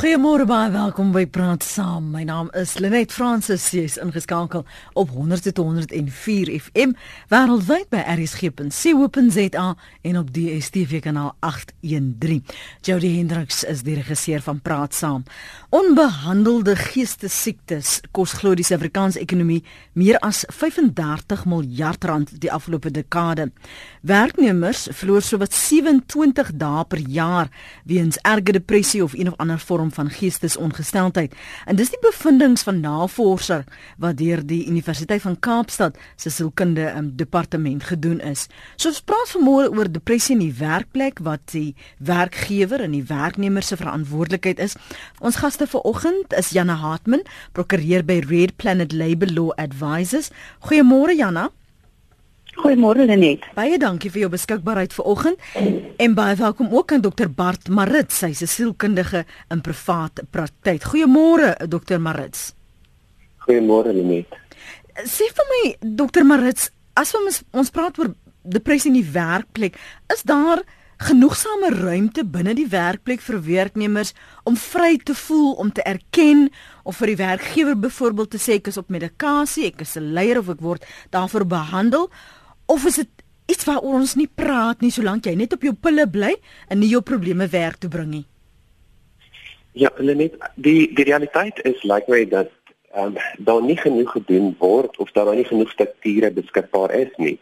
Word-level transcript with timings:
Goeiemôre 0.00 0.46
baie 0.48 0.70
welkom 0.72 1.10
by 1.12 1.26
Praat 1.28 1.60
Saam. 1.60 2.06
My 2.08 2.22
naam 2.24 2.46
is 2.56 2.78
Lenet 2.80 3.12
Fransis. 3.12 3.66
Jy 3.76 3.82
is 3.84 3.98
ingeskakel 4.00 4.62
op 4.96 5.10
100.104 5.12 6.54
FM 6.56 6.94
wêreldwyd 7.28 7.90
by 7.92 8.00
rsg.co.za 8.14 9.66
en 10.08 10.16
op 10.16 10.30
DStv 10.32 11.02
kanaal 11.04 11.34
813. 11.44 12.40
Jody 12.80 13.10
Hendriks 13.18 13.60
is 13.68 13.82
die 13.84 13.98
regisseur 13.98 14.40
van 14.46 14.62
Praat 14.64 14.96
Saam. 14.96 15.26
Onbehandelde 15.68 16.78
geestesiektes 16.80 17.98
kos 18.16 18.38
glo 18.40 18.56
die 18.56 18.64
Suid-Afrikaanse 18.64 19.20
ekonomie 19.20 19.60
meer 19.92 20.16
as 20.24 20.46
35 20.48 21.44
miljard 21.44 22.08
rand 22.08 22.32
die 22.40 22.48
afgelope 22.48 22.88
dekade. 22.88 23.50
Werknemers 24.00 24.88
verloor 24.96 25.28
sowat 25.28 25.52
27 25.52 26.56
dae 26.56 26.88
per 26.88 27.04
jaar 27.04 27.52
weens 27.84 28.16
erge 28.24 28.56
depressie 28.56 29.04
of 29.04 29.12
een 29.12 29.28
of 29.28 29.36
ander 29.36 29.60
vorm 29.60 29.89
van 29.94 30.10
geestesongesteldheid. 30.10 31.34
En 31.66 31.76
dis 31.76 31.90
die 31.90 32.00
bevindinge 32.02 32.62
van 32.64 32.80
navorser 32.80 33.64
wat 33.98 34.18
deur 34.18 34.42
die 34.46 34.66
Universiteit 34.66 35.22
van 35.22 35.38
Kaapstad 35.38 35.98
se 36.16 36.30
sielkunde 36.30 36.88
um, 36.96 37.12
departement 37.16 37.84
gedoen 37.84 38.20
is. 38.20 38.46
So 38.76 38.88
ons 38.88 39.02
praat 39.04 39.34
vanmôre 39.34 39.70
oor 39.74 39.90
depressie 39.92 40.34
in 40.36 40.44
die 40.44 40.56
werkplek 40.58 41.22
wat 41.26 41.52
die 41.52 41.74
werkgewer 41.98 42.82
en 42.84 42.96
die 42.96 43.04
werknemer 43.06 43.62
se 43.62 43.76
verantwoordelikheid 43.76 44.58
is. 44.58 44.76
Ons 45.20 45.40
gaste 45.42 45.66
vanoggend 45.70 46.34
is 46.38 46.52
Janna 46.56 46.78
Hartman, 46.80 47.24
prokureur 47.52 48.04
by 48.04 48.20
Red 48.26 48.56
Planet 48.56 48.92
Labor 48.92 49.30
Law 49.30 49.54
Advisors. 49.56 50.30
Goeiemôre 50.66 51.16
Janna. 51.16 51.50
Goeiemôre 52.58 53.06
Lenet. 53.06 53.44
Baie 53.54 53.78
dankie 53.78 54.10
vir 54.10 54.24
jou 54.24 54.30
beskikbaarheid 54.32 54.94
vanoggend 54.94 55.38
en 56.02 56.14
baie 56.18 56.34
welkom 56.36 56.72
ook 56.74 56.92
aan 56.92 57.04
Dr 57.04 57.28
Bart 57.30 57.68
Marits, 57.68 58.18
sy 58.18 58.30
is 58.34 58.42
'n 58.42 58.46
sielkundige 58.46 59.24
in 59.50 59.60
privaat 59.60 60.20
praktyk. 60.30 60.82
Goeiemôre 60.82 61.54
Dr 61.68 61.98
Marits. 61.98 62.54
Goeiemôre 63.46 63.92
Lenet. 63.94 64.26
Sê 65.04 65.30
vir 65.30 65.46
my 65.52 65.76
Dr 65.80 66.24
Marits, 66.24 66.70
as 66.94 67.14
ons 67.14 67.42
ons 67.52 67.70
praat 67.70 67.98
oor 67.98 68.14
depressie 68.42 68.90
in 68.90 69.00
die 69.02 69.12
werkplek, 69.12 69.76
is 70.12 70.22
daar 70.22 70.62
genoegsame 71.00 71.70
ruimte 71.70 72.24
binne 72.24 72.52
die 72.54 72.68
werkplek 72.68 73.20
vir 73.20 73.40
werknemers 73.40 74.12
om 74.44 74.56
vry 74.56 74.98
te 74.98 75.14
voel 75.14 75.52
om 75.52 75.72
te 75.72 75.82
erken 75.82 76.50
of 76.84 76.96
vir 76.96 77.06
die 77.06 77.16
werkgewer 77.16 77.78
byvoorbeeld 77.78 78.30
te 78.30 78.38
sê 78.38 78.58
ek 78.58 78.68
is 78.68 78.76
op 78.76 78.90
medikasie, 78.92 79.66
ek 79.66 79.80
is 79.80 79.96
'n 79.96 80.12
leier 80.12 80.38
of 80.38 80.50
ek 80.50 80.60
word 80.60 80.84
daarvoor 81.10 81.46
behandel 81.46 82.10
of 82.70 82.86
is 82.86 83.00
dit 83.02 83.24
iets 83.50 83.66
waaroor 83.66 84.00
ons 84.02 84.16
nie 84.18 84.28
praat 84.42 84.82
nie 84.84 84.92
solank 84.94 85.26
jy 85.26 85.34
net 85.38 85.56
op 85.56 85.64
jou 85.66 85.74
pille 85.74 86.06
bly 86.06 86.34
en 86.70 86.80
nie 86.82 86.92
jou 86.92 87.02
probleme 87.02 87.48
werk 87.50 87.80
toe 87.82 87.90
bring 87.90 88.10
nie? 88.14 88.26
Ja, 89.78 89.90
net 89.98 90.38
die 90.54 90.90
die 90.94 91.06
realiteit 91.06 91.60
is 91.66 91.82
like 91.86 92.10
way 92.10 92.26
dat 92.26 92.50
ehm 92.90 93.14
um, 93.14 93.18
daar 93.38 93.62
nie 93.62 93.78
genoeg 93.78 94.10
gedoen 94.10 94.54
word 94.58 94.96
of 94.98 95.10
daar 95.14 95.34
nie 95.34 95.46
genoeg 95.46 95.70
strukture 95.70 96.30
beskikbaar 96.30 96.94
is 96.98 97.12
nie. 97.16 97.36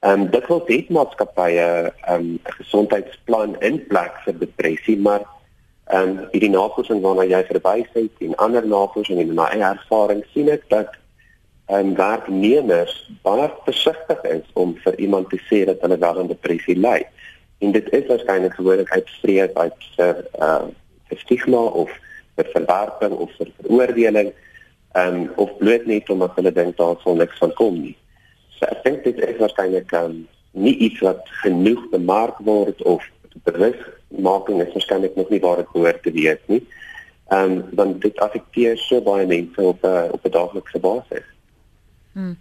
Ehm 0.00 0.20
um, 0.20 0.30
dit 0.30 0.48
wil 0.48 0.64
dit 0.66 0.88
maatskappye 0.90 1.68
ehm, 2.04 2.26
'n 2.26 2.34
um, 2.34 2.40
gesondheidsplan 2.58 3.56
in 3.60 3.80
plek 3.86 4.18
vir 4.24 4.38
depressie, 4.38 4.98
maar 4.98 5.24
ehm 5.86 6.08
um, 6.08 6.28
hierdie 6.32 6.52
navorsing 6.52 7.00
waarna 7.00 7.24
jy 7.24 7.44
verwys 7.48 7.88
het 7.92 8.26
en 8.26 8.36
ander 8.36 8.66
navorsing 8.66 9.20
en 9.20 9.34
my 9.34 9.48
eie 9.52 9.68
ervaring 9.70 10.24
sien 10.32 10.48
ek 10.48 10.68
dat 10.68 11.01
en 11.72 11.94
werknemers 11.96 12.94
baie 13.24 13.48
versigtig 13.64 14.22
is 14.28 14.44
om 14.60 14.74
vir 14.84 14.98
iemand 15.00 15.30
te 15.32 15.38
sê 15.48 15.62
dat 15.68 15.80
hulle 15.80 15.98
wel 15.98 16.18
aan 16.20 16.28
depressie 16.28 16.76
ly. 16.76 16.98
En 17.64 17.72
dit 17.72 17.88
is 17.96 18.06
waarskynlik 18.10 18.58
gewoonlik 18.58 18.90
uit 18.92 19.12
vrees 19.22 19.54
uit 19.54 19.86
vir 19.96 20.24
uh 20.48 20.64
vir 21.12 21.20
stigma 21.20 21.60
of 21.82 21.90
vir 22.36 22.48
verwerping 22.54 23.14
of 23.24 23.32
vir 23.38 23.48
veroordeling 23.60 24.30
um 25.02 25.18
of 25.36 25.56
bloot 25.58 25.88
net 25.88 26.12
omdat 26.12 26.36
hulle 26.36 26.52
dink 26.52 26.76
daar 26.76 27.00
sal 27.04 27.18
niks 27.20 27.40
van 27.40 27.52
kom 27.56 27.80
nie. 27.80 27.96
So 28.58 28.68
ek 28.68 28.84
dink 28.84 29.04
dit 29.08 29.24
is 29.28 29.40
waarskynlik 29.40 29.92
um 29.96 30.22
nie 30.52 30.76
iets 30.88 31.00
wat 31.04 31.28
genoeg 31.40 31.88
bemark 31.92 32.40
word 32.48 32.80
of 32.84 33.04
bewusmaking 33.48 34.64
is 34.64 34.72
waarskynlik 34.76 35.16
nog 35.16 35.32
nie 35.32 35.40
waar 35.44 35.60
dit 35.64 35.72
behoort 35.72 36.02
te 36.04 36.16
wees 36.16 36.48
nie. 36.52 36.64
Um 37.32 37.62
want 37.76 38.00
dit 38.04 38.24
affekteer 38.24 38.80
so 38.88 39.00
baie 39.04 39.28
mense 39.28 39.68
op 39.74 39.84
'n 39.84 40.10
op 40.12 40.24
'n 40.24 40.36
daaglikse 40.40 40.80
basis. 40.80 41.28
Hmm. 42.12 42.36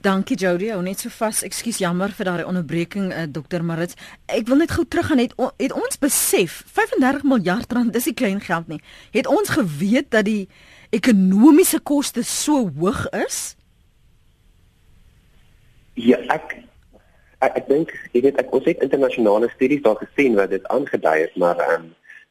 Dankie 0.00 0.36
Jody, 0.36 0.70
ou 0.72 0.80
net 0.82 1.02
so 1.02 1.12
vas. 1.12 1.42
Ekskuus 1.44 1.78
jammer 1.82 2.14
vir 2.16 2.26
daardie 2.30 2.46
onderbreking 2.48 3.10
uh, 3.12 3.26
Dr 3.28 3.62
Marits. 3.62 3.98
Ek 4.32 4.48
wil 4.48 4.62
net 4.62 4.72
gou 4.72 4.86
teruggaan 4.88 5.20
het 5.20 5.34
het 5.60 5.74
ons 5.76 6.00
besef 6.00 6.62
35 6.72 7.26
miljard 7.28 7.72
rand 7.76 7.92
dis 7.92 8.08
nie 8.08 8.16
klein 8.16 8.40
geld 8.40 8.72
nie. 8.72 8.80
Het 9.12 9.28
ons 9.28 9.52
geweet 9.52 10.08
dat 10.16 10.24
die 10.26 10.48
ekonomiese 10.96 11.82
koste 11.84 12.24
so 12.24 12.70
hoog 12.80 13.04
is? 13.20 13.54
Ja, 16.00 16.18
ek 16.32 16.56
ek, 17.44 17.60
ek 17.60 17.68
dink 17.68 17.92
jy 18.14 18.24
weet 18.24 18.40
ek 18.40 18.52
ons 18.56 18.66
het 18.68 18.80
internasionale 18.84 19.52
studies 19.52 19.84
daar 19.84 20.00
gesien 20.00 20.40
wat 20.40 20.50
dit 20.56 20.64
aangedui 20.72 21.18
het, 21.20 21.36
maar 21.36 21.60
ehm 21.66 21.84
um, 21.84 21.90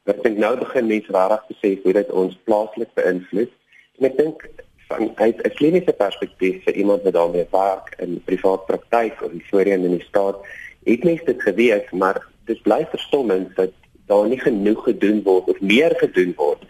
ek 0.10 0.24
dink 0.26 0.40
nou 0.42 0.56
begin 0.58 0.88
mense 0.90 1.14
regtig 1.14 1.50
besef 1.54 1.84
hoe 1.86 1.94
dit 1.94 2.12
ons 2.18 2.38
plaaslik 2.50 2.90
beïnvloed. 2.98 3.52
En 4.00 4.08
ek 4.10 4.16
dink 4.18 4.48
van 4.90 5.12
uit 5.16 5.38
'n 5.42 5.54
kliniese 5.60 5.94
perspektief 5.94 6.64
vir 6.64 6.74
iemand 6.74 7.04
wat 7.04 7.14
daarmee 7.14 7.48
werk 7.52 7.94
in 7.98 8.22
privaat 8.26 8.66
praktyk 8.66 9.22
of 9.22 9.32
voorheen 9.50 9.84
in 9.84 9.98
die 9.98 10.08
staat, 10.08 10.38
het 10.84 11.04
mens 11.04 11.24
dit 11.24 11.42
geweet, 11.42 11.92
maar 11.92 12.26
dit 12.46 12.62
bly 12.62 12.88
verstommend 12.90 13.56
dat 13.56 13.72
daar 14.06 14.28
nie 14.28 14.40
genoeg 14.40 14.84
gedoen 14.84 15.22
word 15.24 15.50
of 15.50 15.60
meer 15.60 15.94
gedoen 15.98 16.34
word 16.36 16.62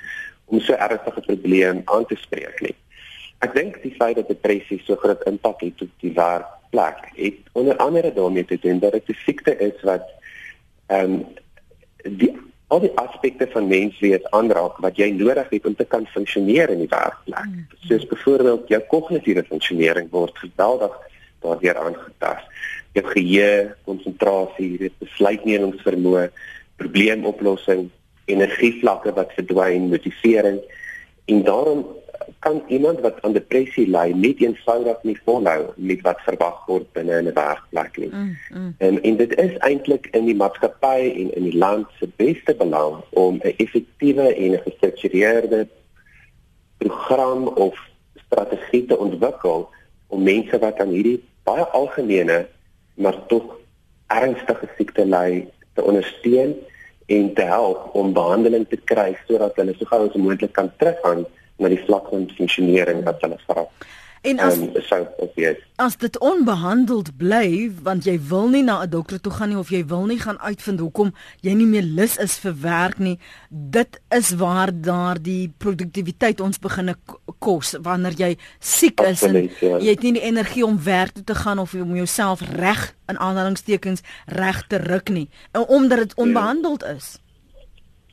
om 0.45 0.59
so 0.59 0.73
ernstige 0.73 1.21
probleem 1.21 1.81
aan 1.85 2.05
te 2.05 2.15
spreek 2.15 2.59
nie. 2.61 2.75
Ek 3.39 3.53
dink 3.55 3.81
die 3.81 3.95
feit 3.95 4.15
dat 4.15 4.27
depressie 4.27 4.81
so 4.83 4.95
groot 4.95 5.23
impak 5.23 5.61
het 5.61 5.81
op 5.81 5.91
die 6.03 6.13
werkplek, 6.13 6.99
het 7.15 7.39
onder 7.51 7.77
andere 7.77 8.13
daarmee 8.13 8.45
te 8.45 8.59
doen 8.61 8.79
dat 8.79 8.91
dit 8.91 9.09
'n 9.09 9.19
siekte 9.25 9.57
is 9.57 9.81
wat 9.81 10.05
ehm 10.87 11.13
um, 11.13 11.25
die 12.03 12.35
al 12.69 12.83
die 12.83 12.91
aspekte 13.01 13.47
van 13.49 13.67
menswees 13.67 14.25
aanraak 14.37 14.77
wat 14.83 14.97
jy 15.01 15.09
nodig 15.17 15.47
het 15.49 15.65
om 15.65 15.75
te 15.75 15.85
kan 15.89 16.05
funksioneer 16.13 16.69
in 16.69 16.83
die 16.83 16.91
werkplek. 16.91 17.47
Mm. 17.49 17.65
Soos 17.89 18.05
byvoorbeeld 18.11 18.69
jou 18.69 18.81
kognitiewe 18.91 19.43
funksionering 19.47 20.09
word 20.13 20.37
geweldig 20.37 20.93
daardeur 21.41 21.79
aangetast. 21.81 22.45
Jou 22.93 23.05
geheue, 23.07 23.75
konsentrasie, 23.89 24.91
besluitnemingsvermoë, 25.01 26.27
probleemoplossing, 26.81 27.87
energievlakke 28.29 29.15
wat 29.17 29.33
verdwyn, 29.37 29.89
motivering 29.89 30.61
en 31.29 31.43
daarom 31.47 31.85
kan 32.39 32.61
iemand 32.67 32.99
wat 32.99 33.21
aan 33.21 33.33
depressie 33.33 33.87
ly 33.87 34.11
net 34.15 34.41
eenvoudig 34.41 35.03
nie 35.03 35.17
volhou 35.25 35.73
met 35.75 36.01
wat 36.01 36.21
verwag 36.27 36.65
word 36.67 36.87
binne 36.93 37.21
'n 37.21 37.33
werkplek 37.33 37.97
nie. 37.97 38.09
Mm, 38.11 38.37
mm. 38.53 38.73
En 38.77 39.01
en 39.03 39.17
dit 39.17 39.35
is 39.37 39.57
eintlik 39.57 40.07
in 40.11 40.25
die 40.25 40.35
maatskappy 40.35 40.99
en 41.15 41.35
in 41.35 41.43
die 41.43 41.57
land 41.57 41.87
se 41.99 42.09
beste 42.15 42.55
belang 42.55 43.03
om 43.09 43.39
'n 43.43 43.53
effektiewe 43.57 44.35
en 44.35 44.61
gestruktureerde 44.65 45.67
program 46.77 47.47
of 47.47 47.75
strategie 48.25 48.85
te 48.85 48.97
ontwikkel 48.97 49.69
om 50.07 50.23
mense 50.23 50.59
wat 50.59 50.79
aan 50.79 50.93
hierdie 50.95 51.23
baie 51.43 51.65
algemene 51.65 52.47
maar 52.93 53.25
tog 53.27 53.57
ernstige 54.07 54.69
siekte 54.77 55.05
ly 55.05 55.47
te 55.73 55.83
ondersteun 55.83 56.55
en 57.05 57.33
te 57.33 57.41
help 57.41 57.89
om 57.93 58.13
behandeling 58.13 58.65
te 58.69 58.77
kry 58.91 59.17
sodat 59.27 59.55
hulle 59.55 59.73
so 59.77 59.85
gou 59.85 60.01
as 60.07 60.15
moontlik 60.15 60.53
kan 60.57 60.71
teruggaan 60.77 61.25
na 61.59 61.71
die 61.71 61.83
vlak 61.85 62.09
van 62.09 62.29
funksionering 62.37 63.03
wat 63.07 63.21
hulle 63.21 63.39
vra. 63.47 63.67
En 64.21 64.39
as 64.39 64.57
um, 64.57 64.71
so 64.81 65.07
obvious. 65.17 65.57
As 65.75 65.97
dit 65.97 66.17
onbehandeld 66.19 67.17
bly 67.17 67.71
want 67.83 68.03
jy 68.03 68.17
wil 68.27 68.49
nie 68.51 68.63
na 68.63 68.83
'n 68.83 68.89
dokter 68.89 69.21
toe 69.21 69.31
gaan 69.31 69.49
nie 69.49 69.57
of 69.57 69.69
jy 69.69 69.85
wil 69.85 70.05
nie 70.05 70.19
gaan 70.19 70.39
uitvind 70.39 70.79
hoekom 70.79 71.13
jy 71.41 71.53
nie 71.53 71.65
meer 71.65 71.83
lus 71.83 72.17
is 72.17 72.35
vir 72.37 72.55
werk 72.61 72.97
nie, 72.99 73.19
dit 73.49 74.01
is 74.09 74.35
waar 74.35 74.71
daar 74.81 75.21
die 75.21 75.53
produktiwiteit 75.57 76.41
ons 76.41 76.59
begin 76.59 76.95
kos 77.39 77.75
wanneer 77.81 78.11
jy 78.11 78.37
siek 78.59 78.99
is 78.99 79.23
Absoluut, 79.23 79.51
en 79.61 79.67
ja. 79.67 79.77
jy 79.79 79.89
het 79.89 80.03
nie 80.03 80.13
die 80.13 80.27
energie 80.27 80.65
om 80.65 80.83
werk 80.83 81.11
toe 81.11 81.23
te 81.23 81.35
gaan 81.35 81.59
of 81.59 81.73
om 81.73 81.95
jouself 81.95 82.41
reg 82.41 82.95
in 83.07 83.17
aanhalingstekens 83.17 84.01
reg 84.25 84.67
te 84.67 84.77
ruk 84.77 85.09
nie, 85.09 85.29
omdat 85.53 85.97
dit 85.97 86.13
ja. 86.15 86.23
onbehandeld 86.23 86.81
ja. 86.83 87.19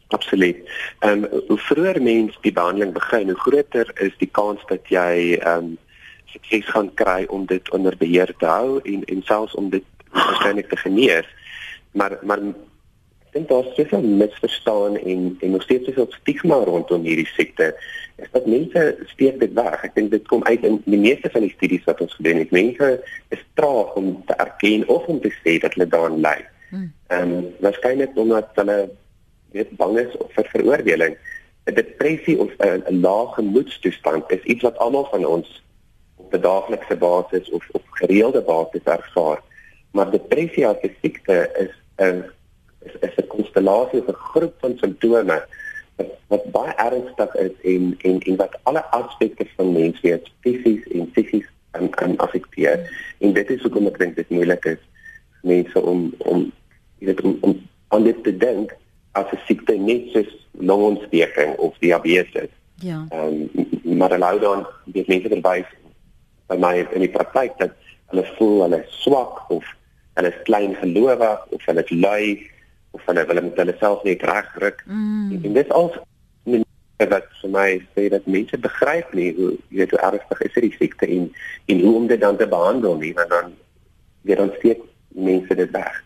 Is. 0.08 0.14
Absoluut. 0.14 0.56
Ehm 0.98 1.24
um, 1.24 1.42
hoe 1.46 1.58
vroeër 1.58 2.02
mens 2.02 2.38
die 2.40 2.52
behandeling 2.52 2.92
begin, 2.92 3.28
hoe 3.28 3.40
groter 3.40 3.90
is 4.00 4.14
die 4.18 4.30
kans 4.30 4.60
dat 4.66 4.88
jy 4.88 5.38
ehm 5.40 5.64
um, 5.64 5.78
sukses 6.24 6.68
gaan 6.68 6.94
kry 6.94 7.24
om 7.28 7.46
dit 7.46 7.70
onder 7.70 7.96
beheer 7.96 8.34
te 8.38 8.46
hou 8.46 8.80
en 8.82 9.04
en 9.04 9.22
selfs 9.22 9.54
om 9.54 9.70
dit 9.70 9.84
waarskynlik 10.12 10.68
te 10.68 10.76
genees. 10.76 11.26
Maar 11.92 12.18
maar 12.22 12.38
ek 12.38 13.32
dink 13.32 13.48
daar's 13.48 13.74
soveel 13.74 14.02
misverstaan 14.02 14.96
en 14.96 15.36
en 15.40 15.50
nog 15.50 15.62
steeds 15.62 15.84
soveel 15.84 16.06
stigma 16.20 16.54
rondom 16.54 17.02
hierdie 17.02 17.30
siekte. 17.34 17.74
Is 18.16 18.30
dat 18.32 18.46
mense 18.46 18.96
steek 19.04 19.40
dit 19.40 19.52
weg. 19.52 19.82
Ek 19.84 19.94
dink 19.94 20.10
dit 20.10 20.28
kom 20.28 20.44
uit 20.44 20.64
in 20.64 20.78
die 20.84 21.00
meeste 21.00 21.30
van 21.30 21.44
die 21.44 21.52
studies 21.56 21.84
wat 21.84 22.00
ons 22.00 22.14
gedoen 22.14 22.38
het. 22.44 22.50
Mense 22.50 23.02
is 23.28 23.42
traag 23.54 23.94
om 23.94 24.24
te 24.26 24.34
erken 24.34 24.88
of 24.88 25.04
om 25.06 25.20
te 25.20 25.34
sê 25.42 25.58
dat 25.58 25.74
hulle 25.74 25.88
daaraan 25.88 26.20
ly. 26.20 26.38
Hmm. 26.70 26.92
Ehm 27.06 27.32
um, 27.32 27.50
waarskynlik 27.60 28.16
omdat 28.16 28.54
hulle 28.54 28.78
weet 29.56 29.76
bang 29.76 29.98
is 29.98 30.14
vir 30.36 30.48
veroordeling. 30.54 31.16
'n 31.66 31.74
Depressie 31.74 32.38
of 32.38 32.50
'n 32.58 33.00
lae 33.00 33.26
gemoedstoestand 33.34 34.30
is 34.30 34.42
iets 34.42 34.62
wat 34.62 34.78
almal 34.78 35.08
van 35.10 35.24
ons 35.26 35.62
op 36.16 36.34
'n 36.34 36.40
daaglikse 36.40 36.96
basis 36.96 37.50
of 37.50 37.68
op 37.72 37.84
gereelde 37.90 38.42
basis 38.42 38.82
ervaar. 38.84 39.40
Maar 39.90 40.10
depressie 40.10 40.66
as 40.66 40.80
'n 40.82 40.96
siekte 41.02 41.50
is 41.64 41.72
'n 41.96 42.24
is, 42.86 42.94
is 43.00 43.16
'n 43.16 43.26
konstellasie 43.26 44.00
of 44.00 44.08
'n 44.08 44.22
groep 44.30 44.54
van 44.58 44.78
simptome 44.78 45.46
wat, 45.96 46.10
wat 46.26 46.50
baie 46.50 46.74
ernstig 46.74 47.34
is 47.34 47.54
en 47.62 47.94
en 47.98 48.20
en 48.20 48.36
wat 48.36 48.58
alle 48.62 48.84
aspekte 48.84 49.46
van 49.56 49.72
menswees 49.72 50.32
fisies 50.40 50.84
en 50.86 51.10
psigies 51.10 51.48
kan 51.70 51.90
kan 51.90 52.16
affekteer. 52.16 52.76
En 53.18 53.32
dit 53.32 53.50
is 53.50 53.62
hoekom 53.62 53.86
ek 53.86 53.98
dink 53.98 54.16
dit 54.16 54.28
moeilik 54.28 54.64
is 54.64 54.82
mense 55.42 55.82
om 55.82 56.14
om 56.18 56.52
jy 56.98 57.06
weet 57.06 57.20
om, 57.20 57.38
om 57.40 57.68
aan 57.88 58.02
dit 58.02 58.22
te 58.24 58.36
dink 58.36 58.76
as 59.20 59.32
'n 59.32 59.40
siekte 59.46 59.76
net 59.78 60.10
soos 60.12 60.30
longontsteking 60.70 61.56
of 61.56 61.74
diabetes. 61.80 62.52
Ja. 62.74 63.06
Ehm 63.10 63.48
um, 63.54 63.98
maar 63.98 64.10
hulle 64.10 64.24
hou 64.24 64.40
dan 64.40 64.66
die 64.84 65.04
mense 65.06 65.28
verwys 65.28 65.68
by 66.50 66.56
my 66.56 66.74
in 66.92 67.04
die 67.04 67.14
praktyk 67.16 67.56
dat 67.58 67.72
hulle 68.12 68.26
voel 68.36 68.62
hulle 68.62 68.82
is 68.84 69.00
swak 69.02 69.50
of 69.50 69.64
hulle 70.18 70.28
is 70.32 70.42
klein 70.48 70.74
gelowig 70.82 71.46
of 71.54 71.64
hulle 71.68 71.84
is 71.84 71.90
lui 71.90 72.50
of 72.90 73.00
hulle 73.08 73.26
wil 73.26 73.42
met 73.42 73.56
hulle 73.56 73.76
self 73.80 74.04
nie 74.04 74.18
regdruk. 74.20 74.84
Mm. 74.86 75.40
En 75.44 75.52
dit 75.52 75.72
al 75.72 75.90
wat 77.04 77.28
vir 77.42 77.50
my 77.52 77.68
sê 77.94 78.08
dat 78.08 78.26
mense 78.26 78.56
begryp 78.56 79.12
nie 79.12 79.28
hoe 79.36 79.50
jy 79.68 79.82
weet 79.82 79.92
hoe 79.92 80.00
ernstig 80.08 80.40
is 80.46 80.54
hierdie 80.56 80.76
siekte 80.78 81.06
en 81.06 81.26
en 81.72 81.80
hoe 81.84 81.94
om 81.98 82.06
dit 82.08 82.20
dan 82.20 82.36
te 82.40 82.46
behandel 82.48 82.96
nie 82.96 83.12
want 83.18 83.30
dan 83.30 83.52
weer 84.22 84.40
dan 84.40 84.52
steek 84.58 84.80
mense 85.08 85.54
dit 85.54 85.70
weg. 85.70 86.02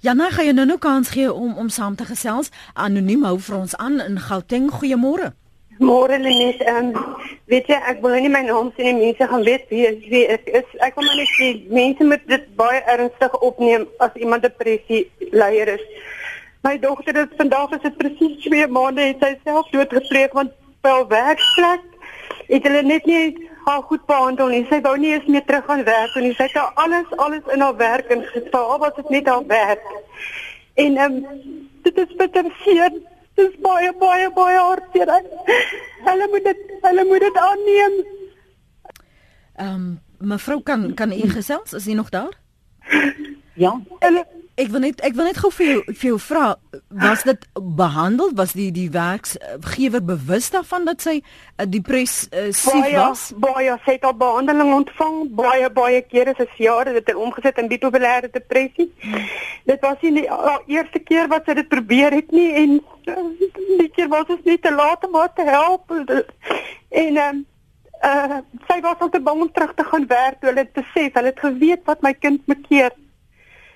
Ja, 0.00 0.12
nou 0.12 0.30
gaan 0.30 0.46
jy 0.46 0.52
nou 0.52 0.66
nou 0.66 0.78
kans 0.78 1.10
gee 1.14 1.32
om 1.32 1.56
om 1.58 1.68
saam 1.68 1.96
te 1.96 2.04
gesels. 2.04 2.50
Anoniem 2.74 3.24
hou 3.24 3.38
vir 3.38 3.56
ons 3.56 3.76
aan 3.76 4.00
in 4.00 4.18
Gauteng. 4.18 4.70
Goeiemôre. 4.70 5.32
Môre 5.78 6.18
Lenet, 6.18 6.60
ehm 6.62 6.92
um, 6.94 7.14
weet 7.50 7.66
jy 7.66 7.78
ek 7.90 8.02
wil 8.02 8.14
nie 8.22 8.30
my 8.30 8.44
naam 8.46 8.68
sê 8.76 8.92
nie, 8.92 9.08
mense 9.10 9.26
gaan 9.26 9.42
weet 9.42 9.64
wie 9.74 9.86
is 9.88 10.04
wie 10.10 10.22
ek 10.30 10.46
is. 10.60 10.68
Ek 10.86 10.94
kom 10.94 11.08
net 11.08 11.32
sê 11.34 11.48
mense 11.66 12.06
moet 12.06 12.22
dit 12.30 12.44
baie 12.56 12.78
ernstig 12.94 13.34
opneem 13.40 13.88
as 13.98 14.14
iemand 14.14 14.46
depressie 14.46 15.08
leier 15.32 15.72
is. 15.74 15.82
My 16.62 16.78
dogter 16.78 17.18
het 17.18 17.34
vandag 17.36 17.74
is 17.74 17.82
dit 17.82 17.96
presies 17.98 18.38
2 18.46 18.68
maande 18.70 19.02
het 19.08 19.24
sy 19.24 19.32
self 19.42 19.66
doodgepleeg 19.74 20.38
want 20.38 20.54
by 20.86 20.94
haar 20.94 21.10
werkplek 21.10 21.82
het 22.52 22.68
hulle 22.68 22.82
net 22.86 23.10
nie 23.10 23.43
haar 23.64 23.82
goed 23.82 24.06
behandel 24.06 24.52
nie. 24.52 24.66
Sy 24.68 24.80
wou 24.84 24.96
nie 24.98 25.12
eens 25.12 25.26
meer 25.26 25.44
terug 25.44 25.64
gaan 25.64 25.84
werk 25.84 26.14
nie. 26.20 26.34
Sy 26.34 26.48
het 26.52 26.78
alles 26.84 27.16
alles 27.16 27.52
in 27.54 27.60
haar 27.60 27.76
werk 27.76 28.12
ingestel, 28.12 28.78
was 28.78 28.94
dit 28.96 29.08
net 29.08 29.28
haar 29.28 29.46
werk. 29.46 29.90
En 30.74 30.96
ehm 30.96 31.18
um, 31.24 31.68
dit 31.82 31.98
is 31.98 32.16
bitter 32.16 32.48
seer 32.64 32.94
Dis 33.34 33.54
baie 33.62 33.90
baie 33.98 34.28
baie 34.34 34.58
hartseer. 34.58 35.10
Hulle 36.06 36.26
moet 36.30 36.44
dit 36.46 36.60
hulle 36.84 37.04
moet 37.08 37.24
dit 37.26 37.38
aanneem. 37.42 37.96
Ehm 39.54 39.74
um, 39.74 39.86
mevrou 40.18 40.60
kan 40.62 40.94
kan 40.94 41.12
u 41.12 41.28
gesels? 41.30 41.72
Is 41.72 41.86
u 41.86 41.92
nog 41.92 42.08
daar? 42.08 42.38
Ja. 43.54 43.80
Hulle 43.98 44.26
Ek 44.54 44.68
wil 44.70 44.84
net 44.84 45.00
ek 45.02 45.16
wil 45.18 45.26
net 45.26 45.38
gou 45.42 45.50
vir 45.50 45.66
jou 45.66 45.80
vir 45.88 46.06
jou 46.12 46.18
vra 46.22 46.44
was 47.02 47.24
dit 47.26 47.46
behandel 47.78 48.30
was 48.38 48.52
die 48.54 48.68
die 48.74 48.86
werkgewer 48.94 50.02
bewus 50.04 50.46
daarvan 50.54 50.86
dat 50.86 51.02
sy 51.02 51.16
uh, 51.18 51.66
depressief 51.66 52.30
uh, 52.70 52.92
was? 52.94 53.24
baie 53.42 53.74
sy 53.82 53.96
het 53.96 54.06
al 54.06 54.14
behandeling 54.20 54.70
ontvang. 54.76 55.16
Baie 55.34 55.70
baie 55.74 56.04
kere 56.06 56.36
sy 56.38 56.46
jare 56.62 56.94
dit 56.94 57.02
het 57.02 57.18
omgesit 57.18 57.58
in 57.58 57.72
bipolêre 57.72 58.30
depressie. 58.30 58.92
Hmm. 59.02 59.26
dit 59.66 59.82
was 59.82 60.06
nie 60.06 60.14
die 60.20 60.26
uh, 60.30 60.56
eerste 60.70 61.02
keer 61.02 61.26
wat 61.34 61.50
sy 61.50 61.58
dit 61.58 61.68
probeer 61.74 62.14
het 62.14 62.30
nie 62.30 62.50
en 62.62 62.78
uh, 63.10 63.26
die 63.82 63.90
keer 63.96 64.12
was 64.12 64.30
dit 64.30 64.52
net 64.52 64.62
te 64.62 64.74
laat 64.74 65.02
om 65.08 65.18
haar 65.18 65.34
te 65.34 65.50
help. 65.50 65.90
En 66.94 67.22
um, 67.26 67.46
uh, 68.06 68.42
sy 68.70 68.78
was 68.86 69.02
al 69.02 69.10
te 69.10 69.18
bang 69.18 69.48
om 69.48 69.50
terug 69.50 69.74
te 69.74 69.90
gaan 69.90 70.06
werk. 70.06 70.38
Toe 70.38 70.52
hulle 70.52 70.70
besef 70.78 71.18
hulle 71.18 71.34
het 71.34 71.42
geweet 71.42 71.82
wat 71.90 72.06
my 72.06 72.14
kind 72.14 72.46
moet 72.46 72.62
keer 72.70 72.94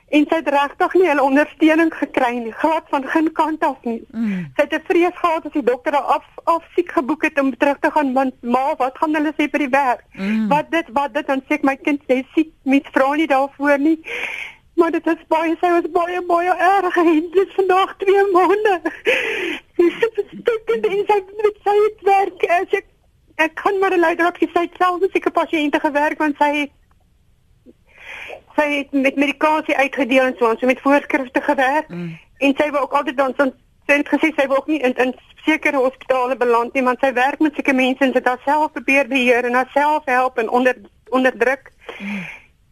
en 0.08 0.24
sy 0.28 0.36
het 0.40 0.48
regtig 0.48 0.94
nie 0.96 1.08
hulle 1.08 1.22
ondersteuning 1.22 1.90
gekry 1.94 2.30
nie, 2.38 2.52
glad 2.62 2.86
van 2.92 3.04
geen 3.12 3.32
kant 3.32 3.64
af 3.64 3.76
nie. 3.84 4.00
Mm. 4.10 4.46
Sy 4.56 4.64
het 4.64 4.74
'n 4.74 4.86
vrees 4.88 5.16
gehad 5.20 5.46
as 5.46 5.52
die 5.52 5.62
dokter 5.62 5.92
haar 5.92 6.10
af 6.16 6.24
af 6.44 6.64
siek 6.74 6.92
geboek 6.92 7.22
het 7.22 7.40
om 7.40 7.56
terug 7.56 7.78
te 7.78 7.90
gaan, 7.90 8.12
want 8.12 8.34
ma, 8.42 8.74
wat 8.76 8.98
gaan 8.98 9.14
hulle 9.14 9.32
sê 9.36 9.50
by 9.50 9.58
die 9.58 9.68
werk? 9.68 10.04
Mm. 10.12 10.48
Wat 10.48 10.70
dit 10.70 10.86
wat 10.92 11.14
dit 11.14 11.26
dan 11.26 11.42
sê 11.48 11.58
ek 11.58 11.62
my 11.62 11.76
kind 11.76 12.00
sê 12.08 12.24
siek, 12.34 12.52
met 12.62 12.86
vra 12.92 13.14
nie 13.14 13.26
daarvoor 13.26 13.78
nie. 13.78 14.00
Maar 14.74 14.90
dit 14.90 15.06
is 15.06 15.26
baie 15.28 15.56
sy 15.60 15.70
was 15.74 15.90
baie 15.90 16.22
baie 16.22 16.54
erg 16.56 16.96
en 16.96 17.30
dit 17.32 17.46
is 17.46 17.54
vandag 17.54 17.96
2 17.96 18.30
maande. 18.32 18.80
Sy 19.76 19.84
is 19.86 20.30
stukkend 20.40 20.86
en 20.86 21.04
sy 21.06 21.18
met 21.42 21.56
sy 21.64 21.76
werk. 22.02 22.42
Ek 22.42 22.84
ek 23.36 23.54
kan 23.54 23.78
maar 23.78 23.96
leider 23.96 24.26
op 24.26 24.38
sy 24.38 24.68
self 24.78 25.02
as 25.02 25.14
ek 25.14 25.26
'n 25.26 25.32
pasiënte 25.32 25.80
gewerk 25.80 26.18
want 26.18 26.36
sy 26.38 26.50
het 26.56 26.70
sy 28.56 28.68
het 28.74 28.92
met 28.92 29.16
medikasie 29.16 29.76
uitgedeel 29.76 30.24
en 30.24 30.36
so 30.38 30.50
ons 30.50 30.60
het 30.60 30.70
met 30.70 30.80
voorskrifte 30.80 31.40
gewerk 31.40 31.88
mm. 31.88 32.18
en 32.38 32.54
sy 32.58 32.70
wou 32.70 32.82
ook 32.82 32.96
altyd 33.00 33.16
dan 33.16 33.34
so 33.36 33.50
sent 33.88 34.08
gesê 34.08 34.32
sy 34.36 34.46
wou 34.46 34.58
ook 34.58 34.70
nie 34.72 34.80
in 34.84 34.94
in 35.04 35.14
sekere 35.44 35.80
hospitale 35.80 36.36
beland 36.36 36.74
nie 36.74 36.84
want 36.84 37.00
sy 37.00 37.12
werk 37.16 37.40
met 37.40 37.54
sulke 37.54 37.72
mense 37.72 38.04
en 38.04 38.12
sy 38.12 38.20
het 38.20 38.30
haarself 38.32 38.72
probeer 38.72 39.08
beheer 39.08 39.48
en 39.48 39.56
haarself 39.60 40.04
help 40.04 40.38
en 40.38 40.50
onder 40.50 40.76
onderdruk. 41.10 41.72
Mm. 41.98 42.24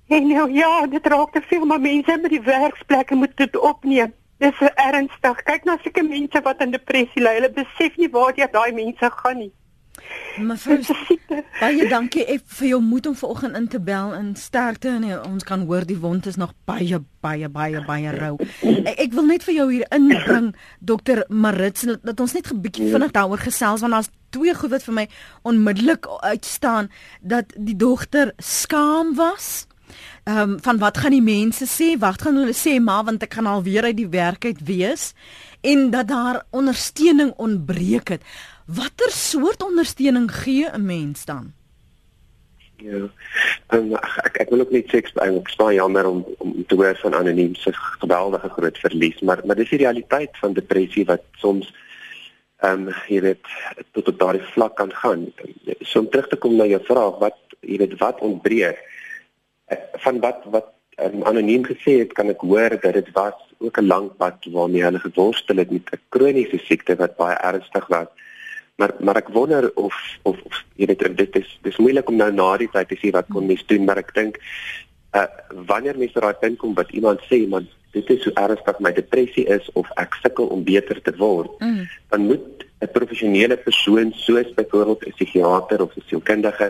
En 0.06 0.26
nou 0.28 0.52
ja, 0.52 0.86
dit 0.86 1.06
raak 1.06 1.32
te 1.32 1.42
veel 1.46 1.64
maar 1.64 1.80
mense 1.80 2.18
by 2.22 2.28
die 2.28 2.42
werksplekke 2.42 3.14
moet 3.14 3.36
dit 3.36 3.56
opneem. 3.58 4.12
Dis 4.38 4.58
ernstig. 4.60 5.42
Kyk 5.48 5.64
na 5.64 5.78
sulke 5.82 6.02
mense 6.04 6.42
wat 6.44 6.60
in 6.62 6.74
depressie 6.74 7.22
ly. 7.22 7.38
Hulle 7.38 7.50
besef 7.56 7.96
nie 7.96 8.10
waar 8.12 8.36
jy 8.36 8.46
daai 8.52 8.72
mense 8.76 9.10
gaan 9.22 9.40
nie. 9.40 9.52
Mevrou, 10.36 10.76
baie 11.62 11.86
dankie 11.88 12.24
ek 12.28 12.42
vir 12.58 12.68
jou 12.68 12.80
moed 12.84 13.06
om 13.08 13.14
vanoggend 13.16 13.56
in 13.56 13.68
te 13.72 13.80
bel 13.80 14.12
en 14.16 14.34
sterkte 14.36 14.90
en 14.92 15.06
ons 15.24 15.46
kan 15.48 15.62
hoor 15.68 15.86
die 15.88 15.96
wond 16.00 16.26
is 16.28 16.36
nog 16.36 16.52
baie 16.68 17.00
baie 17.24 17.48
baie 17.48 17.80
baie 17.86 18.12
rou. 18.18 18.34
Ek, 18.60 18.98
ek 19.06 19.14
wil 19.16 19.30
net 19.30 19.46
vir 19.46 19.56
jou 19.56 19.68
hier 19.72 19.86
inbring 19.96 20.52
dokter 20.80 21.24
Marits 21.28 21.86
dat 21.88 22.20
ons 22.20 22.36
net 22.36 22.52
'n 22.52 22.60
bietjie 22.60 22.90
vinnig 22.92 23.14
daaroor 23.16 23.40
gesels 23.40 23.80
want 23.80 23.96
daar's 23.96 24.12
twee 24.30 24.54
goed 24.54 24.70
wat 24.70 24.84
vir 24.84 24.94
my 24.94 25.06
onmiddellik 25.42 26.06
uitstaan 26.20 26.90
dat 27.22 27.52
die 27.56 27.76
dogter 27.76 28.34
skaam 28.38 29.14
was. 29.16 29.66
Ehm 30.24 30.38
um, 30.38 30.56
van 30.60 30.78
wat 30.78 30.98
gaan 30.98 31.14
die 31.14 31.22
mense 31.22 31.64
sê? 31.64 31.96
Wat 31.98 32.22
gaan 32.22 32.36
hulle 32.36 32.52
sê 32.52 32.80
maar 32.82 33.04
want 33.04 33.22
ek 33.22 33.34
gaan 33.34 33.46
alweer 33.46 33.84
uit 33.84 33.96
die 33.96 34.10
werk 34.10 34.44
uit 34.44 34.60
wees 34.66 35.14
en 35.60 35.90
dat 35.90 36.08
daar 36.08 36.42
ondersteuning 36.50 37.32
ontbreek 37.36 38.08
het. 38.08 38.22
Watter 38.66 39.10
soort 39.10 39.62
ondersteuning 39.62 40.30
gee 40.32 40.66
'n 40.70 40.84
mens 40.84 41.24
dan? 41.24 41.52
Ja. 42.76 43.08
Um, 43.72 43.94
ek 43.96 44.36
ek 44.42 44.50
wil 44.50 44.60
ook 44.60 44.70
net 44.70 44.90
sê 44.90 44.98
ek 45.00 45.08
ek 45.16 45.48
spaar 45.48 45.72
jammer 45.72 46.06
om 46.06 46.24
om 46.38 46.66
te 46.66 46.74
hoor 46.74 46.98
van 47.02 47.14
anoniem 47.14 47.54
se 47.54 47.72
geweldige 47.72 48.48
groot 48.48 48.78
verlies, 48.78 49.20
maar 49.20 49.40
maar 49.44 49.56
dis 49.56 49.70
die 49.70 49.78
realiteit 49.78 50.36
van 50.42 50.52
depressie 50.52 51.04
wat 51.04 51.22
soms 51.38 51.72
ehm 52.60 52.88
um, 52.88 52.94
jy 53.08 53.20
weet 53.20 53.46
tot 53.92 54.08
op 54.08 54.18
daardie 54.18 54.52
vlak 54.52 54.76
kan 54.76 54.92
gaan. 54.92 55.32
So 55.80 56.00
om 56.00 56.10
terug 56.10 56.28
te 56.28 56.36
kom 56.36 56.56
na 56.56 56.66
jou 56.66 56.82
vraag, 56.84 57.18
wat 57.18 57.38
jy 57.60 57.78
weet 57.78 57.98
wat 57.98 58.20
ontbreek 58.20 58.82
van 60.04 60.20
wat 60.20 60.44
wat 60.44 60.68
um, 60.98 61.22
anoniem 61.22 61.64
gesê 61.64 61.98
het, 62.02 62.12
kan 62.12 62.28
ek 62.28 62.42
hoor 62.42 62.76
dat 62.82 62.92
dit 62.98 63.10
was 63.14 63.38
ook 63.58 63.78
'n 63.78 63.86
lang 63.86 64.10
pad 64.16 64.36
waarmee 64.50 64.82
hulle 64.82 64.98
geworstel 64.98 65.56
het 65.56 65.70
met 65.70 65.90
'n 65.92 66.00
kroniese 66.08 66.58
siekte 66.58 66.96
wat 66.96 67.16
baie 67.16 67.36
ernstig 67.36 67.86
was 67.86 68.10
maar 68.76 68.94
maar 69.00 69.16
ek 69.16 69.28
wonder 69.32 69.70
of 69.74 69.96
of, 70.22 70.36
of 70.42 70.64
jy 70.76 70.86
weet 70.90 71.16
dit 71.16 71.36
is 71.40 71.58
dis 71.64 71.78
moeilik 71.80 72.08
om 72.08 72.18
nou 72.20 72.28
na 72.32 72.48
die 72.60 72.68
tyd 72.72 72.88
te 72.92 72.98
sê 73.00 73.12
wat 73.14 73.28
kon 73.32 73.48
mens 73.48 73.64
doen 73.70 73.84
maar 73.88 74.00
ek 74.02 74.12
dink 74.16 74.36
uh, 75.16 75.26
wanneer 75.70 75.98
mens 76.00 76.16
raai 76.20 76.36
punt 76.40 76.58
kom 76.60 76.74
wat 76.76 76.92
iemand 76.92 77.22
sê 77.30 77.42
maar 77.48 77.64
dit 77.96 78.10
is 78.12 78.20
so 78.24 78.34
ernstig 78.36 78.82
my 78.84 78.92
depressie 78.92 79.46
is 79.56 79.70
of 79.80 79.88
ek 80.02 80.18
sukkel 80.20 80.50
om 80.52 80.64
beter 80.64 81.00
te 81.00 81.14
word 81.20 81.52
mm. 81.64 81.86
dan 82.12 82.26
moet 82.32 82.66
'n 82.84 82.92
professionele 82.92 83.56
persoon 83.56 84.12
soos 84.24 84.52
byvoorbeeld 84.58 85.06
'n 85.06 85.16
psigiater 85.16 85.82
of 85.82 85.96
'n 85.96 86.04
sielkundige 86.08 86.68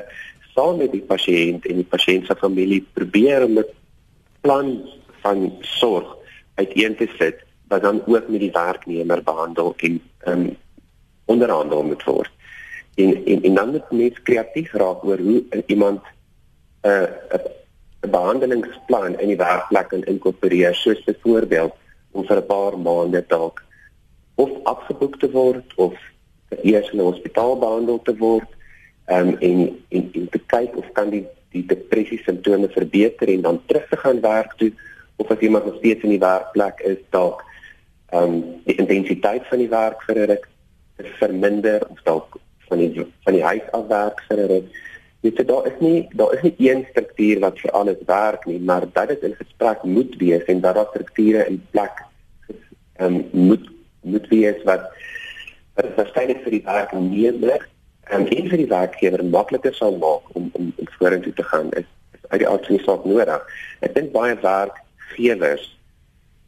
saam 0.54 0.78
met 0.78 0.92
die 0.92 1.02
pasiënt 1.02 1.66
en 1.66 1.82
die 1.82 1.90
pasiënt 1.94 2.26
se 2.26 2.36
familie 2.38 2.84
probeer 2.94 3.44
om 3.48 3.58
'n 3.58 3.66
plan 4.46 4.78
van 5.26 5.50
sorg 5.60 6.14
uiteen 6.54 6.94
te 6.96 7.10
sit 7.18 7.42
wat 7.68 7.82
dan 7.82 7.98
ook 8.06 8.28
met 8.28 8.40
die 8.40 8.54
werknemer 8.54 9.22
behandel 9.22 9.74
en 9.76 10.00
um, 10.26 10.56
onderhandel 11.26 11.82
moet 11.82 12.04
word. 12.04 12.30
En 12.94 13.24
en 13.24 13.42
en 13.42 13.54
dan 13.54 13.70
moet 13.70 13.90
mens 13.90 14.22
kreatief 14.22 14.72
raak 14.72 15.04
oor 15.04 15.18
hoe 15.18 15.44
iemand 15.66 16.00
'n 16.82 16.88
uh, 16.88 17.06
'n 18.02 18.10
behandelingsplan 18.10 19.18
in 19.20 19.28
die 19.28 19.36
werkplek 19.36 19.88
kan 19.88 20.04
inkorporeer, 20.04 20.74
soos 20.74 21.04
byvoorbeeld 21.04 21.72
om 22.10 22.26
vir 22.26 22.36
'n 22.36 22.46
paar 22.46 22.78
maande 22.78 23.24
dalk 23.28 23.62
of 24.34 24.50
afgeboek 24.62 25.18
te 25.18 25.30
word 25.30 25.74
of 25.76 25.94
eers 26.62 26.90
in 26.90 26.98
'n 26.98 27.10
hospitaal 27.10 27.58
behandel 27.58 28.02
te 28.02 28.16
word, 28.16 28.48
um, 29.06 29.36
en 29.38 29.82
en 29.88 30.12
en 30.14 30.28
te 30.30 30.40
kyk 30.46 30.76
of 30.76 30.92
kan 30.92 31.10
die 31.10 31.24
die 31.54 31.64
depressie 31.66 32.18
simptome 32.24 32.68
verbeter 32.68 33.30
en 33.32 33.40
dan 33.40 33.60
terug 33.66 33.88
te 33.88 33.96
gaan 33.96 34.20
werk 34.20 34.52
toe 34.60 34.72
of 35.16 35.30
as 35.30 35.38
iemand 35.38 35.64
nog 35.64 35.76
steeds 35.78 36.02
in 36.02 36.12
die 36.16 36.22
werkplek 36.22 36.80
is 36.80 37.00
dalk 37.10 37.44
ehm 38.10 38.22
um, 38.22 38.42
die 38.64 38.76
intensiteit 38.76 39.46
van 39.50 39.58
die 39.58 39.72
werk 39.72 40.02
vir 40.06 40.18
'n 40.18 40.28
ruk 40.32 40.48
verminder 40.96 41.86
of 41.88 42.02
dalk 42.02 42.38
van 42.68 42.78
die 42.78 43.06
van 43.24 43.34
die 43.36 43.44
huis 43.44 43.70
af 43.72 43.86
werk 43.88 44.22
vir 44.28 44.38
'n 44.38 44.48
ruk. 44.48 44.66
Dit 45.20 45.48
daar 45.48 45.66
is 45.66 45.78
nie 45.80 46.08
daar 46.12 46.34
is 46.34 46.42
nie 46.42 46.54
een 46.58 46.86
struktuur 46.90 47.40
wat 47.40 47.58
vir 47.58 47.70
alles 47.70 48.00
werk 48.06 48.46
nie, 48.46 48.60
maar 48.60 48.84
dat 48.92 49.08
dit 49.08 49.22
in 49.22 49.34
gesprek 49.34 49.82
moet 49.82 50.16
wees 50.16 50.44
en 50.44 50.60
dat 50.60 50.74
daar 50.74 50.90
strukture 50.90 51.46
in 51.46 51.62
plek 51.70 52.04
ehm 52.96 53.14
um, 53.14 53.24
moet 53.32 53.68
moet 54.00 54.28
wees 54.28 54.62
wat 54.64 54.90
wat 55.74 55.94
waarskynlik 55.96 56.42
vir 56.42 56.50
die 56.50 56.64
werknemer 56.64 57.68
en 58.04 58.28
en 58.28 58.48
vir 58.48 58.56
die 58.56 58.70
werkgewer 58.70 59.24
makliker 59.24 59.74
sal 59.74 59.96
maak 59.98 60.34
om 60.34 60.50
om, 60.52 60.72
om 60.76 60.86
vorentoe 60.98 61.32
te 61.32 61.42
gaan 61.42 61.70
is, 61.72 61.88
uit 62.28 62.40
die 62.40 62.48
aard 62.48 62.66
van 62.66 62.76
die 62.76 62.84
saak 62.84 63.04
nodig. 63.04 63.42
Ek 63.80 63.94
dink 63.94 64.12
baie 64.12 64.36
werkgewers 64.42 65.78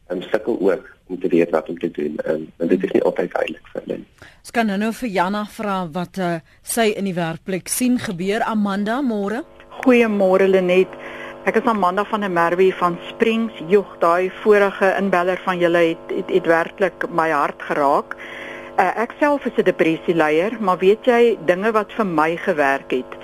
en 0.08 0.22
sukkel 0.22 0.56
ook 0.60 0.97
om 1.08 1.20
te 1.20 1.28
weet 1.32 1.50
wat 1.50 1.68
om 1.68 1.78
te 1.78 1.90
doen 1.90 2.16
en, 2.24 2.46
en 2.56 2.68
dit 2.68 2.84
is 2.84 2.94
nie 2.96 3.02
altyd 3.02 3.32
duidelik 3.32 3.70
vir 3.72 3.84
hulle. 3.84 3.98
Ons 4.38 4.54
kan 4.56 4.72
nou 4.80 4.90
vir 5.00 5.12
Jana 5.12 5.44
vra 5.58 5.76
wat 5.92 6.20
uh, 6.22 6.32
sy 6.62 6.90
in 6.96 7.08
die 7.08 7.16
werkplek 7.16 7.68
sien 7.72 7.98
gebeur 8.02 8.44
Amanda 8.46 9.00
môre. 9.04 9.42
Goeiemôre 9.82 10.48
Lenet. 10.48 10.92
Ek 11.48 11.60
is 11.60 11.68
Amanda 11.70 12.04
van 12.08 12.26
der 12.26 12.32
Merwe 12.32 12.68
van 12.76 12.98
Springs. 13.08 13.56
Jog, 13.72 13.96
daai 14.02 14.28
vorige 14.42 14.92
inbeller 14.98 15.40
van 15.44 15.60
julle 15.62 15.84
het 15.92 16.14
het, 16.14 16.32
het 16.32 16.48
werklik 16.50 17.08
my 17.10 17.30
hart 17.32 17.62
geraak. 17.70 18.16
Uh, 18.78 18.92
ek 19.04 19.16
self 19.18 19.46
is 19.46 19.58
'n 19.58 19.66
depressieleier, 19.66 20.58
maar 20.60 20.78
weet 20.78 21.04
jy 21.06 21.38
dinge 21.46 21.72
wat 21.72 21.92
vir 21.92 22.06
my 22.06 22.36
gewerk 22.36 22.90
het 22.92 23.18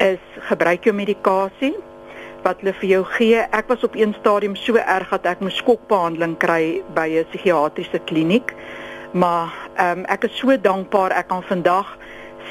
is 0.00 0.20
gebruik 0.48 0.86
jou 0.88 0.94
medikasie 0.96 1.74
wat 2.42 2.60
hulle 2.60 2.74
vir 2.80 2.88
jou 2.88 3.04
gee. 3.16 3.40
Ek 3.50 3.68
was 3.68 3.84
op 3.84 3.94
een 3.96 4.14
stadium 4.20 4.56
so 4.56 4.76
erg 4.80 5.10
dat 5.10 5.26
ek 5.26 5.40
moes 5.40 5.56
skokbehandeling 5.56 6.36
kry 6.38 6.82
by 6.94 7.08
'n 7.08 7.26
psigiatriese 7.30 8.00
kliniek. 8.04 8.54
Maar 9.12 9.52
ehm 9.76 9.98
um, 9.98 10.04
ek 10.04 10.24
is 10.24 10.38
so 10.38 10.56
dankbaar 10.56 11.10
ek 11.10 11.28
kan 11.28 11.42
vandag 11.42 11.96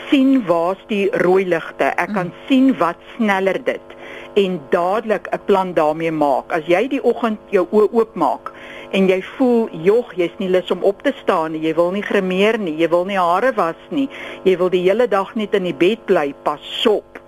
sien 0.10 0.46
waar's 0.46 0.82
die 0.88 1.10
rooi 1.12 1.46
ligte. 1.46 1.84
Ek 1.84 2.14
kan 2.14 2.28
mm. 2.28 2.34
sien 2.48 2.78
wat 2.78 2.98
sneller 3.16 3.64
dit 3.64 3.90
en 4.34 4.62
dadelik 4.70 5.28
'n 5.32 5.40
plan 5.46 5.74
daarmee 5.74 6.12
maak. 6.12 6.52
As 6.52 6.66
jy 6.66 6.88
die 6.88 7.04
oggend 7.04 7.40
jou 7.50 7.68
oë 7.72 7.92
oopmaak 7.92 8.52
en 8.92 9.08
jy 9.08 9.22
voel 9.22 9.70
jog, 9.72 10.14
jy's 10.16 10.38
nie 10.38 10.50
lus 10.50 10.72
om 10.72 10.84
op 10.84 11.02
te 11.02 11.14
staan 11.22 11.52
nie, 11.52 11.62
jy 11.62 11.74
wil 11.76 11.92
nie 11.92 12.02
gremeer 12.02 12.60
nie, 12.60 12.78
jy 12.78 12.90
wil 12.90 13.06
nie 13.06 13.18
hare 13.18 13.54
was 13.54 13.82
nie, 13.90 14.10
jy 14.44 14.58
wil 14.58 14.70
die 14.70 14.82
hele 14.82 15.08
dag 15.08 15.36
net 15.36 15.54
in 15.54 15.64
die 15.64 15.74
bed 15.74 16.06
bly, 16.06 16.34
pas 16.44 16.88
op. 16.88 17.20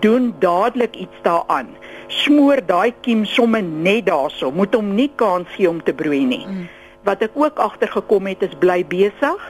Doen 0.00 0.34
dadelik 0.38 0.96
iets 0.96 1.16
daaraan 1.22 1.68
smoor 2.08 2.62
daai 2.66 2.94
kiem 3.00 3.24
somme 3.24 3.60
net 3.62 4.06
daarso, 4.06 4.50
moet 4.50 4.74
hom 4.74 4.94
nie 4.94 5.10
kans 5.16 5.48
gee 5.56 5.68
om 5.70 5.82
te 5.82 5.94
broei 5.94 6.24
nie. 6.24 6.44
Mm. 6.46 6.68
Wat 7.06 7.22
ek 7.22 7.36
ook 7.38 7.60
agtergekom 7.62 8.26
het 8.26 8.42
is 8.42 8.54
bly 8.58 8.80
besig 8.90 9.42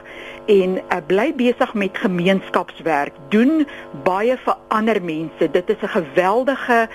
en 0.47 0.77
uh, 0.77 0.99
bly 1.07 1.31
besig 1.35 1.73
met 1.73 1.97
gemeenskapswerk. 1.97 3.15
Doen 3.33 3.65
baie 4.05 4.37
vir 4.45 4.57
ander 4.67 4.99
mense. 5.03 5.49
Dit 5.51 5.69
is 5.69 5.81
'n 5.81 5.87
geweldige 5.87 6.87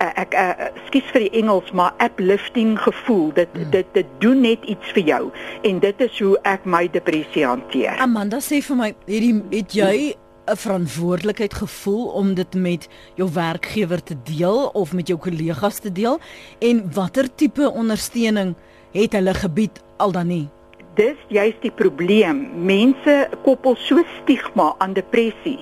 uh, 0.00 0.10
ek 0.14 0.34
uh, 0.34 0.68
skus 0.86 1.08
vir 1.12 1.26
die 1.26 1.32
Engels, 1.40 1.72
maar 1.72 1.94
uplifting 1.98 2.78
gevoel. 2.78 3.32
Dit 3.32 3.48
mm. 3.54 3.70
dit 3.70 3.86
dit 3.92 4.06
doen 4.18 4.40
net 4.40 4.64
iets 4.64 4.92
vir 4.92 5.02
jou 5.02 5.30
en 5.62 5.78
dit 5.78 6.00
is 6.00 6.18
hoe 6.18 6.38
ek 6.42 6.64
my 6.64 6.88
depressie 6.90 7.46
hanteer. 7.46 7.96
Amanda 7.98 8.40
sê 8.40 8.60
vir 8.60 8.76
my, 8.76 8.94
hierdie 9.06 9.42
het 9.50 9.72
jy 9.72 10.14
'n 10.50 10.56
verantwoordelikheid 10.56 11.54
gevoel 11.54 12.06
om 12.06 12.34
dit 12.34 12.54
met 12.54 12.88
jou 13.14 13.28
werkgewer 13.32 14.02
te 14.02 14.16
deel 14.24 14.66
of 14.72 14.92
met 14.92 15.06
jou 15.08 15.18
kollegas 15.18 15.78
te 15.78 15.92
deel 15.92 16.18
en 16.58 16.92
watter 16.92 17.34
tipe 17.34 17.70
ondersteuning 17.70 18.54
het 18.92 19.12
hulle 19.12 19.34
gebied 19.34 19.82
al 19.96 20.12
dan 20.12 20.26
nie? 20.26 20.48
Dis 20.94 21.16
juist 21.28 21.62
die 21.62 21.70
probleem. 21.70 22.48
Mense 22.64 23.28
koppel 23.42 23.76
so 23.78 24.02
stigma 24.22 24.74
aan 24.78 24.92
depressie 24.92 25.58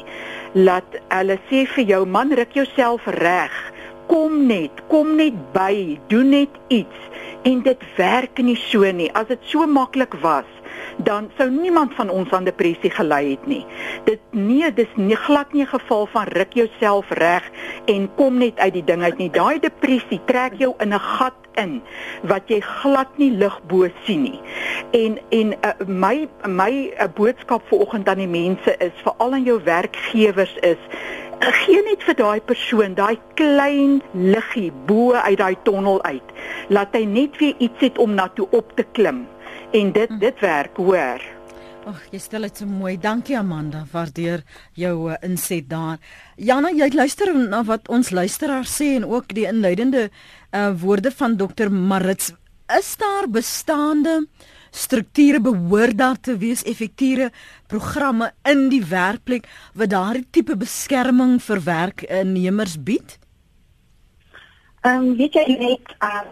dat 0.54 0.96
hulle 1.08 1.36
sê 1.50 1.66
vir 1.74 1.84
jou 1.84 2.06
man 2.06 2.32
ruk 2.32 2.56
jouself 2.56 3.04
reg. 3.20 3.52
Kom 4.08 4.46
net, 4.46 4.72
kom 4.88 5.16
net 5.16 5.36
by, 5.52 5.98
doen 6.08 6.32
net 6.32 6.54
iets 6.68 7.08
en 7.42 7.60
dit 7.62 7.82
werk 7.96 8.40
nie 8.40 8.56
so 8.56 8.88
nie. 8.92 9.12
As 9.12 9.28
dit 9.28 9.44
so 9.52 9.66
maklik 9.66 10.16
was, 10.24 10.48
dan 10.96 11.30
sou 11.36 11.50
niemand 11.50 11.94
van 11.94 12.10
ons 12.10 12.30
aan 12.30 12.44
depressie 12.44 12.90
gelei 12.90 13.30
het 13.30 13.46
nie. 13.46 13.64
Dit 14.04 14.20
nee, 14.30 14.72
dis 14.72 14.92
nie 14.96 15.16
glad 15.16 15.52
nie 15.52 15.62
'n 15.62 15.66
geval 15.66 16.06
van 16.06 16.24
ruk 16.24 16.52
jouself 16.52 17.10
reg 17.10 17.50
en 17.84 18.10
kom 18.14 18.38
net 18.38 18.58
uit 18.58 18.72
die 18.72 18.84
ding 18.84 19.02
uit 19.02 19.18
nie. 19.18 19.30
Daai 19.30 19.58
depressie 19.60 20.20
trek 20.24 20.52
jou 20.58 20.74
in 20.78 20.94
'n 20.94 21.00
gat 21.00 21.34
in 21.54 21.82
wat 22.22 22.42
jy 22.46 22.60
glad 22.60 23.18
nie 23.18 23.30
lig 23.30 23.60
bo 23.66 23.88
sien 24.04 24.22
nie. 24.22 24.40
En 24.90 25.18
en 25.28 25.52
uh, 25.52 25.86
my 25.86 26.28
my 26.46 26.72
uh, 26.72 27.08
boodskap 27.14 27.62
vanoggend 27.68 28.08
aan 28.08 28.22
die 28.22 28.28
mense 28.28 28.76
is 28.78 29.02
veral 29.02 29.32
aan 29.32 29.42
jou 29.42 29.60
werkgewers 29.64 30.54
is 30.60 30.82
gee 31.38 31.82
net 31.86 32.02
vir 32.02 32.16
daai 32.18 32.40
persoon 32.40 32.94
daai 32.98 33.18
klein 33.34 34.00
liggie 34.12 34.72
bo 34.86 35.12
uit 35.14 35.38
daai 35.38 35.56
tonnel 35.62 36.02
uit. 36.02 36.34
Laat 36.68 36.94
hy 36.98 37.04
net 37.04 37.36
weer 37.38 37.54
iets 37.58 37.80
het 37.80 37.98
om 37.98 38.14
na 38.14 38.28
toe 38.34 38.48
op 38.50 38.74
te 38.76 38.84
klim 38.92 39.26
en 39.72 39.92
dit 39.92 40.08
hm. 40.08 40.18
dit 40.18 40.40
werk 40.40 40.76
hoor. 40.76 41.24
Ag, 41.88 42.00
jy 42.12 42.18
stel 42.20 42.44
dit 42.44 42.60
so 42.60 42.68
mooi. 42.68 42.96
Dankie 43.00 43.36
Amanda, 43.38 43.84
waardeer 43.92 44.42
jou 44.76 45.08
uh, 45.08 45.16
inset 45.24 45.68
daar. 45.70 45.96
Jana, 46.36 46.72
jy 46.76 46.90
luister 46.92 47.30
na 47.32 47.62
wat 47.64 47.88
ons 47.88 48.10
luisteraars 48.12 48.74
sê 48.80 48.90
en 48.98 49.06
ook 49.08 49.32
die 49.32 49.46
inleidende 49.48 50.08
uh, 50.08 50.68
woorde 50.76 51.12
van 51.16 51.38
dokter 51.40 51.72
Marits. 51.72 52.34
Is 52.76 52.90
daar 53.00 53.30
bestaande 53.32 54.26
strukture 54.70 55.40
behoort 55.40 55.96
daar 55.96 56.20
te 56.20 56.36
wees 56.36 56.60
effektiewe 56.68 57.30
programme 57.72 58.34
in 58.44 58.66
die 58.68 58.82
werkplek 58.84 59.48
wat 59.72 59.94
daardie 59.94 60.26
tipe 60.30 60.58
beskerming 60.60 61.38
vir 61.40 61.64
werknemers 61.64 62.76
bied? 62.76 63.16
Ehm 64.84 65.08
um, 65.08 65.16
weet 65.16 65.40
jy 65.40 65.56
net 65.56 65.96
uh, 66.04 66.28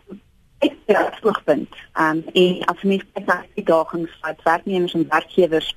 ek 0.64 0.76
het 0.86 0.96
as 0.96 1.22
oogpunt 1.22 1.74
um, 2.00 2.22
en 2.32 2.62
as 2.72 2.82
mens 2.82 3.04
kyk 3.12 3.26
na 3.26 3.42
die 3.54 3.64
dagings 3.64 4.14
wat 4.22 4.42
werknemers 4.44 4.94
en 4.96 5.08
werkgewers 5.08 5.74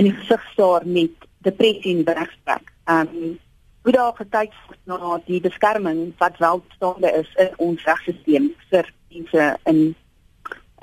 in 0.00 0.08
die 0.08 0.14
gesig 0.14 0.44
staar 0.52 0.86
met 0.86 1.26
depressie 1.46 1.96
en 1.96 2.04
werksplek. 2.04 2.72
Ehm 2.84 3.14
um, 3.14 3.36
hoe 3.82 3.92
daar 3.92 4.16
gekyk 4.16 4.52
word 4.66 4.78
na 4.84 5.20
die 5.24 5.40
beskerming 5.40 6.12
wat 6.18 6.38
wel 6.38 6.62
bestaande 6.68 7.10
is 7.20 7.28
in 7.40 7.54
ons 7.56 7.84
regstelsel 7.84 8.48
vir 8.70 8.88
mense 9.08 9.44
in 9.64 9.94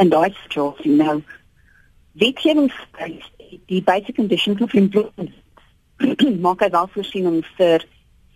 in 0.02 0.10
daai 0.10 0.34
situasie 0.44 0.92
nou. 0.92 1.22
Wetgewing 2.12 2.72
die 3.70 3.84
basic 3.84 4.16
conditions 4.16 4.62
of 4.62 4.74
employment 4.74 5.32
maak 6.46 6.64
hy 6.66 6.70
wel 6.70 6.90
voorsiening 6.96 7.44
vir 7.60 7.86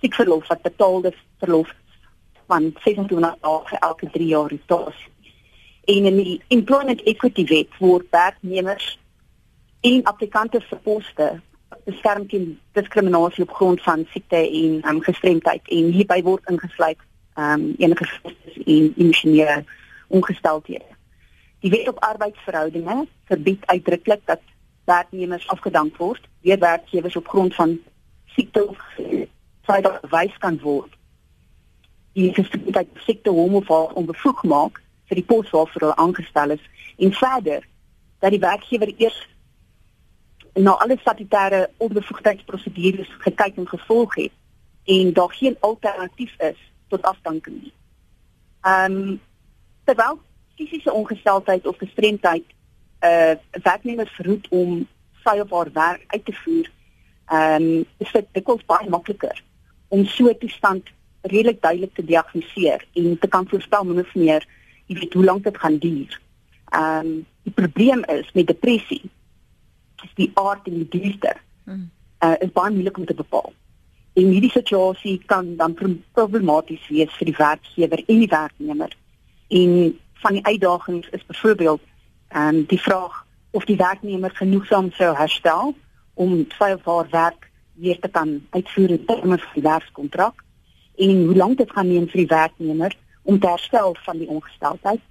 siekverlof 0.03 0.47
wat 0.47 0.61
betaalde 0.67 1.13
verlof 1.39 1.73
van 2.49 2.71
26 2.83 3.37
dae 3.41 3.79
elke 3.79 4.09
3 4.09 4.27
jaar 4.27 4.49
rotasie. 4.49 5.11
En 5.89 6.05
in 6.05 6.17
die 6.17 6.41
employment 6.47 7.03
equity 7.03 7.45
wet 7.49 7.77
word 7.77 8.09
werknemers 8.13 8.97
en 9.81 10.03
applikante 10.03 10.61
se 10.67 10.75
poste 10.75 11.29
beskerm 11.85 12.27
teen 12.27 12.59
diskriminasie 12.77 13.45
op 13.45 13.53
grond 13.53 13.81
van 13.85 14.05
siekte 14.11 14.41
en 14.41 14.81
um, 14.89 15.01
gestremdheid 15.05 15.69
en 15.69 15.91
hierby 15.93 16.21
word 16.25 16.49
ingesluit 16.49 17.01
um, 17.37 17.73
enige 17.77 18.07
en 18.65 18.93
emosionele 18.97 19.63
ongesteldhede. 20.07 20.97
Die 21.59 21.71
wet 21.71 21.87
op 21.87 22.01
arbeidsverhoudinge 22.05 23.07
verbied 23.29 23.65
uitdruklik 23.65 24.25
dat 24.25 24.41
werknemers 24.89 25.47
afgedank 25.47 25.97
word 25.97 26.25
deur 26.41 26.59
werkgewers 26.59 27.15
op 27.15 27.27
grond 27.27 27.55
van 27.55 27.77
siekte 28.35 28.67
of 28.67 28.77
feit 29.61 29.83
dat 29.83 30.01
bewys 30.01 30.37
kan 30.37 30.59
word 30.61 30.97
die 32.19 32.33
gestremdheid 32.33 32.87
sekte 33.05 33.33
hom 33.35 33.55
of 33.61 33.67
haar 33.71 33.97
onbevoeg 34.01 34.43
maak 34.43 34.81
vir 35.09 35.19
die 35.21 35.27
pos 35.31 35.49
waarvoor 35.55 35.85
hulle 35.85 35.99
aangestel 36.05 36.55
is 36.55 36.63
en 36.97 37.13
verder 37.13 37.67
dat 38.19 38.35
die 38.35 38.43
werkgewer 38.43 38.91
eers 38.97 39.19
na 40.59 40.75
alle 40.83 40.97
statutêre 40.99 41.67
onbevoegdheidsprosedures 41.77 43.11
gekyk 43.25 43.57
en 43.61 43.67
gevolg 43.67 44.15
het 44.15 44.35
en 44.95 45.13
daar 45.13 45.33
geen 45.33 45.57
alternatief 45.59 46.33
is 46.39 46.59
tot 46.87 47.01
afdanking 47.01 47.61
nie. 47.61 47.73
Ehm 48.61 48.97
um, 48.97 49.19
terwyl 49.83 50.19
fisiese 50.55 50.93
ongesteldheid 50.93 51.67
of 51.67 51.77
gestremdheid 51.77 52.45
'n 52.45 53.07
uh, 53.07 53.35
werknemer 53.63 54.07
verhoed 54.17 54.47
om 54.49 54.87
sy 55.23 55.39
of 55.39 55.49
haar 55.49 55.71
werk 55.73 56.03
uit 56.07 56.25
te 56.25 56.33
voer, 56.33 56.71
ehm 57.25 57.63
um, 57.63 57.85
is 57.97 58.11
dit 58.11 58.27
dikwels 58.31 58.65
baie 58.65 58.89
makliker 58.89 59.43
om 59.87 60.05
so 60.05 60.27
'n 60.29 60.37
toestand 60.37 60.89
redelik 61.21 61.61
duidelik 61.61 61.93
te 61.93 62.05
diagnoseer 62.05 62.85
en 62.93 63.17
te 63.19 63.27
kan 63.27 63.47
voorspel 63.47 63.83
min 63.83 63.99
of 63.99 64.15
meer 64.15 64.45
jy 64.85 64.97
weet 64.99 65.13
hoe 65.13 65.23
lank 65.23 65.43
dit 65.43 65.57
gaan 65.57 65.77
duur. 65.77 66.21
Ehm 66.69 67.05
um, 67.05 67.25
die 67.43 67.53
probleem 67.53 68.03
is 68.05 68.31
met 68.33 68.47
depressie 68.47 69.09
is 70.03 70.11
die 70.15 70.31
aard 70.33 70.67
en 70.67 70.73
die 70.83 70.87
duurte. 70.89 71.33
Hmm. 71.63 71.89
Uh 72.19 72.35
is 72.39 72.51
baie 72.51 72.71
moeilik 72.71 72.97
om 72.97 73.05
te 73.05 73.13
bepaal. 73.13 73.53
En 74.13 74.25
hierdie 74.33 74.51
situasie 74.51 75.21
kan 75.25 75.55
dan 75.55 75.75
problematies 76.11 76.87
wees 76.87 77.13
vir 77.17 77.31
die 77.31 77.37
werkgewer 77.37 78.03
en 78.05 78.19
die 78.19 78.31
werknemer. 78.31 78.95
En 79.47 79.99
van 80.13 80.33
die 80.33 80.45
uitdagings 80.45 81.09
is 81.09 81.25
byvoorbeeld 81.25 81.81
ehm 82.27 82.55
um, 82.55 82.65
die 82.65 82.81
vraag 82.81 83.25
of 83.51 83.65
die 83.65 83.77
werknemer 83.77 84.31
genoegsaam 84.31 84.91
sou 84.91 85.15
herstel 85.15 85.75
om 86.13 86.45
sy 86.57 86.73
of 86.75 86.85
haar 86.85 87.07
werk 87.09 87.49
weer 87.73 87.99
te 87.99 88.07
kan 88.07 88.41
uitvoer 88.49 88.89
in 88.89 89.05
terme 89.05 89.37
van 89.37 89.53
die 89.53 89.63
werkskontrak 89.63 90.43
en 90.99 91.25
hoe 91.25 91.35
lank 91.35 91.57
dit 91.57 91.71
gaan 91.71 91.87
neem 91.87 92.07
vir 92.11 92.23
die 92.23 92.31
werknemer 92.31 92.95
om 93.23 93.39
te 93.39 93.47
herstel 93.47 93.95
van 94.05 94.17
die 94.17 94.27
ongesteldheid. 94.27 95.01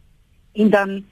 En 0.53 0.71
dan 0.71 1.05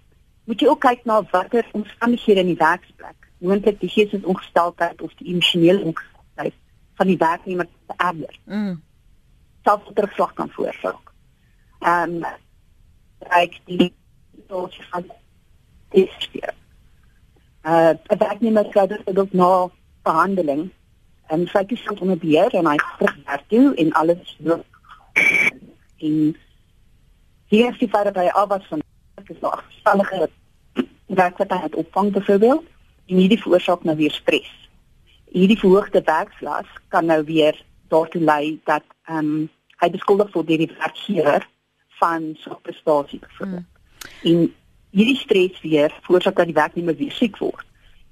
moet 0.45 0.61
jy 0.61 0.69
ook 0.69 0.81
kyk 0.85 1.05
na 1.05 1.23
watter 1.31 1.69
omstandighede 1.73 2.45
in 2.45 2.53
die 2.53 2.61
werksplek 2.61 3.27
moontlik 3.39 3.81
die 3.81 3.93
geestesongesteldheid 3.93 5.03
of 5.03 5.13
die 5.21 5.33
emosionele 5.33 5.83
ongesteldheid 5.85 6.55
van 6.97 7.07
die 7.07 7.17
werknemer 7.21 7.69
verander. 7.87 8.39
Mm. 8.45 8.83
Selfs 9.65 9.91
terugslag 9.95 10.33
kan 10.33 10.53
veroorsaak. 10.55 11.13
Ehm 11.85 12.21
um, 12.23 12.27
ek 13.37 13.59
die 13.65 13.93
soort 14.49 14.77
van 14.91 15.09
dis 15.95 16.29
hier. 16.33 16.55
Uh, 17.67 17.93
'n 18.09 18.19
werknemer 18.19 18.69
kry 18.69 18.87
dit 18.87 19.19
ook 19.19 19.33
na 19.33 19.69
behandeling 20.03 20.71
en 21.29 21.47
sy 21.47 21.65
kies 21.65 21.87
om 21.89 21.97
te 21.97 22.17
beheer 22.17 22.55
en 22.55 22.67
hy 22.67 22.77
terugwerk 22.99 23.45
toe 23.49 23.75
en 23.75 23.93
alles 23.93 24.37
loop. 24.39 24.67
En 25.99 26.37
hier 27.49 27.71
is 27.73 27.79
die 27.79 27.89
feit 27.89 28.05
dat 28.05 28.21
hy 28.21 28.29
al 28.29 28.47
wat 28.47 28.67
van 28.71 28.83
is 29.27 29.41
nog 29.41 29.57
afstandige 29.59 30.29
werk 31.07 31.39
wat 31.39 31.51
hy 31.51 31.59
het 31.63 31.75
opvang 31.75 32.13
byvoorbeeld 32.13 32.65
en 33.07 33.17
hierdie 33.17 33.41
veroorsaak 33.43 33.85
nou 33.85 33.97
weer 33.97 34.13
stres. 34.13 34.51
Hierdie 35.31 35.59
verhoogde 35.59 36.03
werklas 36.05 36.69
kan 36.89 37.07
nou 37.07 37.25
weer 37.25 37.59
daartoe 37.89 38.23
lei 38.23 38.61
dat 38.65 38.85
ehm 39.07 39.19
um, 39.19 39.49
hy 39.77 39.91
beskuldig 39.93 40.31
word 40.33 40.47
deur 40.49 40.63
die 40.63 40.73
werkgewer 40.79 41.45
van 42.01 42.31
swak 42.41 42.63
prestasie 42.63 43.19
byvoorbeeld. 43.21 43.67
Hmm. 44.23 44.31
En 44.31 44.55
hierdie 44.91 45.19
stres 45.21 45.61
weer 45.61 45.93
veroorsaak 46.07 46.37
dat 46.37 46.49
die 46.49 46.57
werknemer 46.57 46.97
weer 46.97 47.13
siek 47.13 47.37
word. 47.39 47.67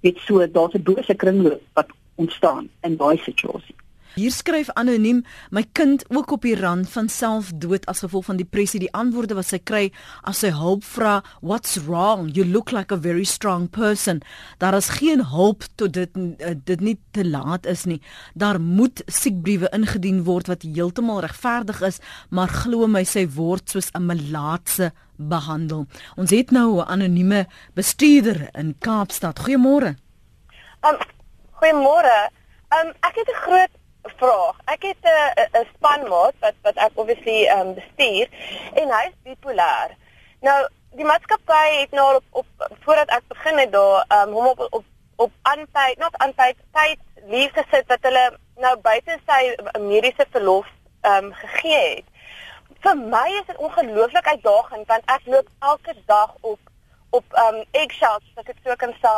Dit 0.04 0.18
so 0.26 0.44
daar's 0.46 0.74
'n 0.74 0.82
bose 0.82 1.14
kringloop 1.14 1.62
wat 1.72 1.88
ontstaan 2.14 2.68
in 2.80 2.96
daai 2.96 3.16
situasie. 3.18 3.74
Hier 4.14 4.30
skryf 4.30 4.68
anoniem 4.78 5.24
my 5.50 5.64
kind 5.74 6.04
ook 6.14 6.36
op 6.36 6.44
die 6.46 6.54
rand 6.54 6.86
van 6.92 7.08
selfdood 7.10 7.86
as 7.90 8.04
gevolg 8.04 8.28
van 8.28 8.38
depressie. 8.38 8.78
Die 8.78 8.92
antwoorde 8.94 9.34
wat 9.34 9.48
sy 9.48 9.58
kry 9.58 9.88
as 10.22 10.44
sy 10.44 10.52
hulp 10.54 10.84
vra, 10.86 11.16
"What's 11.40 11.80
wrong? 11.86 12.30
You 12.30 12.46
look 12.46 12.70
like 12.70 12.94
a 12.94 12.96
very 12.96 13.24
strong 13.24 13.68
person." 13.70 14.22
Daar 14.58 14.74
is 14.74 14.88
geen 14.88 15.24
hulp 15.24 15.64
tot 15.74 15.92
dit 15.92 16.10
uh, 16.16 16.54
dit 16.64 16.80
nie 16.80 16.98
te 17.10 17.26
laat 17.26 17.66
is 17.66 17.84
nie. 17.84 18.00
Daar 18.34 18.60
moet 18.60 19.02
siekbriewe 19.06 19.68
ingedien 19.72 20.22
word 20.22 20.46
wat 20.46 20.62
heeltemal 20.62 21.20
regverdig 21.20 21.82
is, 21.82 21.98
maar 22.30 22.48
glo 22.48 22.86
my, 22.86 23.04
sy 23.04 23.26
word 23.26 23.70
soos 23.70 23.90
'n 23.94 24.06
melaatse 24.06 24.92
behandel. 25.16 25.86
Ons 26.16 26.30
het 26.30 26.50
nou 26.50 26.78
'n 26.78 26.86
anonieme 26.86 27.46
bestuurder 27.74 28.48
in 28.52 28.76
Kaapstad. 28.78 29.40
Goeiemôre. 29.40 29.96
Um, 30.84 30.98
goeiemôre. 31.58 32.18
Um, 32.76 32.92
ek 33.08 33.14
het 33.20 33.28
'n 33.28 33.42
groot 33.46 33.74
vraag. 34.16 34.56
Ek 34.64 34.82
het 34.82 35.02
'n 35.02 35.60
'n 35.60 35.66
spanmaat 35.74 36.34
wat 36.40 36.54
wat 36.62 36.76
ek 36.76 36.92
obviously 36.94 37.48
um, 37.48 37.74
bestuur 37.74 38.28
en 38.74 38.90
hy's 38.90 39.14
bipolêr. 39.24 39.90
Nou 40.40 40.68
die 40.94 41.04
maatskappy 41.04 41.80
het 41.80 41.90
nou 41.90 42.14
op, 42.14 42.24
op 42.30 42.46
voordat 42.84 43.08
ek 43.08 43.22
begin 43.28 43.58
het 43.58 43.72
daar 43.72 44.04
um, 44.08 44.32
hom 44.32 44.46
op 44.46 44.66
op 44.70 44.84
op 45.16 45.32
aanpay, 45.42 45.94
not 45.98 46.16
aanpay, 46.16 46.54
tyd 46.72 46.98
lief 47.26 47.52
gesit 47.52 47.88
dat 47.88 48.02
hulle 48.02 48.38
nou 48.56 48.76
buite 48.80 49.18
sy 49.26 49.54
mediese 49.78 50.26
verlof 50.30 50.66
um, 51.02 51.32
gegee 51.32 51.94
het. 51.94 52.04
Vir 52.84 52.96
my 52.96 53.28
is 53.40 53.46
dit 53.46 53.56
ongelooflik 53.56 54.26
uitdagend 54.26 54.86
want 54.86 55.10
ek 55.16 55.26
loop 55.26 55.48
elke 55.58 55.94
dag 56.06 56.34
op 56.40 56.58
op 57.10 57.24
um, 57.38 57.62
eggshells, 57.70 58.26
ek 58.42 58.56
so 58.64 58.74
kan 58.74 58.94
sê, 58.98 59.12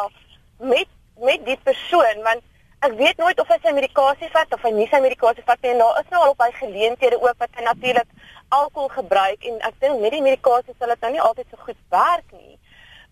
met 0.60 0.88
met 1.24 1.44
die 1.46 1.58
persoon 1.64 2.22
want 2.26 2.44
ek 2.84 2.96
weet 2.98 3.18
nooit 3.18 3.40
of 3.40 3.48
hy 3.48 3.56
sy 3.62 3.72
medikasie 3.72 4.28
vat 4.34 4.52
of 4.54 4.64
hy 4.66 4.72
nie 4.76 4.88
sy 4.90 5.00
medikasie 5.00 5.44
vat 5.46 5.62
nie. 5.64 5.74
Nou 5.78 5.88
is 6.00 6.10
nou 6.12 6.22
al 6.22 6.34
op 6.34 6.42
hy 6.44 6.50
geleenthede 6.58 7.18
ook 7.20 7.38
wat 7.40 7.56
hy 7.56 7.64
natuurlik 7.64 8.08
alkohol 8.54 8.90
gebruik 8.94 9.46
en 9.48 9.56
ek 9.68 9.78
dink 9.80 10.00
met 10.02 10.14
die 10.14 10.22
medikasie 10.22 10.74
sal 10.78 10.92
dit 10.92 11.06
nou 11.06 11.12
nie 11.14 11.24
altyd 11.28 11.48
so 11.50 11.64
goed 11.66 11.80
werk 11.94 12.36
nie. 12.36 12.58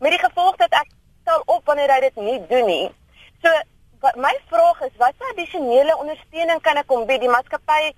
Met 0.05 0.15
die 0.15 0.23
gevolg 0.23 0.59
dat 0.61 0.77
ek 0.83 0.93
sal 1.25 1.43
op 1.47 1.65
wanneer 1.67 1.93
hy 1.95 2.01
dit 2.05 2.21
nie 2.21 2.39
doen 2.51 2.69
nie. 2.69 2.89
So 3.43 3.53
wat, 4.05 4.19
my 4.21 4.35
vraag 4.51 4.83
is, 4.87 4.93
wat 5.01 5.29
addisionele 5.33 5.97
ondersteuning 5.97 6.61
kan 6.63 6.81
ek 6.81 6.93
hom 6.93 7.07
bied? 7.09 7.25
Die 7.25 7.33
maatskappy 7.33 7.95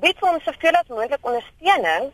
bied 0.00 0.16
vir 0.20 0.30
hom 0.30 0.40
soveel 0.46 0.78
as 0.80 0.88
moontlik 0.88 1.26
ondersteuning. 1.26 2.08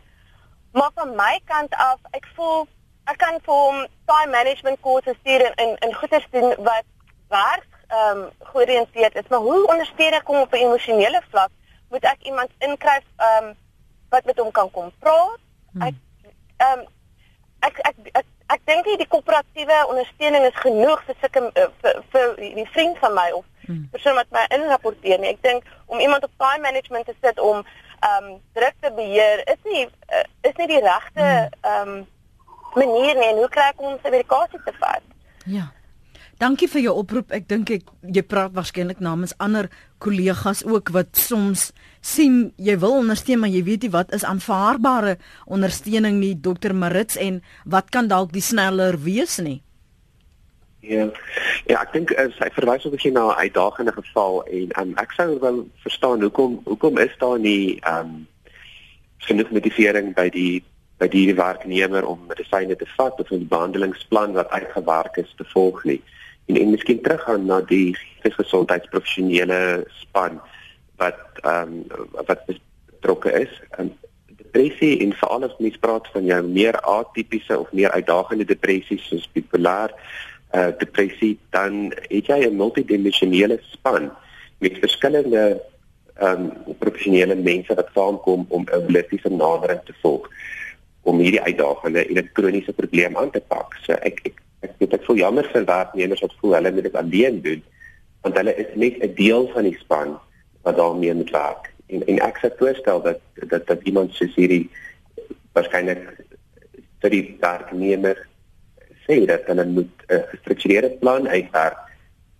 Maar 0.75 0.91
van 0.99 1.15
my 1.15 1.33
kant 1.47 1.73
af, 1.79 2.01
ek 2.17 2.27
voel 2.35 2.67
ek 3.07 3.17
kan 3.21 3.39
vir 3.45 3.55
hom 3.55 3.77
time 4.09 4.33
management 4.35 4.81
courses 4.83 5.15
stuur 5.21 5.45
en 5.47 5.77
in 5.85 5.93
goeie 5.95 6.19
doen 6.33 6.49
wat 6.67 6.83
werk 7.29 7.67
ehm 7.87 8.17
um, 8.17 8.29
georiënteerd 8.39 9.15
is, 9.15 9.27
maar 9.29 9.39
hoe 9.39 9.67
ondersteun 9.67 10.13
ek 10.13 10.27
hom 10.27 10.39
op 10.39 10.53
'n 10.53 10.65
emosionele 10.67 11.21
vlak? 11.29 11.49
Moet 11.89 12.03
ek 12.03 12.21
iemand 12.21 12.49
inkry 12.57 12.99
ehm 13.15 13.43
um, 13.43 13.55
wat 14.09 14.25
met 14.25 14.37
hom 14.37 14.51
kan 14.51 14.71
kom 14.71 14.91
praat? 14.99 15.39
Hmm. 15.71 15.81
Ek 15.81 15.95
ehm 16.57 16.79
um, 16.79 16.85
ek 17.59 17.77
ek 17.77 17.95
ek, 18.03 18.09
ek, 18.11 18.25
ek 18.45 18.61
dink 18.65 18.85
nie 18.85 18.97
die 18.97 19.07
koöperatiewe 19.07 19.77
ondersteuning 19.87 20.45
is 20.45 20.55
genoeg 20.55 21.03
vir 21.05 21.15
sulke 21.21 21.43
uh, 21.53 21.67
vir, 21.81 22.03
vir 22.11 22.35
die 22.35 22.69
vriend 22.73 22.97
van 22.97 23.13
my 23.13 23.31
of 23.31 23.45
hmm. 23.65 23.87
persoon 23.91 24.15
wat 24.15 24.29
my 24.29 24.45
inrapporteer 24.49 25.19
nie. 25.19 25.29
Ek 25.29 25.41
dink 25.41 25.63
om 25.85 25.99
iemand 25.99 26.23
op 26.23 26.31
time 26.37 26.61
management 26.61 27.05
te 27.05 27.15
sit 27.21 27.39
om 27.39 27.63
ehm 27.99 28.23
um, 28.23 28.41
druk 28.53 28.75
te 28.79 28.91
beheer 28.91 29.47
is 29.47 29.63
nie 29.63 29.87
uh, 29.87 30.23
is 30.41 30.55
nie 30.57 30.67
die 30.67 30.83
regte 30.83 31.23
hmm. 31.23 31.49
ehm 31.61 31.89
um, 31.97 32.05
manier 32.75 33.15
nie. 33.15 33.31
En 33.31 33.37
hoe 33.37 33.49
kry 33.49 33.71
ek 33.71 33.79
hom 33.81 33.97
sy 34.03 34.11
medikasie 34.11 34.59
te 34.65 34.75
vat? 34.79 35.03
Ja. 35.45 35.71
Dankie 36.37 36.67
vir 36.69 36.83
jou 36.85 36.93
oproep. 37.01 37.31
Ek 37.33 37.47
dink 37.49 37.71
ek 37.73 37.87
jy 38.13 38.21
praat 38.21 38.53
waarskynlik 38.53 38.99
namens 39.01 39.33
ander 39.41 39.71
kollegas 40.03 40.61
ook 40.65 40.91
wat 40.93 41.17
soms 41.17 41.71
sien 42.05 42.51
jy 42.61 42.75
wil 42.77 42.99
ondersteun 42.99 43.41
maar 43.41 43.49
jy 43.49 43.63
weet 43.65 43.87
nie 43.87 43.93
wat 43.95 44.13
is 44.13 44.23
aanvaarbare 44.23 45.15
ondersteuning 45.49 46.19
nie 46.21 46.35
Dr 46.37 46.75
Marits 46.77 47.17
en 47.17 47.41
wat 47.65 47.89
kan 47.89 48.07
dalk 48.07 48.35
die 48.35 48.45
sneller 48.45 48.99
wees 49.01 49.39
nie. 49.41 49.63
Ja. 50.85 51.07
Ja, 51.65 51.81
ek 51.81 51.95
dink 51.95 52.13
uh, 52.13 52.27
sy 52.37 52.51
verwys 52.53 52.85
ook 52.85 52.93
begin 52.93 53.17
na 53.17 53.33
'n 53.33 53.41
uitdagende 53.49 53.91
geval 53.97 54.43
en 54.45 54.69
um, 54.81 54.93
ek 55.01 55.11
sou 55.17 55.39
wel 55.41 55.65
verstaan 55.83 56.21
hoekom 56.21 56.61
hoekom 56.69 57.01
is 57.01 57.17
daar 57.17 57.39
nie 57.39 57.81
ehm 57.81 58.13
um, 58.13 58.27
genoeg 59.25 59.49
motivering 59.51 60.13
by 60.13 60.29
die 60.29 60.63
by 61.01 61.09
die 61.09 61.33
werknemer 61.33 62.05
om 62.05 62.29
medisyne 62.29 62.77
te 62.77 62.85
vat 62.93 63.19
of 63.19 63.31
'n 63.31 63.49
behandelingsplan 63.49 64.37
wat 64.37 64.53
uitgewerk 64.53 65.17
is 65.17 65.33
te 65.37 65.43
volg 65.43 65.83
nie 65.83 66.01
en 66.47 66.55
en 66.55 66.69
miskien 66.69 67.01
teruggaan 67.01 67.45
na 67.45 67.61
die 67.61 67.95
gesondheidsprofessionele 68.23 69.85
span 70.01 70.41
wat 70.97 71.19
ehm 71.43 71.83
um, 71.91 72.05
wat 72.27 72.45
betrokke 72.45 73.31
is. 73.31 73.51
Um, 73.79 73.91
depressie 74.37 74.99
en 75.03 75.13
veral 75.13 75.43
as 75.43 75.59
mens 75.59 75.77
praat 75.77 76.07
van 76.13 76.25
jou 76.25 76.41
meer 76.47 76.79
atipiese 76.81 77.59
of 77.59 77.71
meer 77.71 77.91
uitdagende 77.91 78.45
depressies 78.45 79.07
soos 79.07 79.29
bipolêr 79.33 79.93
uh, 80.55 80.71
depressie, 80.79 81.37
dan 81.49 81.91
het 82.09 82.25
jy 82.31 82.39
'n 82.47 82.55
multidimensionele 82.55 83.59
span 83.71 84.11
met 84.59 84.79
verskillende 84.79 85.61
ehm 86.17 86.49
um, 86.67 86.75
professionele 86.79 87.35
mense 87.35 87.73
wat 87.75 87.89
saamkom 87.93 88.45
om 88.49 88.63
'n 88.65 88.81
holistiese 88.81 89.29
nadering 89.29 89.81
te 89.85 89.93
volg 90.01 90.29
om 91.01 91.19
hierdie 91.19 91.41
uitdagende 91.41 92.05
en 92.07 92.17
'n 92.17 92.29
kroniese 92.33 92.73
probleem 92.73 93.17
aan 93.17 93.31
te 93.31 93.41
pak. 93.47 93.77
So 93.85 93.93
ek 93.93 94.19
ek 94.23 94.41
ek 94.65 94.77
weet 94.79 94.93
ek 94.97 95.05
voel 95.05 95.19
jammer 95.21 95.49
vir 95.53 95.65
werknemers 95.65 96.23
wat 96.25 96.37
voel 96.41 96.55
hulle 96.57 96.71
moet 96.71 96.87
dit 96.89 97.01
alleen 97.01 97.41
doen 97.41 97.63
want 98.25 98.37
hulle 98.39 98.53
is 98.63 98.71
net 98.75 98.95
'n 99.03 99.13
deel 99.15 99.49
van 99.53 99.63
die 99.63 99.77
span 99.79 100.17
wat 100.65 100.75
daarmee 100.75 101.13
moet 101.13 101.31
werk. 101.31 101.73
En 101.87 102.07
en 102.07 102.19
ek 102.19 102.37
sou 102.37 102.51
voorstel 102.59 103.01
dat 103.01 103.19
dat 103.51 103.67
dat 103.67 103.81
iemand 103.83 104.13
soos 104.13 104.35
hierdie 104.35 104.69
waarskynlik 105.53 106.01
vir 107.01 107.09
die 107.09 107.37
werknemer 107.39 108.17
sê 109.05 109.25
dat 109.25 109.45
hulle 109.45 109.65
moet 109.65 109.93
'n 110.09 110.25
gestruktureerde 110.33 110.89
plan 110.99 111.27
uitwerk 111.27 111.77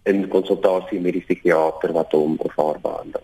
in 0.04 0.28
konsultasie 0.28 1.00
met 1.00 1.14
die 1.14 1.26
psigiater 1.28 1.92
wat 1.92 2.12
hom 2.12 2.36
of 2.38 2.56
haar 2.56 2.80
behandel. 2.82 3.24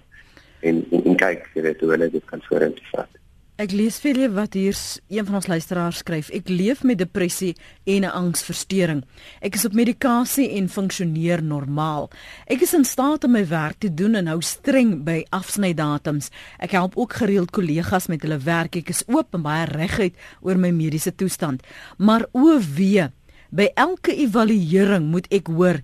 En 0.59 0.85
en, 0.91 1.03
en 1.05 1.15
kyk 1.15 1.49
jy 1.53 1.61
weet 1.61 1.79
hoe 1.81 1.91
hulle 1.91 2.09
dit 2.09 2.25
kan 2.25 2.41
vorentoe 2.47 2.87
vat 2.91 3.22
Ek 3.61 3.69
lees 3.69 3.99
vir 4.01 4.15
julle 4.15 4.27
wat 4.33 4.55
hier 4.57 4.73
een 5.13 5.27
van 5.27 5.35
ons 5.37 5.45
luisteraars 5.45 5.99
skryf. 6.01 6.31
Ek 6.33 6.47
leef 6.49 6.79
met 6.81 6.97
depressie 6.97 7.51
en 7.85 8.01
'n 8.01 8.09
angsversteuring. 8.09 9.03
Ek 9.41 9.53
is 9.53 9.65
op 9.65 9.73
medikasie 9.73 10.49
en 10.57 10.69
funksioneer 10.69 11.43
normaal. 11.43 12.09
Ek 12.47 12.61
is 12.61 12.73
in 12.73 12.83
staat 12.83 13.23
om 13.23 13.31
my 13.31 13.47
werk 13.47 13.77
te 13.79 13.93
doen 13.93 14.15
en 14.15 14.27
hou 14.27 14.41
streng 14.41 15.03
by 15.03 15.25
afsnydatums. 15.29 16.31
Ek 16.59 16.71
help 16.71 16.97
ook 16.97 17.13
gereeld 17.13 17.51
kollegas 17.51 18.07
met 18.07 18.21
hulle 18.21 18.39
werk. 18.39 18.75
Ek 18.75 18.89
is 18.89 19.03
oop 19.07 19.33
en 19.35 19.41
baie 19.41 19.65
reguit 19.65 20.15
oor 20.41 20.57
my 20.57 20.71
mediese 20.71 21.15
toestand. 21.15 21.61
Maar 21.97 22.25
o 22.31 22.59
wee, 22.75 23.11
by 23.51 23.69
elke 23.75 24.15
evaluering 24.15 25.11
moet 25.11 25.27
ek 25.31 25.47
hoor 25.47 25.83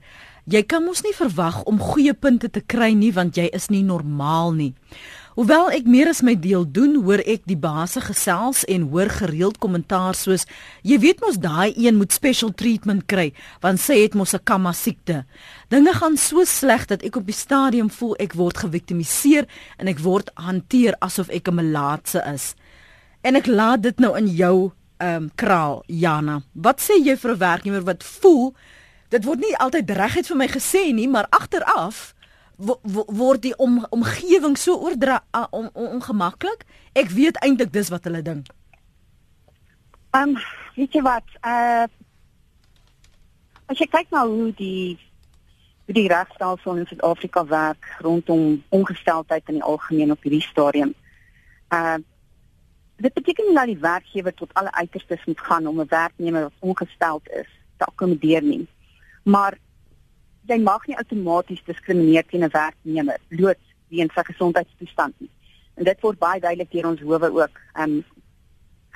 Jy 0.49 0.63
kan 0.65 0.81
mos 0.81 1.03
nie 1.05 1.13
verwag 1.13 1.59
om 1.69 1.77
goeie 1.77 2.13
punte 2.17 2.49
te 2.49 2.61
kry 2.65 2.95
nie 2.97 3.11
want 3.13 3.37
jy 3.37 3.43
is 3.53 3.67
nie 3.69 3.83
normaal 3.85 4.55
nie. 4.57 4.73
Hoewel 5.37 5.69
ek 5.69 5.85
meer 5.85 6.09
as 6.09 6.23
my 6.25 6.33
deel 6.33 6.63
doen, 6.65 6.95
hoor 7.05 7.21
ek 7.21 7.43
die 7.45 7.57
baase 7.59 8.01
gesels 8.01 8.63
en 8.65 8.87
hoor 8.89 9.11
gereeld 9.13 9.59
kommentaar 9.61 10.17
soos 10.17 10.47
jy 10.81 10.97
weet 11.03 11.21
mos 11.21 11.37
daai 11.37 11.69
een 11.77 11.99
moet 11.99 12.15
special 12.15 12.49
treatment 12.57 13.05
kry 13.05 13.27
want 13.61 13.81
sy 13.83 13.99
het 14.01 14.17
mos 14.17 14.33
'n 14.33 14.41
kamma 14.43 14.73
siekte. 14.73 15.25
Dinge 15.69 15.93
gaan 15.93 16.17
so 16.17 16.43
sleg 16.45 16.87
dat 16.87 17.03
ek 17.03 17.15
op 17.15 17.25
die 17.25 17.37
stadium 17.45 17.89
voel 17.89 18.15
ek 18.19 18.33
word 18.33 18.57
geviktimiseer 18.57 19.45
en 19.77 19.87
ek 19.87 19.99
word 19.99 20.31
hanteer 20.35 20.95
asof 20.99 21.29
ek 21.29 21.47
'n 21.47 21.55
melaatse 21.55 22.23
is. 22.33 22.55
En 23.21 23.35
ek 23.35 23.47
laat 23.47 23.81
dit 23.81 23.99
nou 23.99 24.17
in 24.17 24.27
jou 24.27 24.71
ehm 24.97 25.15
um, 25.15 25.31
kraal, 25.35 25.83
Jana. 25.87 26.41
Wat 26.53 26.81
sê 26.81 26.97
jy 27.05 27.15
vir 27.15 27.31
'n 27.31 27.37
werknemer 27.37 27.83
wat 27.83 28.03
voel 28.03 28.55
dit 29.09 29.23
word 29.25 29.39
nie 29.39 29.57
altyd 29.57 29.89
regtig 29.89 30.27
vir 30.27 30.37
my 30.37 30.47
gesê 30.47 30.93
nie, 30.93 31.07
maar 31.07 31.27
agteraf 31.29 32.13
word 32.59 33.41
die 33.41 33.55
om, 33.57 33.85
omgewing 33.89 34.57
so 34.57 34.75
oordra 34.75 35.21
om, 35.49 35.69
om, 35.73 35.85
ongemaklik. 35.99 36.65
Ek 36.93 37.11
weet 37.15 37.39
eintlik 37.43 37.71
dis 37.73 37.89
wat 37.89 38.03
hulle 38.03 38.21
dink. 38.21 38.49
Ehm, 40.11 40.35
um, 40.35 40.37
weet 40.75 40.93
jy 40.93 41.01
wat? 41.05 41.39
Uh 41.45 41.87
As 43.69 43.77
jy 43.77 43.85
kyk 43.85 44.07
na 44.09 44.23
hoe 44.25 44.49
die 44.57 44.97
hoe 45.85 45.93
die 45.93 46.07
regstelsel 46.09 46.79
in 46.81 46.87
Suid-Afrika 46.89 47.43
werk 47.49 47.85
rondom 48.01 48.63
ongesteldheid 48.73 49.45
in 49.49 49.59
die 49.59 49.65
algemeen 49.65 50.13
op 50.13 50.25
hierdie 50.25 50.45
stadium. 50.45 50.95
Uh 51.73 51.99
dit 52.99 53.13
beteken 53.13 53.45
nie 53.47 53.55
dat 53.55 53.69
die 53.69 53.79
werkgewer 53.79 54.33
tot 54.35 54.53
alle 54.59 54.71
uiterstes 54.75 55.21
moet 55.25 55.39
gaan 55.39 55.67
om 55.67 55.79
'n 55.81 55.87
werknemer 55.89 56.41
wat 56.41 56.59
ongesteld 56.59 57.29
is 57.29 57.47
te 57.77 57.85
akkommodeer 57.85 58.43
nie. 58.43 58.67
Maar 59.23 59.57
jy 60.49 60.57
mag 60.61 60.85
nie 60.87 60.97
outomaties 60.97 61.61
diskrimineer 61.65 62.25
teen 62.27 62.43
'n 62.43 62.53
werknemer 62.53 63.19
bloot 63.29 63.61
weens 63.89 64.13
sy 64.13 64.23
gesondheidstoestand 64.23 65.13
nie. 65.19 65.29
En 65.77 65.83
dit 65.83 66.01
word 66.01 66.19
baie 66.19 66.41
duidelik 66.41 66.71
deur 66.71 66.87
ons 66.87 67.01
howe 67.01 67.29
ook 67.41 67.61
ehm 67.73 67.99
um, 67.99 68.03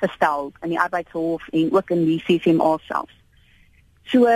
gestel 0.02 0.52
in 0.62 0.74
die 0.74 0.80
arbeidshof 0.80 1.48
en 1.48 1.72
ook 1.72 1.90
in 1.90 2.04
die 2.04 2.22
CCMA 2.26 2.78
self. 2.86 3.10
So 4.04 4.26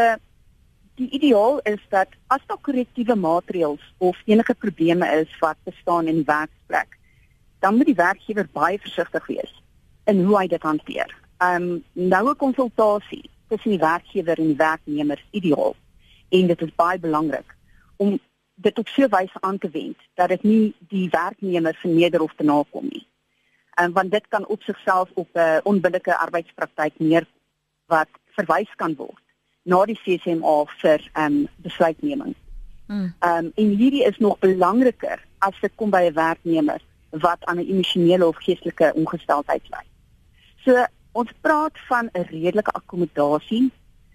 die 0.95 1.11
ideaal 1.11 1.61
is 1.65 1.83
dat 1.91 2.15
as 2.27 2.45
daar 2.47 2.63
korrektiewe 2.63 3.15
maatreëls 3.15 3.83
of 3.99 4.17
enige 4.25 4.55
probleme 4.55 5.07
is 5.21 5.39
wat 5.41 5.57
bestaan 5.65 6.07
in 6.07 6.23
die 6.23 6.31
werksplek, 6.31 6.99
dan 7.59 7.77
moet 7.77 7.87
die 7.87 7.99
werkgewer 7.99 8.49
baie 8.53 8.79
versigtig 8.79 9.27
wees 9.27 9.63
in 10.07 10.25
hoe 10.25 10.39
hy 10.39 10.47
dit 10.47 10.63
hanteer. 10.63 11.11
Ehm 11.39 11.63
um, 11.63 11.85
nou 11.93 12.31
'n 12.31 12.37
konsultasie 12.37 13.31
tussen 13.49 13.71
die 13.71 13.85
werkgewer 13.85 14.39
en 14.39 14.47
die 14.47 14.63
werknemer 14.63 15.25
ideaal 15.31 15.77
en 16.29 16.47
dit 16.47 16.61
is 16.63 16.75
baie 16.75 16.99
belangrik 16.99 17.57
om 17.97 18.19
dit 18.55 18.79
op 18.79 18.89
so 18.89 19.03
'n 19.03 19.15
wyse 19.17 19.41
aan 19.41 19.59
te 19.59 19.71
wend 19.71 19.99
dat 20.15 20.29
dit 20.29 20.43
nie 20.43 20.75
die 20.89 21.09
werknemer 21.11 21.75
verneder 21.75 22.21
of 22.21 22.35
te 22.37 22.45
nakom 22.45 22.87
nie. 22.91 23.07
En 23.75 23.93
want 23.93 24.11
dit 24.11 24.29
kan 24.29 24.47
op 24.47 24.63
sigself 24.63 25.11
op 25.15 25.29
'n 25.33 25.39
uh, 25.39 25.59
onbillike 25.63 26.19
arbeidspraktyk 26.19 26.99
neer 26.99 27.27
wat 27.87 28.09
verwys 28.37 28.75
kan 28.77 28.95
word 28.95 29.23
na 29.63 29.85
die 29.85 30.01
CCMA 30.03 30.65
vir 30.81 31.11
ehm 31.13 31.25
um, 31.25 31.49
besluitneming. 31.57 32.35
Hmm. 32.87 33.15
Ehm 33.19 33.45
um, 33.45 33.53
en 33.55 33.69
hierdie 33.77 34.05
is 34.05 34.19
nog 34.19 34.39
belangriker 34.39 35.25
as 35.39 35.61
dit 35.61 35.73
kom 35.75 35.91
by 35.91 36.03
'n 36.09 36.15
werknemer 36.15 36.81
wat 37.11 37.45
aan 37.45 37.57
'n 37.57 37.69
emosionele 37.69 38.27
of 38.27 38.37
geestelike 38.37 38.93
ongesteldheid 38.95 39.63
ly. 39.71 39.85
So 40.65 40.87
ons 41.13 41.33
praat 41.41 41.79
van 41.89 42.09
'n 42.13 42.27
redelike 42.31 42.71
akkommodasie 42.71 43.71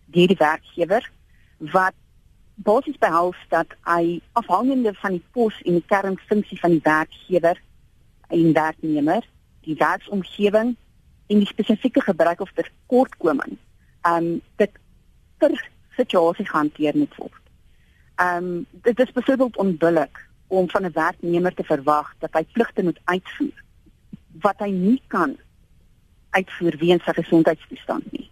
deur 0.06 0.28
die 0.28 0.38
werkgewer 0.38 1.12
wat 1.58 1.94
basies 2.56 2.98
behels 2.98 3.38
dat 3.50 3.68
hy 3.88 4.22
afhangende 4.34 4.94
van 4.94 5.18
die 5.18 5.26
pos 5.32 5.56
en 5.66 5.80
die 5.80 5.86
kernfunksie 5.88 6.60
van 6.60 6.76
die 6.76 6.84
werkgewer 6.84 7.62
en 8.28 8.54
werknemer, 8.54 9.26
die 9.66 9.76
werksomgewing 9.80 10.76
en 11.28 11.40
die 11.40 11.50
spesifieke 11.50 12.02
gebruik 12.02 12.42
of 12.42 12.52
tekortkoming, 12.54 13.58
ehm 14.02 14.34
um, 14.34 14.42
dit 14.62 14.72
per 15.38 15.56
situasie 15.98 16.46
gehanteer 16.46 16.98
moet 16.98 17.16
word. 17.16 17.42
Ehm 18.16 18.38
um, 18.38 18.66
dit 18.86 19.00
is 19.00 19.12
byvoorbeeld 19.12 19.58
onbillik 19.58 20.28
om 20.48 20.70
van 20.70 20.86
'n 20.86 20.94
werknemer 20.94 21.54
te 21.54 21.64
verwag 21.64 22.14
dat 22.20 22.34
hy 22.34 22.44
pligte 22.52 22.84
moet 22.84 23.00
uitvoer 23.04 23.64
wat 24.42 24.60
hy 24.60 24.70
nie 24.70 25.02
kan 25.08 25.38
uitvoer 26.30 26.78
weens 26.78 27.04
sy 27.04 27.14
gesondheidstoestand 27.14 28.12
nie. 28.12 28.30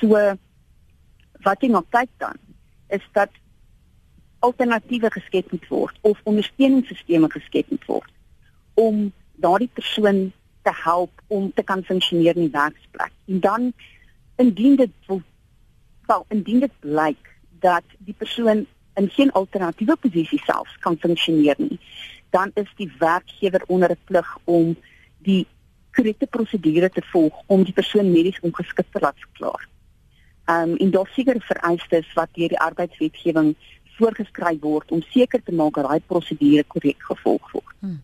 So 0.00 0.14
wat 1.42 1.62
jy 1.62 1.68
nou 1.68 1.84
kyk 1.90 2.10
dan 2.16 2.38
is 2.88 3.08
dat 3.12 3.30
alternatiewe 4.38 5.10
geskep 5.10 5.50
moet 5.50 5.68
word 5.68 5.98
of 6.00 6.20
ondersteuningssisteme 6.22 7.30
geskep 7.30 7.70
moet 7.70 7.84
word 7.84 8.10
om 8.74 9.12
daardie 9.34 9.70
persoon 9.72 10.32
te 10.62 10.72
help 10.84 11.22
om 11.26 11.52
te 11.54 11.62
kan 11.62 11.82
funksioneer 11.84 12.36
in 12.36 12.46
die 12.46 12.54
werksplek. 12.54 13.12
En 13.26 13.40
dan 13.40 13.72
indien 14.36 14.76
dit 14.76 14.90
wel 16.06 16.24
indien 16.28 16.60
dit 16.60 16.72
blyk 16.80 17.34
dat 17.60 17.84
die 17.98 18.14
persoon 18.14 18.66
in 18.94 19.08
geen 19.10 19.32
alternatiewe 19.32 19.96
posisie 19.96 20.40
selfs 20.44 20.78
kan 20.78 20.96
funksioneer 20.98 21.54
nie, 21.58 21.78
dan 22.30 22.50
is 22.54 22.70
die 22.76 22.90
werkgewer 22.98 23.62
onder 23.66 23.90
'n 23.90 24.04
plig 24.04 24.38
om 24.44 24.76
die 25.18 25.46
korrekte 25.92 26.26
prosedure 26.26 26.90
te 26.90 27.02
volg 27.12 27.34
om 27.46 27.64
die 27.64 27.72
persoon 27.72 28.12
medies 28.12 28.40
ongeskik 28.40 28.86
te 28.92 29.00
laat 29.00 29.18
verklaar. 29.18 29.68
Ehm 30.48 30.70
um, 30.70 30.76
en 30.76 30.90
daar 30.90 31.10
seker 31.12 31.40
vereistes 31.44 32.12
wat 32.16 32.28
deur 32.32 32.48
die 32.48 32.60
arbeidswetgewing 32.60 33.54
voorgeskryf 33.98 34.60
word 34.60 34.90
om 34.94 35.02
seker 35.02 35.42
te 35.44 35.52
maak 35.52 35.74
dat 35.74 35.88
daai 35.88 36.00
prosedure 36.06 36.64
korrek 36.64 37.02
gevolg 37.10 37.52
word. 37.52 37.74
Hmm. 37.84 38.00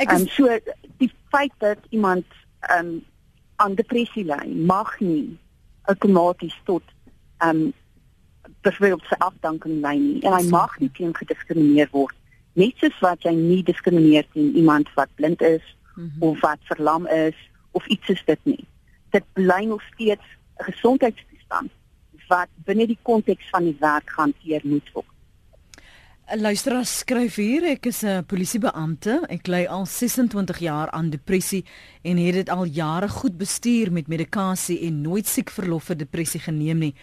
Ek 0.00 0.14
is 0.14 0.24
um, 0.24 0.28
so 0.28 0.58
die 1.02 1.10
feit 1.34 1.54
dat 1.58 1.78
iemand 1.90 2.26
ehm 2.60 2.86
um, 2.86 3.04
aan 3.62 3.74
depressie 3.78 4.24
ly 4.24 4.48
mag 4.48 4.96
nie 5.00 5.38
outomaties 5.92 6.56
tot 6.64 6.82
ehm 7.38 7.66
um, 7.66 7.72
byvoorbeeld 8.62 9.04
sy 9.10 9.18
afdanking 9.18 9.80
lei 9.82 9.98
nie 9.98 10.18
en 10.22 10.34
hy 10.38 10.42
mag 10.50 10.78
nie 10.80 10.90
teen 10.96 11.14
gediskrimineer 11.14 11.90
word 11.92 12.16
net 12.52 12.76
soos 12.80 12.98
wat 13.00 13.24
jy 13.24 13.32
nie 13.36 13.62
diskrimineer 13.64 14.26
teen 14.32 14.52
iemand 14.58 14.90
wat 14.96 15.12
blind 15.20 15.42
is 15.42 15.64
mm 15.94 16.08
-hmm. 16.08 16.22
of 16.28 16.40
wat 16.40 16.58
verlam 16.70 17.06
is 17.06 17.36
of 17.70 17.86
iets 17.86 18.06
soos 18.06 18.24
dit 18.24 18.40
nie. 18.44 18.64
Dit 19.10 19.24
bly 19.32 19.64
nog 19.64 19.82
steeds 19.92 20.24
'n 20.58 20.64
gesondheids 20.64 21.22
toestand 21.52 21.70
wat 22.28 22.48
binne 22.64 22.86
die 22.86 22.98
konteks 23.02 23.48
van 23.50 23.64
die 23.64 23.76
werk 23.80 24.10
gehanteer 24.10 24.62
moet 24.64 24.86
word. 24.94 25.08
Luisteraar 26.32 26.86
skryf 26.86 27.34
hier, 27.36 27.64
ek 27.64 27.86
is 27.86 28.02
'n 28.04 28.24
polisiebeampte. 28.24 29.26
Ek 29.28 29.46
ly 29.48 29.66
al 29.66 29.84
26 29.86 30.58
jaar 30.60 30.88
aan 30.90 31.10
depressie 31.10 31.64
en 32.02 32.16
het 32.16 32.34
dit 32.34 32.48
al 32.48 32.64
jare 32.64 33.08
goed 33.08 33.36
bestuur 33.36 33.92
met 33.92 34.08
medikasie 34.08 34.80
en 34.86 35.02
nooit 35.02 35.26
siek 35.26 35.50
verlof 35.50 35.84
vir 35.84 35.96
depressie 35.96 36.40
geneem 36.40 36.78
nie. 36.78 36.94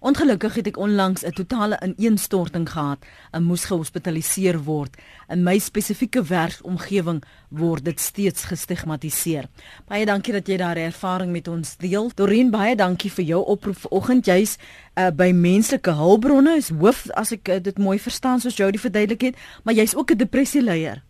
Ongelukkig 0.00 0.54
het 0.54 0.66
ek 0.66 0.76
onlangs 0.76 1.24
'n 1.24 1.32
totale 1.32 1.78
ineenstorting 1.80 2.68
gehad 2.70 2.98
en 3.30 3.42
moes 3.42 3.64
gehospitaliseer 3.64 4.62
word. 4.64 4.96
In 5.28 5.42
my 5.42 5.58
spesifieke 5.58 6.22
werksomgewing 6.22 7.22
word 7.48 7.84
dit 7.84 8.00
steeds 8.00 8.44
gestigmatiseer. 8.44 9.44
Baie 9.88 10.06
dankie 10.06 10.32
dat 10.32 10.46
jy 10.46 10.56
daardie 10.56 10.84
ervaring 10.84 11.32
met 11.32 11.48
ons 11.48 11.76
deel. 11.76 12.10
Dorien, 12.14 12.50
baie 12.50 12.76
dankie 12.76 13.10
vir 13.10 13.24
jou 13.24 13.44
oproep 13.44 13.76
vanoggend. 13.76 14.26
Jy's 14.26 14.58
uh, 14.98 15.10
by 15.10 15.32
menslike 15.32 15.90
hulpbronne, 15.90 16.56
is 16.56 16.68
hoof 16.68 17.10
as 17.10 17.32
ek 17.32 17.48
uh, 17.48 17.58
dit 17.62 17.78
mooi 17.78 17.98
verstaan 17.98 18.40
soos 18.40 18.56
jy 18.56 18.70
dit 18.70 18.80
verduidelik 18.80 19.20
het, 19.20 19.36
maar 19.64 19.74
jy's 19.74 19.96
ook 19.96 20.10
'n 20.10 20.16
depressieleier. 20.16 21.02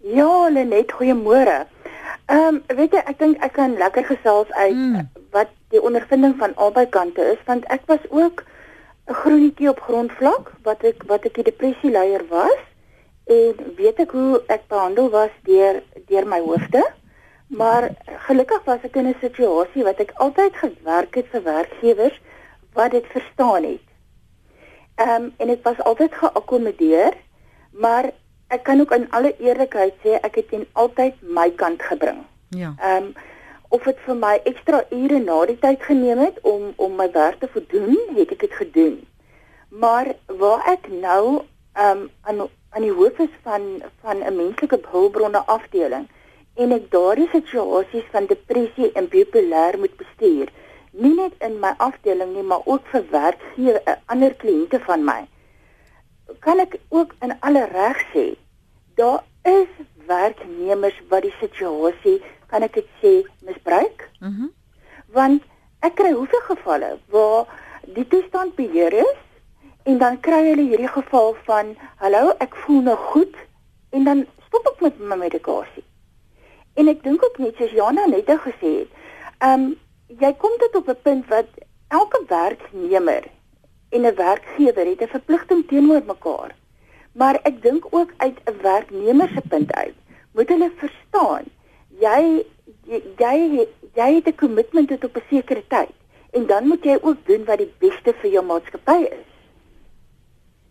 Ja, 0.00 0.48
Lenet, 0.48 0.92
goeiemôre. 0.92 1.66
Ehm 2.26 2.54
um, 2.54 2.76
weet 2.76 2.92
jy, 2.92 3.02
ek 3.06 3.18
dink 3.18 3.42
ek 3.42 3.52
kan 3.52 3.74
lekker 3.76 4.04
gesels 4.04 4.52
uit 4.52 4.74
mm. 4.74 5.08
wat 5.30 5.48
die 5.70 5.82
ondervinding 5.82 6.36
van 6.38 6.56
albei 6.56 6.86
kante 6.88 7.22
is 7.32 7.42
want 7.46 7.64
ek 7.64 7.86
was 7.86 8.04
ook 8.10 8.44
'n 9.08 9.14
groentjie 9.22 9.68
op 9.68 9.80
grondvlak 9.80 10.52
wat 10.62 10.84
ek 10.84 11.02
wat 11.06 11.24
ek 11.24 11.38
'n 11.38 11.48
depressie 11.50 11.90
leier 11.90 12.24
was 12.28 12.60
en 13.26 13.54
weet 13.76 13.98
ek 13.98 14.10
hoe 14.10 14.42
ek 14.46 14.68
behandel 14.68 15.10
was 15.10 15.30
deur 15.44 15.82
deur 16.06 16.26
my 16.26 16.40
hoofde 16.40 16.82
maar 17.50 17.90
gelukkig 18.26 18.64
was 18.64 18.82
ek 18.82 18.96
in 18.96 19.06
'n 19.06 19.16
situasie 19.20 19.82
wat 19.82 19.98
ek 19.98 20.12
altyd 20.14 20.54
gewerk 20.56 21.14
het 21.14 21.26
vir 21.30 21.42
werkgewers 21.42 22.20
wat 22.72 22.90
dit 22.90 23.06
verstaan 23.06 23.64
het. 23.64 23.86
Ehm 24.94 25.22
um, 25.22 25.32
en 25.36 25.48
ek 25.48 25.62
was 25.62 25.82
altyd 25.82 26.14
geakkommodeer 26.14 27.12
maar 27.70 28.10
ek 28.48 28.62
kan 28.62 28.80
ook 28.80 28.92
in 28.92 29.10
alle 29.10 29.34
eerlikheid 29.38 29.94
sê 30.02 30.18
ek 30.20 30.34
het 30.34 30.48
teen 30.48 30.66
altyd 30.72 31.14
my 31.20 31.50
kant 31.50 31.82
gebring. 31.82 32.22
Ja. 32.48 32.74
Ehm 32.78 33.02
um, 33.04 33.14
of 33.70 33.84
dit 33.86 33.98
vir 34.06 34.16
my 34.18 34.34
ekstra 34.50 34.84
ure 34.90 35.18
na 35.24 35.40
die 35.50 35.58
tyd 35.64 35.82
geneem 35.88 36.18
het 36.18 36.38
om 36.52 36.70
om 36.76 36.96
my 37.00 37.08
werk 37.14 37.40
te 37.40 37.48
voldoen, 37.54 37.98
het 38.16 38.32
ek 38.36 38.46
dit 38.46 38.56
gedoen. 38.62 38.96
Maar 39.70 40.14
waar 40.42 40.64
ek 40.74 40.88
nou 40.90 41.42
um 41.88 42.08
aan 42.22 42.48
aan 42.70 42.86
die 42.86 42.94
hoof 42.94 43.18
is 43.18 43.34
van 43.42 43.82
van 44.02 44.22
'n 44.22 44.36
menslike 44.36 44.78
hulpbronne 44.94 45.42
afdeling 45.56 46.08
en 46.54 46.72
ek 46.72 46.90
daardie 46.90 47.28
situasies 47.32 48.06
van 48.12 48.26
depressie 48.26 48.90
en 48.92 49.08
bipolêr 49.08 49.78
moet 49.78 49.96
bestuur, 49.96 50.50
nie 50.90 51.14
net 51.14 51.32
in 51.46 51.58
my 51.62 51.72
afdeling 51.78 52.34
nie, 52.34 52.42
maar 52.42 52.62
ook 52.64 52.86
vir 52.92 53.04
werkgewer, 53.10 53.82
eh, 53.84 53.96
ander 54.06 54.34
kliënte 54.34 54.80
van 54.86 55.04
my. 55.04 55.20
Kan 56.38 56.58
ek 56.58 56.76
ook 56.88 57.14
in 57.22 57.32
alle 57.40 57.64
reg 57.72 58.02
sê, 58.14 58.36
daar 58.94 59.24
is 59.42 59.70
werknemers 60.06 61.00
wat 61.08 61.22
die 61.22 61.34
situasie, 61.40 62.20
kan 62.50 62.62
ek 62.62 62.74
dit 62.74 62.88
sê, 63.02 63.12
misbruik. 63.46 64.08
Mhm. 64.20 64.30
Mm 64.30 64.56
Want 65.10 65.42
ek 65.82 65.96
kry 65.98 66.12
hoeveel 66.14 66.42
gevalle 66.46 66.90
waar 67.10 67.48
die 67.96 68.06
toestand 68.06 68.54
beheer 68.54 68.94
is 68.94 69.18
en 69.90 69.98
dan 69.98 70.20
kry 70.22 70.38
hulle 70.44 70.68
hierdie 70.68 70.92
geval 70.92 71.34
van 71.48 71.72
hallo, 72.02 72.34
ek 72.38 72.54
voel 72.64 72.84
nou 72.86 72.96
goed 73.10 73.34
en 73.90 74.06
dan 74.06 74.26
stop 74.46 74.68
ek 74.70 74.84
met 74.86 75.00
my 75.00 75.18
medikasie. 75.24 75.82
En 76.78 76.88
ek 76.92 77.02
dink 77.02 77.24
ook 77.26 77.40
net 77.42 77.58
soos 77.58 77.74
Jana 77.74 78.06
net 78.06 78.30
gesê 78.46 78.74
het, 78.82 79.00
ehm 79.40 79.66
um, 79.66 79.76
jy 80.20 80.32
kom 80.42 80.54
dit 80.58 80.76
op 80.76 80.88
'n 80.88 81.02
punt 81.02 81.26
wat 81.30 81.50
elke 81.88 82.20
werknemer 82.28 83.24
en 83.90 84.06
'n 84.06 84.14
werkgewer 84.14 84.86
het 84.86 85.02
'n 85.02 85.14
verpligting 85.16 85.66
teenoor 85.68 86.02
mekaar. 86.06 86.54
Maar 87.12 87.38
ek 87.42 87.62
dink 87.62 87.86
ook 87.90 88.10
uit 88.16 88.38
'n 88.44 88.62
werknemer 88.62 89.28
se 89.28 89.42
punt 89.48 89.72
uit, 89.72 89.94
moet 90.34 90.48
hulle 90.48 90.70
verstaan, 90.76 91.44
jy 92.00 92.46
jy 93.18 93.66
jy, 93.94 94.14
het 94.14 94.26
'n 94.26 94.34
kommitment 94.36 94.88
tot 94.88 95.04
op 95.04 95.16
'n 95.16 95.28
sekere 95.30 95.62
tyd 95.68 95.94
en 96.30 96.46
dan 96.46 96.66
moet 96.68 96.84
jy 96.84 96.98
ook 97.00 97.26
doen 97.26 97.44
wat 97.44 97.58
die 97.58 97.72
beste 97.78 98.12
vir 98.12 98.30
jou 98.30 98.44
maatskappy 98.44 99.02
is. 99.10 99.28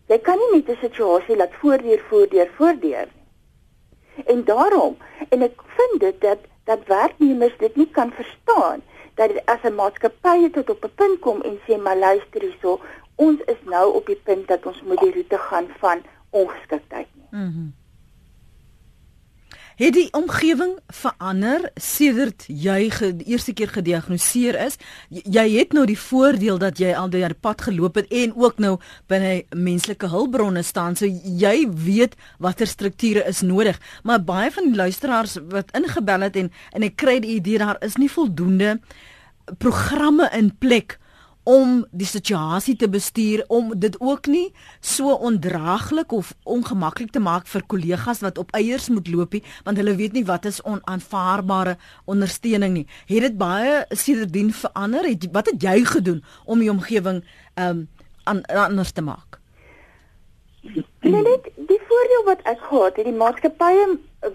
Jy 0.06 0.18
kan 0.18 0.38
nie 0.38 0.50
net 0.56 0.68
'n 0.68 0.80
situasie 0.80 1.36
laat 1.36 1.54
voordeur 1.60 2.00
voordeur 2.08 2.50
voordeur 2.56 3.08
nie. 3.14 4.24
En 4.26 4.44
daarom 4.44 4.96
en 5.28 5.42
ek 5.42 5.62
vind 5.76 6.00
dit 6.00 6.20
dat 6.20 6.38
dat 6.64 6.86
werknemers 6.86 7.56
dit 7.58 7.76
nie 7.76 7.90
kan 7.90 8.12
verstaan 8.12 8.82
dat 9.14 9.30
as 9.44 9.62
'n 9.62 9.74
maatskappy 9.74 10.50
tot 10.50 10.70
op 10.70 10.84
'n 10.84 10.94
punt 10.94 11.18
kom 11.20 11.42
en 11.42 11.58
sê 11.66 11.82
maar 11.82 11.96
luister 11.96 12.40
hierso, 12.40 12.80
ons 13.14 13.40
is 13.44 13.60
nou 13.64 13.94
op 13.94 14.06
die 14.06 14.20
punt 14.24 14.48
dat 14.48 14.66
ons 14.66 14.82
moet 14.82 15.00
die 15.00 15.12
roete 15.12 15.38
gaan 15.38 15.68
van 15.78 16.02
ongeskiktheid 16.30 17.08
nie. 17.14 17.28
Mhm. 17.30 17.46
Mm 17.46 17.79
het 19.80 19.94
die 19.96 20.10
omgewing 20.12 20.74
verander 20.92 21.70
sedert 21.80 22.44
jy 22.52 22.90
die 23.16 23.30
eerste 23.32 23.54
keer 23.56 23.70
gediagnoseer 23.72 24.58
is? 24.66 24.76
J 25.08 25.22
jy 25.40 25.44
het 25.54 25.72
nou 25.72 25.86
die 25.88 25.98
voordeel 25.98 26.60
dat 26.60 26.78
jy 26.78 26.92
al 26.92 27.08
deur 27.08 27.32
pad 27.34 27.64
geloop 27.64 27.96
het 27.96 28.10
en 28.12 28.34
ook 28.36 28.60
nou 28.60 28.74
binne 29.08 29.46
menslike 29.56 30.10
hulpbronne 30.12 30.62
staan, 30.62 30.96
so 30.96 31.08
jy 31.08 31.64
weet 31.70 32.16
watter 32.38 32.68
strukture 32.68 33.24
is 33.24 33.40
nodig. 33.40 33.80
Maar 34.04 34.20
baie 34.24 34.50
van 34.52 34.68
die 34.68 34.76
luisteraars 34.76 35.38
wat 35.48 35.72
ingebel 35.76 36.28
het 36.28 36.36
en 36.36 36.52
en 36.76 36.84
ek 36.84 36.98
kry 37.00 37.18
die 37.24 37.38
idee 37.38 37.58
daar 37.64 37.80
is 37.80 37.96
nie 37.96 38.10
voldoende 38.10 38.78
programme 39.58 40.28
in 40.36 40.52
plek 40.58 40.98
om 41.48 41.86
die 41.90 42.06
situasie 42.06 42.76
te 42.76 42.88
bestuur 42.88 43.44
om 43.48 43.72
dit 43.80 43.96
ook 44.00 44.26
nie 44.26 44.52
so 44.80 45.14
ondraaglik 45.14 46.12
of 46.12 46.34
ongemaklik 46.44 47.10
te 47.10 47.20
maak 47.20 47.48
vir 47.48 47.64
kollegas 47.66 48.20
wat 48.20 48.38
op 48.38 48.52
eiers 48.56 48.88
moet 48.88 49.08
loopie 49.08 49.42
want 49.64 49.80
hulle 49.80 49.96
weet 49.96 50.12
nie 50.12 50.24
wat 50.24 50.44
is 50.44 50.60
onaanvaarbare 50.62 51.76
ondersteuning 52.04 52.74
nie. 52.74 52.86
Het 53.06 53.30
dit 53.30 53.38
baie 53.38 53.84
sedertdien 53.88 54.52
verander? 54.52 55.04
Het 55.08 55.28
wat 55.32 55.50
het 55.50 55.62
jy 55.62 55.84
gedoen 55.84 56.22
om 56.44 56.60
die 56.60 56.70
omgewing 56.70 57.24
um 57.56 57.88
an, 58.24 58.44
anders 58.44 58.92
te 58.92 59.02
maak? 59.02 59.40
Nee, 61.00 61.22
net 61.24 61.46
die 61.56 61.80
voordeel 61.88 62.24
wat 62.24 62.42
ek 62.44 62.60
gehad 62.68 62.96
het, 62.96 63.06
die 63.08 63.16
maatskappye 63.16 63.86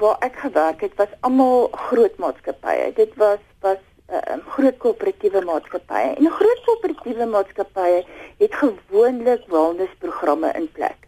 waar 0.01 0.17
ek 0.25 0.39
gewerk 0.41 0.81
het 0.81 0.95
was 0.97 1.11
almal 1.27 1.69
groot 1.89 2.17
maatskappye. 2.17 2.91
Dit 2.97 3.13
was 3.21 3.39
uh, 4.11 4.37
groot 4.55 4.77
koöperatiewe 4.77 5.41
maatskappye. 5.45 6.13
En 6.17 6.29
groot 6.37 6.61
koöperatiewe 6.67 7.25
maatskappye 7.25 8.03
het 8.37 8.59
gewoonlik 8.61 9.47
wellnessprogramme 9.47 10.51
in 10.59 10.69
plek. 10.71 11.07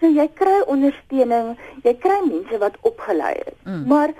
So 0.00 0.10
jy 0.12 0.28
kry 0.36 0.60
ondersteuning, 0.68 1.54
jy 1.84 1.94
kry 2.02 2.20
mense 2.26 2.58
wat 2.60 2.76
opgelei 2.84 3.34
is. 3.46 3.58
Mm. 3.64 3.84
Maar 3.88 4.14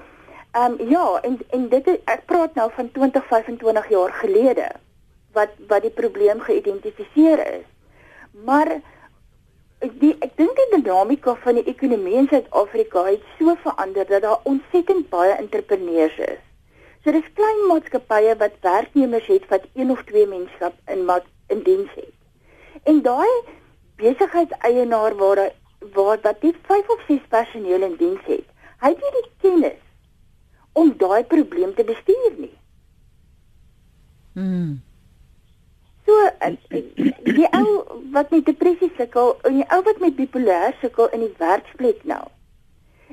ehm 0.57 0.73
um, 0.81 0.89
ja, 0.89 1.21
en 1.23 1.39
en 1.53 1.69
dit 1.69 1.87
is, 1.93 1.99
ek 2.09 2.25
praat 2.27 2.55
nou 2.57 2.71
van 2.73 2.91
20, 2.93 3.27
25 3.29 3.89
jaar 3.93 4.13
gelede 4.23 4.69
wat 5.37 5.53
wat 5.69 5.85
die 5.85 5.93
probleem 5.93 6.41
geïdentifiseer 6.41 7.43
is. 7.59 7.67
Maar 8.47 8.79
die 10.01 10.15
ek 10.25 10.33
dink 10.41 10.57
die 10.57 10.69
dinamika 10.79 11.37
van 11.45 11.61
die 11.61 11.67
ekonomie 11.69 12.17
in 12.23 12.29
Suid-Afrika 12.31 13.05
het 13.11 13.25
so 13.37 13.55
verander 13.67 14.09
dat 14.09 14.25
daar 14.25 14.41
ontsettend 14.49 15.11
baie 15.13 15.37
entrepreneurs 15.37 16.17
is. 16.19 16.41
So 17.07 17.13
dis 17.15 17.27
klein 17.39 17.61
maatskappye 17.71 18.33
wat 18.39 18.55
werknemers 18.67 19.27
het 19.31 19.45
wat 19.47 19.67
een 19.79 19.91
of 19.95 20.01
twee 20.09 20.27
mense 20.27 20.71
in 20.91 21.05
maat 21.07 21.29
in 21.55 21.61
diens 21.63 21.93
het. 21.95 22.15
En 22.83 22.99
daai 23.03 23.31
besigheidseienaar 24.03 25.15
waar 25.21 25.43
waar 25.95 26.19
wat 26.23 26.43
net 26.43 26.59
5 26.67 26.89
of 26.89 27.05
6 27.07 27.21
personeel 27.29 27.83
in 27.83 27.95
diens 28.01 28.25
het, 28.25 28.43
hy 28.83 28.91
het 28.91 29.05
nie 29.05 29.13
die 29.21 29.31
kennis 29.45 29.79
om 30.73 30.91
daai 30.99 31.23
probleem 31.25 31.75
te 31.75 31.85
bestuur 31.85 32.35
nie. 32.39 32.57
Mm. 34.33 34.83
So 36.07 36.29
die 37.39 37.47
ou 37.55 37.67
wat 38.19 38.35
met 38.35 38.51
depressie 38.51 38.91
sukkel 38.99 39.37
en 39.47 39.61
die 39.61 39.71
ou 39.71 39.85
wat 39.87 40.03
met 40.03 40.19
bipolêr 40.19 40.75
sukkel 40.83 41.15
in 41.15 41.23
die 41.29 41.35
werksplek 41.39 42.03
nou 42.03 42.25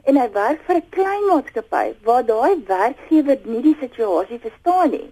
en 0.04 0.20
hy 0.20 0.28
werk 0.32 0.62
vir 0.68 0.76
'n 0.76 0.89
klein 0.89 1.26
maatskappy 1.30 1.88
waar 2.04 2.26
daai 2.26 2.63
werkgewer 2.68 3.39
nie 3.46 3.62
die 3.62 3.78
situasie 3.80 4.39
verstaan 4.39 4.92
nie. 4.92 5.10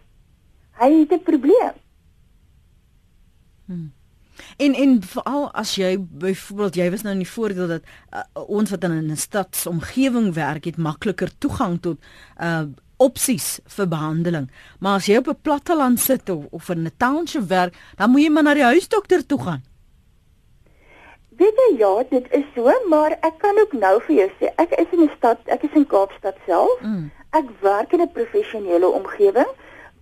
Hy 0.79 0.89
het 0.99 1.11
'n 1.11 1.23
probleem. 1.23 1.75
Hmm. 3.65 3.93
En 4.57 4.73
en 4.73 5.01
veral 5.03 5.51
as 5.53 5.75
jy 5.75 5.97
byvoorbeeld 5.99 6.75
jy 6.75 6.89
was 6.91 7.01
nou 7.01 7.13
in 7.13 7.23
die 7.23 7.33
voordeel 7.35 7.67
dat 7.67 7.83
uh, 8.13 8.23
ons 8.33 8.69
wat 8.69 8.83
in 8.83 9.11
'n 9.11 9.17
stadsomgewing 9.17 10.33
werk 10.33 10.65
het 10.65 10.77
makliker 10.77 11.31
toegang 11.37 11.81
tot 11.81 11.97
uh 12.39 12.63
opsies 13.01 13.59
vir 13.65 13.87
behandeling. 13.87 14.51
Maar 14.79 14.95
as 14.99 15.05
jy 15.05 15.17
op 15.17 15.27
'n 15.27 15.41
platteland 15.41 15.99
sit 15.99 16.29
of, 16.29 16.45
of 16.51 16.69
in 16.69 16.85
'n 16.85 16.91
township 16.97 17.47
werk, 17.47 17.73
dan 17.95 18.09
moet 18.11 18.21
jy 18.21 18.29
maar 18.29 18.43
na 18.43 18.53
die 18.53 18.63
huisdokter 18.63 19.25
toe 19.25 19.41
gaan. 19.41 19.63
Weet 21.41 21.57
jy 21.57 21.69
ja, 21.77 21.91
dit 22.09 22.25
is 22.37 22.45
so, 22.55 22.73
maar 22.89 23.15
ek 23.25 23.39
kan 23.41 23.57
ook 23.59 23.71
nou 23.73 23.95
vir 24.07 24.15
jou 24.15 24.29
sê, 24.37 24.49
ek 24.61 24.75
is 24.77 24.91
in 24.93 25.05
'n 25.05 25.11
stad, 25.17 25.39
ek 25.45 25.63
is 25.63 25.77
in 25.79 25.87
Kaapstad 25.93 26.37
self. 26.45 26.81
Mm. 26.81 27.09
Ek 27.39 27.47
werk 27.61 27.93
in 27.93 28.01
'n 28.01 28.11
professionele 28.17 28.87
omgewing 28.87 29.49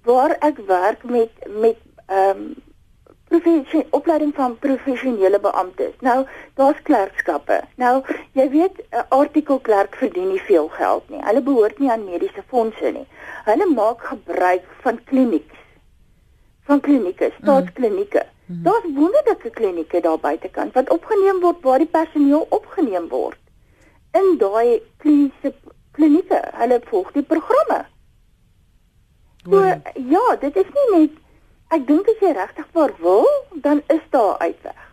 waar 0.04 0.36
ek 0.40 0.58
werk 0.68 1.04
met 1.04 1.32
met 1.48 1.78
ehm 2.08 2.42
um, 2.42 2.56
professionele 3.30 3.88
opleiding 3.90 4.34
van 4.36 4.58
professionele 4.58 5.40
beamptes. 5.40 5.96
Nou, 6.00 6.26
daar's 6.54 6.82
klerkskappe. 6.82 7.62
Nou, 7.76 8.04
jy 8.32 8.50
weet, 8.50 8.76
'n 8.92 9.06
artikelklerk 9.10 9.96
verdien 9.96 10.28
nie 10.28 10.42
veel 10.42 10.68
geld 10.68 11.10
nie. 11.10 11.22
Hulle 11.24 11.42
behoort 11.42 11.80
nie 11.80 11.92
aan 11.92 12.04
mediese 12.04 12.44
fondse 12.48 12.92
nie. 12.92 13.08
Hulle 13.46 13.66
maak 13.66 14.02
gebruik 14.02 14.66
van 14.82 15.04
klinieke 15.04 15.59
van 16.70 16.82
klinieke, 16.86 17.26
mm. 17.26 17.38
staatsklinieke. 17.42 18.24
Mm. 18.26 18.56
-hmm. 18.56 18.64
Daar's 18.64 18.88
wonderlike 18.96 19.50
klinieke 19.50 20.02
daar 20.02 20.20
buitekant 20.20 20.74
wat 20.74 20.90
opgeneem 20.90 21.40
word 21.40 21.62
waar 21.62 21.78
die 21.78 21.94
personeel 22.00 22.46
opgeneem 22.50 23.08
word. 23.08 23.40
In 24.12 24.36
daai 24.38 24.82
kliniese 24.98 25.54
klinieke, 25.92 26.42
hulle 26.62 26.82
volg 26.92 27.12
die 27.12 27.24
programme. 27.24 27.86
So, 29.44 29.60
ja, 30.14 30.26
dit 30.40 30.56
is 30.56 30.70
nie 30.78 31.00
net 31.00 31.18
ek 31.70 31.88
dink 31.88 32.08
as 32.10 32.22
jy 32.22 32.34
regtig 32.34 32.70
wil, 33.02 33.26
dan 33.62 33.82
is 33.88 34.06
daar 34.10 34.38
uitweg. 34.38 34.86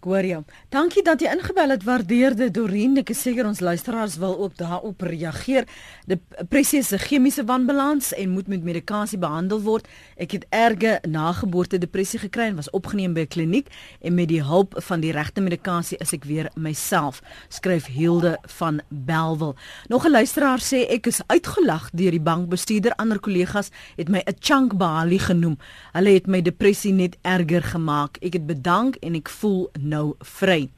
Jou. 0.00 0.44
Dankie 0.72 1.02
dat 1.04 1.20
jy 1.20 1.28
ingebel 1.28 1.74
het, 1.74 1.82
waardeerde 1.84 2.46
Dorien. 2.50 2.96
Ek 2.96 3.10
is 3.12 3.20
seker 3.20 3.44
ons 3.44 3.60
luisteraars 3.60 4.16
wil 4.16 4.38
ook 4.40 4.56
daarop 4.56 5.02
reageer. 5.04 5.66
Depressie 6.10 6.78
is 6.78 6.90
'n 6.92 6.98
chemiese 6.98 7.44
wanbalans 7.44 8.14
en 8.14 8.28
moet 8.28 8.46
met 8.46 8.62
medikasie 8.62 9.18
behandel 9.18 9.60
word. 9.60 9.88
Ek 10.16 10.30
het 10.30 10.46
erge 10.48 10.98
nageboorte 11.08 11.78
depressie 11.78 12.18
gekry 12.18 12.42
en 12.42 12.54
was 12.54 12.70
opgeneem 12.70 13.12
by 13.12 13.20
'n 13.20 13.28
kliniek 13.28 13.66
en 14.00 14.14
met 14.14 14.28
die 14.28 14.42
hulp 14.42 14.74
van 14.76 15.00
die 15.00 15.12
regte 15.12 15.40
medikasie 15.40 15.98
is 15.98 16.12
ek 16.12 16.24
weer 16.24 16.50
myself, 16.54 17.22
skryf 17.48 17.86
Hilde 17.86 18.38
van 18.42 18.80
Belwel. 18.88 19.54
Nog 19.88 20.04
'n 20.04 20.10
luisteraar 20.10 20.58
sê 20.58 20.88
ek 20.88 21.06
is 21.06 21.22
uitgelag 21.26 21.90
deur 21.92 22.10
die 22.10 22.20
bankbestuurder. 22.20 22.92
Ander 22.94 23.20
kollegas 23.20 23.70
het 23.96 24.08
my 24.08 24.22
'n 24.26 24.34
chunk 24.38 24.76
bali 24.76 25.18
genoem. 25.18 25.58
Hulle 25.92 26.10
het 26.10 26.26
my 26.26 26.42
depressie 26.42 26.92
net 26.92 27.16
erger 27.22 27.62
gemaak. 27.62 28.16
Ek 28.20 28.32
het 28.32 28.46
bedank 28.46 28.96
en 28.96 29.14
ek 29.14 29.28
voel 29.28 29.70
nou 29.78 30.14
vry. 30.18 30.70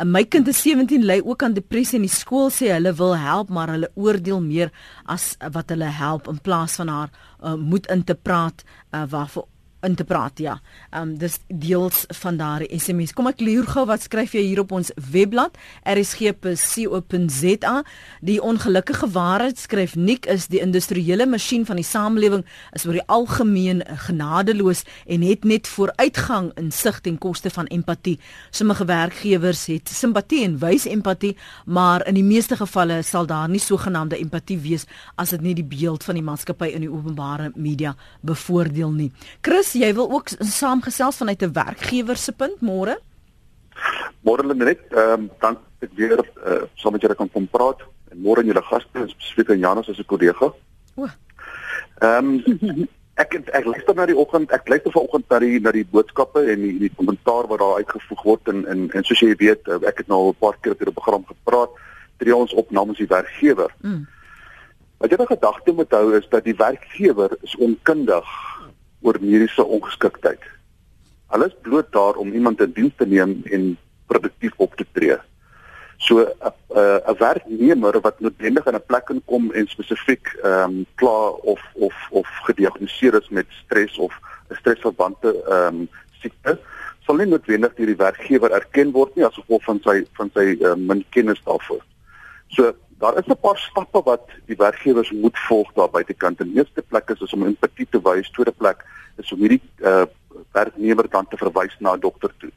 My 0.00 0.24
kind 0.24 0.48
is 0.48 0.62
17 0.64 1.04
ly 1.04 1.18
ook 1.20 1.42
aan 1.44 1.52
depressie 1.52 1.98
en 1.98 2.06
die 2.06 2.12
skool 2.12 2.48
sê 2.50 2.70
hulle 2.72 2.94
wil 2.96 3.12
help 3.20 3.50
maar 3.52 3.68
hulle 3.74 3.90
oordeel 3.94 4.40
meer 4.40 4.72
as 5.04 5.34
wat 5.52 5.68
hulle 5.74 5.90
help 5.92 6.30
in 6.32 6.40
plaas 6.40 6.78
van 6.80 6.88
haar 6.88 7.10
uh, 7.12 7.54
moed 7.60 7.90
in 7.92 8.04
te 8.08 8.16
praat 8.16 8.64
uh, 8.64 9.04
waarvoor 9.04 9.51
in 9.82 9.94
te 9.94 10.04
praat 10.04 10.38
ja. 10.38 10.60
Ehm 10.90 11.02
um, 11.02 11.18
dis 11.18 11.38
deels 11.48 12.04
van 12.22 12.36
daardie 12.36 12.78
SMS. 12.78 13.12
Kom 13.12 13.26
ek 13.30 13.40
leer 13.42 13.66
gou 13.66 13.84
wat 13.88 14.02
skryf 14.06 14.34
jy 14.36 14.42
hier 14.46 14.60
op 14.62 14.72
ons 14.72 14.92
webblad 15.10 15.56
rsg.co.za. 15.88 17.74
Die 18.20 18.38
ongelukkige 18.42 19.08
waarheid 19.14 19.58
skryf 19.58 19.96
Nik 19.96 20.26
is 20.30 20.46
die 20.52 20.60
industriële 20.62 21.26
masjien 21.26 21.66
van 21.66 21.76
die 21.80 21.86
samelewing 21.86 22.44
is 22.76 22.86
oor 22.86 22.98
die 22.98 23.06
algemeen 23.06 23.82
genadeloos 24.06 24.84
en 25.06 25.22
het 25.26 25.44
net 25.44 25.68
vooruitgang 25.68 26.52
in 26.60 26.70
sig 26.72 27.00
ten 27.00 27.18
koste 27.18 27.50
van 27.50 27.66
empatie. 27.66 28.18
Sommige 28.50 28.84
werkgewers 28.84 29.66
het 29.66 29.90
simpatie 29.90 30.44
en 30.46 30.58
wys 30.62 30.86
empatie, 30.86 31.36
maar 31.66 32.06
in 32.06 32.14
die 32.18 32.26
meeste 32.26 32.56
gevalle 32.56 33.02
sal 33.06 33.26
daar 33.26 33.48
nie 33.50 33.60
sogenaamde 33.62 34.18
empatie 34.18 34.58
wees 34.62 34.86
as 35.16 35.34
dit 35.34 35.42
nie 35.42 35.54
die 35.58 35.66
beeld 35.66 36.04
van 36.04 36.18
die 36.18 36.24
maatskappy 36.24 36.70
in 36.76 36.86
die 36.86 36.92
openbare 36.92 37.50
media 37.54 37.96
bevoordeel 38.22 38.92
nie. 38.94 39.10
Chris 39.42 39.71
jy 39.72 39.94
wil 39.94 40.10
ook 40.10 40.28
saamgesels 40.38 41.16
vanuit 41.16 41.42
'n 41.42 41.52
werkgewer 41.52 42.16
se 42.16 42.32
punt 42.32 42.60
môre? 42.60 42.98
Môre 44.22 44.54
net, 44.54 44.78
ehm 44.90 45.12
um, 45.12 45.30
dan 45.40 45.56
ek 45.80 45.90
weer 45.94 46.20
uh, 46.46 46.62
saam 46.74 46.92
met 46.92 47.02
julle 47.02 47.14
kan 47.14 47.30
kom 47.30 47.48
praat 47.50 47.80
en 48.10 48.18
môre 48.22 48.40
in 48.40 48.46
julle 48.52 48.62
gaste 48.62 49.08
spesifiek 49.08 49.50
aan 49.50 49.58
Janus 49.58 49.88
as 49.88 49.98
'n 49.98 50.04
kollega. 50.04 50.52
O. 50.96 51.08
Ehm 52.00 52.40
um, 52.42 52.88
ek 53.14 53.34
ek 53.52 53.64
luister 53.64 53.94
na 53.94 54.06
die 54.06 54.16
oggend, 54.16 54.52
ek 54.52 54.68
luister 54.68 54.92
vanoggend 54.94 55.28
na 55.30 55.38
die 55.38 55.60
na 55.60 55.72
die 55.72 55.84
boodskappe 55.84 56.44
en 56.52 56.62
die 56.64 56.78
die 56.78 56.92
kommentaar 56.96 57.48
wat 57.50 57.60
daar 57.60 57.82
uitgevoeg 57.82 58.22
word 58.24 58.48
en 58.48 58.64
en 58.66 58.88
en 58.90 59.04
soos 59.04 59.20
jy 59.20 59.34
weet, 59.36 59.68
eh, 59.68 59.80
ek 59.88 60.02
het 60.02 60.08
nou 60.08 60.18
al 60.18 60.32
'n 60.32 60.40
paar 60.40 60.56
keer 60.60 60.72
op 60.72 60.78
die 60.78 60.92
program 60.92 61.24
gepraat, 61.26 61.70
tree 62.18 62.36
ons 62.36 62.54
op 62.54 62.70
namens 62.70 62.98
die 62.98 63.06
werkgewer. 63.06 63.70
Mm. 63.82 64.06
Wat 64.98 65.10
jy 65.10 65.26
gedagte 65.26 65.72
moet 65.72 65.90
hou 65.90 66.16
is 66.16 66.28
dat 66.30 66.44
die 66.44 66.56
werkgewer 66.56 67.30
is 67.42 67.56
onkundig 67.56 68.28
oor 69.02 69.18
mediese 69.20 69.64
ongeskiktheid. 69.64 70.42
Hulle 71.32 71.46
is 71.48 71.60
bloot 71.62 71.92
daar 71.92 72.18
om 72.20 72.32
iemand 72.32 72.60
in 72.60 72.72
diens 72.72 72.96
te 72.96 73.06
neem 73.06 73.40
en 73.44 73.76
produktief 74.06 74.52
op 74.56 74.74
te 74.76 74.86
tree. 74.92 75.18
So 75.98 76.18
'n 76.18 76.52
'n 77.08 77.16
werknemer 77.18 78.00
wat 78.00 78.20
noodwendig 78.20 78.66
in 78.66 78.74
'n 78.74 78.86
plek 78.86 79.08
inkom 79.08 79.52
en 79.52 79.66
spesifiek 79.66 80.26
ehm 80.42 80.70
um, 80.70 80.86
klaar 80.94 81.32
of 81.52 81.60
of 81.72 81.94
of 82.10 82.28
gediagnoseer 82.42 83.14
is 83.14 83.28
met 83.28 83.46
stres 83.64 83.98
of 83.98 84.12
'n 84.50 84.54
stresverbande 84.54 85.30
ehm 85.48 85.66
um, 85.66 85.88
siekte, 86.20 86.58
sal 87.06 87.16
nie 87.16 87.26
noodwendig 87.26 87.74
deur 87.74 87.86
die 87.86 87.96
werkgewer 87.96 88.50
erken 88.50 88.92
word 88.92 89.16
nie 89.16 89.26
as 89.26 89.34
gevolg 89.34 89.64
van 89.64 89.80
sy 89.84 89.96
van 90.18 90.30
sy 90.34 90.46
uh, 90.60 90.74
min 90.74 91.04
kennis 91.10 91.42
daarvoor. 91.44 91.82
So 92.48 92.74
Daar 93.02 93.18
is 93.18 93.26
'n 93.26 93.40
paar 93.40 93.58
stappe 93.58 94.00
wat 94.02 94.28
die 94.46 94.56
werkgewers 94.56 95.10
moet 95.10 95.38
volg 95.38 95.72
daar 95.72 95.90
buitekant. 95.90 96.38
Die 96.38 96.54
eerste 96.54 96.82
plek 96.82 97.08
is, 97.10 97.20
is 97.20 97.32
om 97.32 97.46
empatie 97.46 97.86
te 97.90 98.00
wys. 98.02 98.30
Tweede 98.30 98.52
plek 98.52 98.84
is 99.16 99.32
om 99.32 99.38
hierdie 99.38 99.62
uh, 99.78 100.02
werknemer 100.52 101.08
dan 101.10 101.26
te 101.28 101.36
verwys 101.36 101.74
na 101.78 101.94
'n 101.94 102.00
dokter 102.00 102.30
toe. 102.38 102.50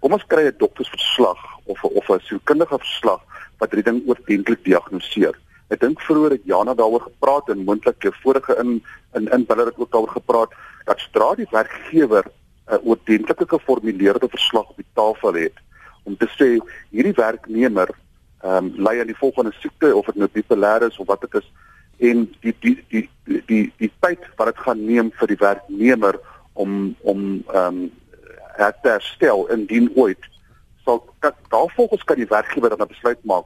Kom 0.00 0.12
ons 0.12 0.26
kry 0.26 0.46
'n 0.46 0.54
doktersverslag 0.58 1.38
of 1.64 1.84
of 1.84 2.08
'n 2.08 2.20
sielkundige 2.20 2.78
verslag 2.78 3.20
wat 3.58 3.70
hierdie 3.70 3.92
ding 3.92 4.08
oordenklik 4.08 4.64
diagnoseer. 4.64 5.34
Ek 5.68 5.80
dink 5.80 6.00
vroeër 6.00 6.30
het 6.30 6.44
Jana 6.44 6.74
daaroor 6.74 7.00
gepraat 7.00 7.48
en 7.48 7.64
moontlik 7.64 8.02
jou 8.02 8.14
vorige 8.22 8.56
in 8.62 8.84
in 9.14 9.26
in 9.28 9.44
hulle 9.48 9.64
het 9.64 9.78
ook 9.78 9.90
daaroor 9.90 10.14
gepraat 10.18 10.52
dat 10.84 10.98
sodra 10.98 11.34
die 11.34 11.48
werkgewer 11.50 12.24
'n 12.70 12.80
oordentlike 12.84 13.46
geformuleerde 13.48 14.28
verslag 14.28 14.70
op 14.70 14.76
die 14.76 14.92
tafel 14.94 15.34
het 15.34 15.58
om 16.02 16.16
te 16.16 16.28
sê 16.38 16.62
hierdie 16.90 17.18
werknemer 17.18 17.88
ehm 18.42 18.64
um, 18.64 18.72
ly 18.86 19.00
aan 19.00 19.10
die 19.12 19.22
volgende 19.22 19.52
siekte 19.60 19.96
of 19.96 20.06
dit 20.06 20.16
nou 20.16 20.28
bipolêr 20.32 20.86
is 20.88 20.98
of 20.98 21.06
wat 21.06 21.20
dit 21.20 21.34
is 21.34 21.52
en 21.98 22.26
die 22.40 22.54
die 22.60 22.76
die 22.88 23.08
die 23.24 23.42
die, 23.46 23.72
die 23.76 23.92
tyd 24.00 24.24
wat 24.36 24.46
dit 24.46 24.58
gaan 24.64 24.84
neem 24.84 25.10
vir 25.20 25.28
die 25.28 25.40
werknemer 25.40 26.20
om 26.52 26.94
om 27.00 27.24
ehm 27.52 27.66
um, 27.66 27.90
het 28.60 28.82
herstel 28.82 29.46
indien 29.48 29.90
ooit 29.94 30.28
sal 30.84 31.04
daarvolgens 31.48 32.04
kan 32.04 32.16
die 32.16 32.28
werkgewer 32.28 32.68
dan 32.68 32.86
'n 32.86 32.92
besluit 32.94 33.24
maak 33.24 33.44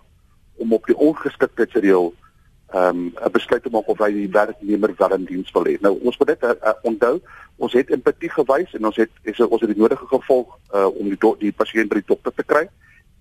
om 0.55 0.73
op 0.73 0.87
die 0.87 0.97
ongeskiktheidsreël 0.97 2.15
ehm 2.75 2.89
um, 2.89 3.13
'n 3.27 3.31
besluit 3.33 3.63
te 3.63 3.71
maak 3.71 3.89
of 3.89 3.99
hy 3.99 4.13
die 4.13 4.31
werknemer 4.31 4.95
wel 4.97 5.13
in 5.15 5.25
diens 5.25 5.51
wil 5.51 5.65
hê. 5.65 5.77
Nou 5.81 5.99
ons 6.03 6.19
moet 6.19 6.29
dit 6.29 6.43
uh, 6.43 6.51
uh, 6.51 6.73
onthou, 6.83 7.21
ons 7.57 7.73
het 7.73 7.91
empatie 7.91 8.31
gewys 8.31 8.75
en 8.75 8.87
ons 8.87 8.97
het 8.97 9.11
is 9.23 9.41
ons 9.41 9.61
het 9.61 9.71
die 9.71 9.79
nodige 9.79 10.07
gevolg 10.07 10.59
uh, 10.75 10.87
om 10.87 11.09
die 11.09 11.35
die 11.39 11.53
pasiënt 11.53 11.89
by 11.89 11.95
die 11.95 12.07
dokter 12.07 12.35
te 12.35 12.43
kry, 12.43 12.69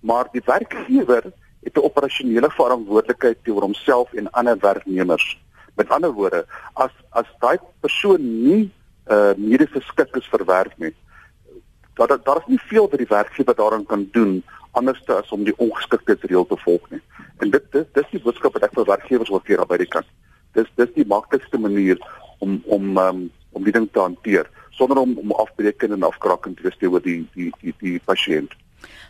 maar 0.00 0.28
die 0.32 0.42
werkgewer 0.44 1.32
het 1.64 1.76
'n 1.76 1.88
operasionele 1.90 2.50
verantwoordelikheid 2.50 3.38
teenoor 3.42 3.62
homself 3.62 4.12
en 4.12 4.30
ander 4.30 4.58
werknemers. 4.58 5.38
Met 5.74 5.88
ander 5.88 6.12
woorde, 6.12 6.46
as 6.72 6.90
as 7.10 7.26
daai 7.38 7.58
persoon 7.80 8.42
nie 8.42 8.72
uh 9.06 9.32
medies 9.36 9.70
geskik 9.70 10.16
is 10.16 10.28
vir 10.28 10.44
werk 10.44 10.78
nie, 10.78 10.94
dat 11.94 12.08
daar, 12.08 12.22
daar 12.22 12.36
is 12.36 12.46
nie 12.46 12.60
veel 12.60 12.88
wat 12.88 12.98
die 12.98 13.08
werkgewer 13.08 13.54
daaraan 13.54 13.86
kan 13.86 14.08
doen 14.12 14.42
anders 14.70 15.06
as 15.06 15.32
om 15.32 15.44
die 15.44 15.56
ongeskiktheidsreël 15.56 16.46
te 16.46 16.56
volg 16.56 16.90
nie. 16.90 17.00
En 17.38 17.50
dit 17.50 17.72
dis 17.72 17.86
dis 17.92 18.10
die 18.10 18.20
boodskap 18.20 18.52
wat 18.52 18.62
ek 18.62 18.74
vir 18.74 18.90
werkgewers 18.90 19.30
wil 19.30 19.42
gee 19.44 19.66
by 19.66 19.76
die 19.76 19.90
kant. 19.96 20.06
Dis 20.52 20.70
dis 20.76 20.92
die 20.94 21.06
maklikste 21.06 21.58
manier 21.58 21.98
om 22.38 22.62
om 22.66 22.98
um, 22.98 23.30
om 23.52 23.64
die 23.64 23.72
ding 23.72 23.88
te 23.92 24.00
hanteer 24.00 24.50
sonder 24.70 24.98
om 24.98 25.18
om 25.18 25.32
afbreekend 25.32 25.92
en 25.92 26.02
afkrakkend 26.02 26.56
te 26.56 26.66
wees 26.66 26.78
teenoor 26.78 27.02
die 27.02 27.22
die 27.34 27.50
die 27.60 27.74
die 27.80 28.00
pasiënt. 28.04 28.54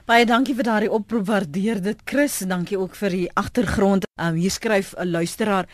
Baie 0.06 0.26
dankie 0.26 0.54
vir 0.54 0.64
daardie 0.64 0.90
oproep. 0.90 1.26
Waardeer 1.26 1.82
dit, 1.82 2.00
Chris. 2.04 2.38
Dankie 2.38 2.78
ook 2.78 2.94
vir 2.94 3.10
die 3.10 3.28
agtergrond. 3.34 4.04
Um, 4.20 4.34
hier 4.34 4.50
skryf 4.50 4.94
'n 4.96 5.10
luisteraar: 5.10 5.66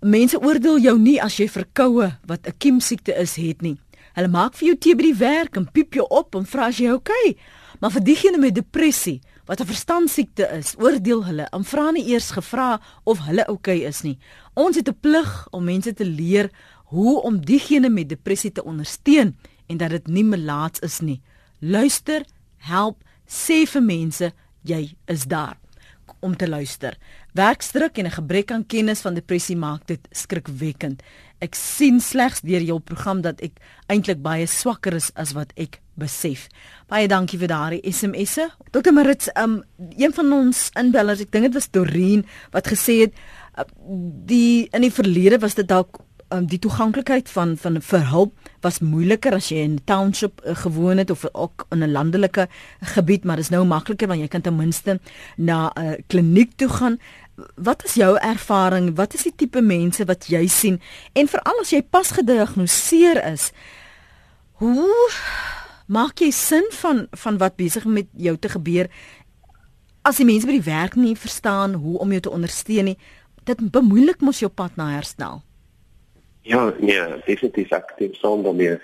Mense 0.00 0.40
oordeel 0.40 0.78
jou 0.78 0.98
nie 0.98 1.22
as 1.22 1.36
jy 1.36 1.48
verkoue 1.48 2.18
wat 2.26 2.46
'n 2.46 2.54
kiemsiekte 2.58 3.14
is 3.16 3.36
het 3.36 3.62
nie. 3.62 3.78
Hulle 4.14 4.28
maak 4.28 4.54
vir 4.54 4.68
jou 4.68 4.76
tee 4.76 4.94
by 4.94 5.02
die 5.02 5.18
werk 5.18 5.56
en 5.56 5.70
piep 5.72 5.94
jou 5.94 6.06
op 6.08 6.34
en 6.34 6.46
vra 6.46 6.66
as 6.66 6.78
jy 6.78 6.92
okay. 6.92 7.36
Maar 7.80 7.90
vir 7.90 8.04
diegene 8.04 8.38
met 8.38 8.54
depressie 8.54 9.20
wat 9.46 9.60
'n 9.60 9.66
verstandsiekte 9.66 10.48
is, 10.58 10.74
oordeel 10.78 11.24
hulle 11.24 11.48
en 11.52 11.64
vra 11.64 11.90
nie 11.90 12.06
eers 12.12 12.30
gevra 12.30 12.80
of 13.04 13.18
hulle 13.26 13.44
okay 13.48 13.84
is 13.84 14.02
nie. 14.02 14.18
Ons 14.54 14.76
het 14.76 14.88
'n 14.88 15.00
plig 15.00 15.48
om 15.50 15.64
mense 15.64 15.92
te 15.92 16.04
leer 16.04 16.50
hoe 16.84 17.22
om 17.22 17.44
diegene 17.44 17.88
met 17.88 18.08
depressie 18.08 18.52
te 18.52 18.64
ondersteun 18.64 19.36
en 19.66 19.76
dat 19.76 19.90
dit 19.90 20.06
nie 20.06 20.24
melaats 20.24 20.80
is 20.80 21.00
nie. 21.00 21.20
Luister, 21.58 22.24
help 22.56 23.02
sê 23.26 23.64
vir 23.66 23.82
mense 23.82 24.32
jy 24.64 24.96
is 25.08 25.24
daar 25.24 25.58
om 26.24 26.36
te 26.36 26.48
luister. 26.48 26.96
Werkstruk 27.32 27.98
en 27.98 28.06
'n 28.06 28.10
gebrek 28.20 28.50
aan 28.50 28.66
kennis 28.66 29.00
van 29.00 29.14
depressie 29.14 29.56
maak 29.56 29.86
dit 29.86 30.00
skrikwekkend. 30.10 31.02
Ek 31.40 31.54
sien 31.54 32.00
slegs 32.00 32.40
deur 32.40 32.60
jou 32.62 32.78
program 32.80 33.20
dat 33.20 33.40
ek 33.40 33.52
eintlik 33.86 34.22
baie 34.22 34.46
swakker 34.46 34.94
is 34.94 35.10
as 35.14 35.32
wat 35.32 35.52
ek 35.56 35.80
besef. 35.94 36.48
Baie 36.88 37.08
dankie 37.08 37.38
vir 37.38 37.48
daardie 37.48 37.92
SMS'e. 37.92 38.48
Dr 38.70 38.92
Marits, 38.92 39.28
um 39.36 39.62
een 39.96 40.12
van 40.12 40.32
ons 40.32 40.70
inbellers, 40.74 41.20
ek 41.20 41.30
dink 41.30 41.44
dit 41.44 41.54
was 41.54 41.70
Doreen 41.70 42.24
wat 42.50 42.66
gesê 42.66 43.00
het 43.00 43.12
uh, 43.58 43.64
die 44.26 44.68
in 44.72 44.80
die 44.80 44.92
verlede 44.92 45.38
was 45.38 45.54
dit 45.54 45.68
dalk 45.68 46.00
um, 46.34 46.46
die 46.46 46.58
toeganklikheid 46.58 47.28
van 47.30 47.56
van 47.56 47.80
vir 47.82 48.06
hulp 48.10 48.50
was 48.64 48.80
moeiliker 48.82 49.34
as 49.36 49.50
jy 49.52 49.62
in 49.62 49.76
'n 49.76 49.84
township 49.84 50.40
uh, 50.44 50.56
gewoon 50.56 50.98
het 50.98 51.10
of 51.10 51.24
ook 51.32 51.66
in 51.70 51.82
'n 51.82 51.92
landelike 51.92 52.48
gebied, 52.80 53.24
maar 53.24 53.36
dit 53.36 53.44
is 53.44 53.50
nou 53.50 53.64
makliker 53.64 54.08
want 54.08 54.20
jy 54.20 54.28
kan 54.28 54.40
ten 54.40 54.56
minste 54.56 55.00
na 55.36 55.72
'n 55.74 55.84
uh, 55.84 55.92
kliniek 56.06 56.52
toe 56.56 56.68
gaan. 56.68 56.98
Wat 57.54 57.84
is 57.84 57.94
jou 57.94 58.18
ervaring? 58.18 58.96
Wat 58.96 59.14
is 59.14 59.22
die 59.22 59.34
tipe 59.36 59.60
mense 59.60 60.04
wat 60.04 60.26
jy 60.26 60.46
sien? 60.46 60.80
En 61.12 61.28
veral 61.28 61.60
as 61.60 61.70
jy 61.70 61.82
pas 61.82 62.10
gediagnoseer 62.10 63.24
is, 63.32 63.52
hoe 64.52 65.10
maak 65.86 66.18
jy 66.18 66.30
sin 66.30 66.64
van 66.70 67.06
van 67.10 67.38
wat 67.38 67.56
besig 67.56 67.84
met 67.84 68.06
jou 68.16 68.36
te 68.36 68.48
gebeur? 68.48 68.88
As 70.02 70.16
die 70.16 70.26
mense 70.26 70.46
by 70.46 70.52
die 70.52 70.70
werk 70.72 70.94
nie 70.94 71.16
verstaan 71.16 71.74
hoe 71.74 71.98
om 71.98 72.10
jou 72.10 72.20
te 72.20 72.30
ondersteun 72.30 72.84
nie, 72.84 72.98
dit 73.44 73.70
bemoeilik 73.70 74.20
mos 74.20 74.38
jou 74.38 74.50
pad 74.50 74.76
na 74.76 74.88
herstel. 74.88 75.42
Ja, 76.44 76.74
nee, 76.78 77.00
definitief 77.24 77.70
ek 77.72 77.94
dink 77.96 78.18
saam 78.20 78.42
daarmee. 78.44 78.76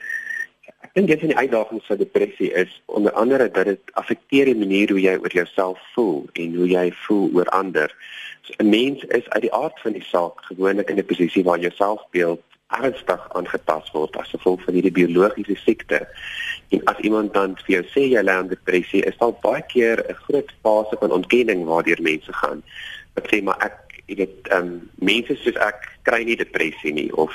Ek 0.81 0.95
dink 0.97 1.11
een 1.13 1.19
van 1.21 1.33
die 1.33 1.41
uitdagings 1.43 1.89
van 1.91 1.99
depressie 2.01 2.49
is 2.57 2.71
onder 2.89 3.13
andere 3.13 3.51
dat 3.53 3.69
dit 3.69 3.91
affekteer 4.01 4.49
die 4.49 4.57
manier 4.57 4.89
hoe 4.89 5.01
jy 5.01 5.19
oor 5.21 5.35
jouself 5.37 5.83
voel 5.93 6.23
en 6.41 6.55
hoe 6.57 6.69
jy 6.71 6.87
voel 7.03 7.27
oor 7.37 7.51
ander. 7.59 7.93
So, 8.49 8.55
'n 8.65 8.69
Mens 8.69 9.05
is 9.05 9.29
uit 9.29 9.43
die 9.43 9.53
aard 9.53 9.81
van 9.81 9.93
die 9.93 10.07
saak 10.09 10.41
gewoonlik 10.49 10.89
in 10.89 10.97
'n 10.97 11.05
posisie 11.05 11.45
waar 11.45 11.61
jou 11.61 11.73
selfbeeld 11.77 12.41
ernstig 12.71 13.29
aangetast 13.35 13.93
word 13.93 14.17
as 14.17 14.33
gevolg 14.33 14.65
van 14.65 14.75
hierdie 14.75 14.97
biologiese 15.05 15.57
siekte. 15.57 16.09
En 16.71 16.85
as 16.85 16.99
iemand 16.99 17.35
dan 17.35 17.59
vir 17.67 17.75
jou 17.75 17.85
sê 17.93 18.07
jy 18.09 18.23
ly 18.23 18.33
aan 18.41 18.49
depressie, 18.49 19.05
is 19.05 19.19
dit 19.21 19.41
baie 19.41 19.63
keer 19.69 20.01
'n 20.09 20.15
groot 20.15 20.51
fase 20.63 20.97
van 21.01 21.13
ontkenning 21.13 21.65
waardeur 21.65 22.03
mense 22.03 22.33
gaan. 22.33 22.63
Wat 23.15 23.29
sê 23.29 23.43
maar 23.43 23.59
ek 23.61 23.90
jy 24.11 24.19
weet 24.19 24.51
ehm 24.51 24.67
um, 24.67 24.91
mense 25.07 25.37
soos 25.43 25.59
ek 25.63 25.87
kry 26.09 26.25
nie 26.27 26.39
depressie 26.39 26.93
nie 26.97 27.09
of 27.15 27.35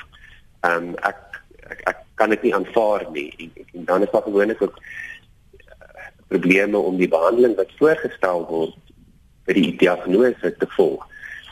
ehm 0.68 0.92
um, 0.92 0.96
ek, 1.08 1.40
ek 1.72 1.84
ek 1.92 2.04
kan 2.20 2.32
dit 2.36 2.48
nie 2.48 2.54
aanvaar 2.56 3.08
nie 3.16 3.30
en, 3.40 3.52
en 3.74 3.88
dan 3.92 4.04
is 4.04 4.12
daar 4.12 4.28
gewoonlik 4.28 4.62
ook 4.62 4.76
uh, 4.80 6.10
probleme 6.34 6.78
om 6.78 7.00
die 7.00 7.12
behandeling 7.12 7.56
wat 7.60 7.72
voorgestel 7.80 8.46
word 8.52 8.76
vir 9.46 9.60
die 9.60 9.74
diagnose 9.78 10.52
te 10.60 10.68
volg. 10.76 11.04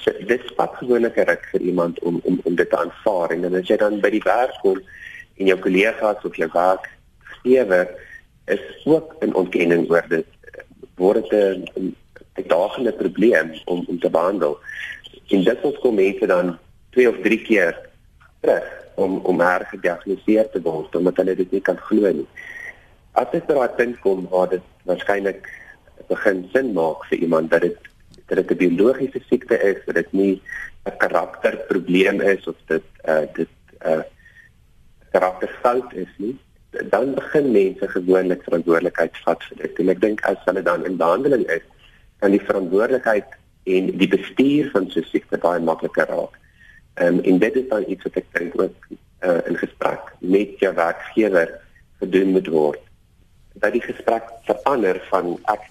So 0.04 0.12
dit 0.28 0.48
spat 0.50 0.76
gewoonlik 0.82 1.20
reg 1.30 1.44
vir 1.52 1.68
iemand 1.72 2.00
om 2.04 2.20
om 2.28 2.40
om 2.44 2.56
dit 2.60 2.70
te 2.70 2.80
aanvaar 2.80 3.36
en 3.36 3.48
dan 3.48 3.60
as 3.62 3.72
jy 3.72 3.80
dan 3.80 4.02
by 4.04 4.12
die 4.12 4.26
werk 4.28 4.60
kom 4.66 4.82
en 5.40 5.52
jou 5.52 5.60
kollegas 5.66 6.26
of 6.28 6.36
jou 6.36 6.50
werkgewer 6.54 7.94
is 8.52 8.64
ook 8.86 9.16
in 9.24 9.36
ontkenning 9.40 9.88
oor 9.92 10.04
dit 10.12 10.28
word 11.00 11.30
dit 11.30 11.76
'n 11.80 11.96
uitdagende 12.34 12.94
probleem 12.94 13.54
om 13.66 13.86
om 13.88 14.00
te 14.00 14.10
behandel. 14.10 14.58
En 15.34 15.44
dit 15.44 15.62
wat 15.62 15.80
kom 15.80 15.96
mense 15.96 16.28
dan 16.28 16.58
twee 16.90 17.10
of 17.10 17.20
drie 17.26 17.42
keer 17.42 17.78
terug 18.42 18.70
om 18.96 19.18
om 19.18 19.40
haar 19.40 19.66
gediagnoseer 19.72 20.50
te 20.54 20.62
word 20.62 20.96
omdat 20.96 21.22
hulle 21.22 21.36
dit 21.36 21.52
nie 21.52 21.62
kan 21.62 21.78
glo 21.78 22.12
nie. 22.12 22.28
As 23.12 23.32
dit 23.32 23.48
daar 23.48 23.74
punt 23.78 24.00
kom 24.06 24.28
waar 24.30 24.50
dit 24.50 24.66
waarskynlik 24.90 25.50
begin 26.10 26.46
sin 26.54 26.74
maak 26.78 27.06
vir 27.10 27.26
iemand 27.26 27.52
dat 27.52 27.62
dit 27.62 27.90
dat 28.28 28.38
dit 28.38 28.52
'n 28.52 28.58
biologiese 28.58 29.22
siekte 29.30 29.58
is, 29.60 29.80
dat 29.86 29.96
dit 29.96 30.12
nie 30.12 30.42
'n 30.86 30.98
karakterprobleem 30.98 32.22
is 32.22 32.48
of 32.48 32.56
dit 32.68 32.84
uh 33.06 33.26
dit 33.34 33.50
'n 33.82 33.90
uh, 33.90 34.04
karakterfout 35.12 35.94
is 35.94 36.14
nie, 36.18 36.38
dan 36.90 37.14
begin 37.14 37.52
mense 37.52 37.88
gewoonlik 37.88 38.44
verantwoordelikheid 38.44 39.18
vat 39.26 39.44
vir 39.44 39.58
dit. 39.58 39.80
En 39.80 39.90
ek 39.90 40.02
dink 40.02 40.22
as 40.26 40.42
hulle 40.46 40.62
dan 40.62 40.86
in 40.86 40.98
behandeling 40.98 41.46
is, 41.46 41.66
kan 42.20 42.32
die 42.32 42.42
verantwoordelikheid 42.42 43.26
en 43.64 43.92
die 43.98 44.08
bestuur 44.08 44.70
van 44.72 44.90
so 44.90 45.00
'n 45.00 45.10
siekte 45.12 45.38
baie 45.38 45.60
makliker 45.60 46.08
raak. 46.08 46.40
Um, 46.96 47.20
en 47.20 47.40
dit 47.40 47.56
is 47.56 47.68
dan 47.70 47.84
iets 47.88 48.04
wat 48.04 48.16
ek 48.16 48.26
dink 48.32 48.62
ook 48.62 48.76
uh, 49.24 49.40
in 49.48 49.58
gesprek 49.58 50.14
met 50.20 50.60
jou 50.60 50.74
werkgewer 50.76 51.60
gedoen 52.00 52.32
moet 52.32 52.48
word. 52.48 52.80
Dat 53.54 53.72
die 53.72 53.82
gesprek 53.82 54.24
verander 54.44 55.02
van 55.10 55.40
ek 55.44 55.64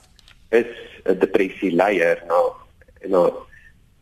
is 0.48 0.72
'n 1.04 1.18
depressie 1.18 1.72
leier 1.74 2.22
na 2.26 2.40
na 3.08 3.30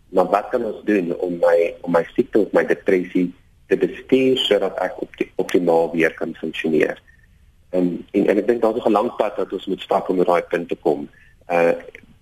na 0.08 0.24
wat 0.26 0.48
kan 0.50 0.64
ons 0.64 0.84
doen 0.84 1.16
om 1.16 1.38
my 1.38 1.74
om 1.80 1.92
my 1.92 2.04
siekte 2.14 2.38
of 2.38 2.52
my 2.52 2.64
depressie 2.64 3.34
te 3.66 3.76
bestuur 3.76 4.38
sodat 4.38 4.78
ek 4.78 4.98
op 5.02 5.16
die 5.16 5.30
optimaal 5.36 5.92
weer 5.92 6.14
kan 6.14 6.34
funksioneer. 6.34 6.98
En 7.70 8.06
en, 8.10 8.26
en 8.26 8.38
ek 8.38 8.46
dink 8.46 8.62
daar's 8.62 8.84
'n 8.84 8.92
lang 8.92 9.16
pad 9.16 9.36
wat 9.36 9.52
ons 9.52 9.66
moet 9.66 9.80
stap 9.80 10.08
om 10.08 10.16
by 10.16 10.24
daai 10.24 10.42
punt 10.42 10.68
te 10.68 10.76
kom. 10.76 11.08
Uh 11.48 11.72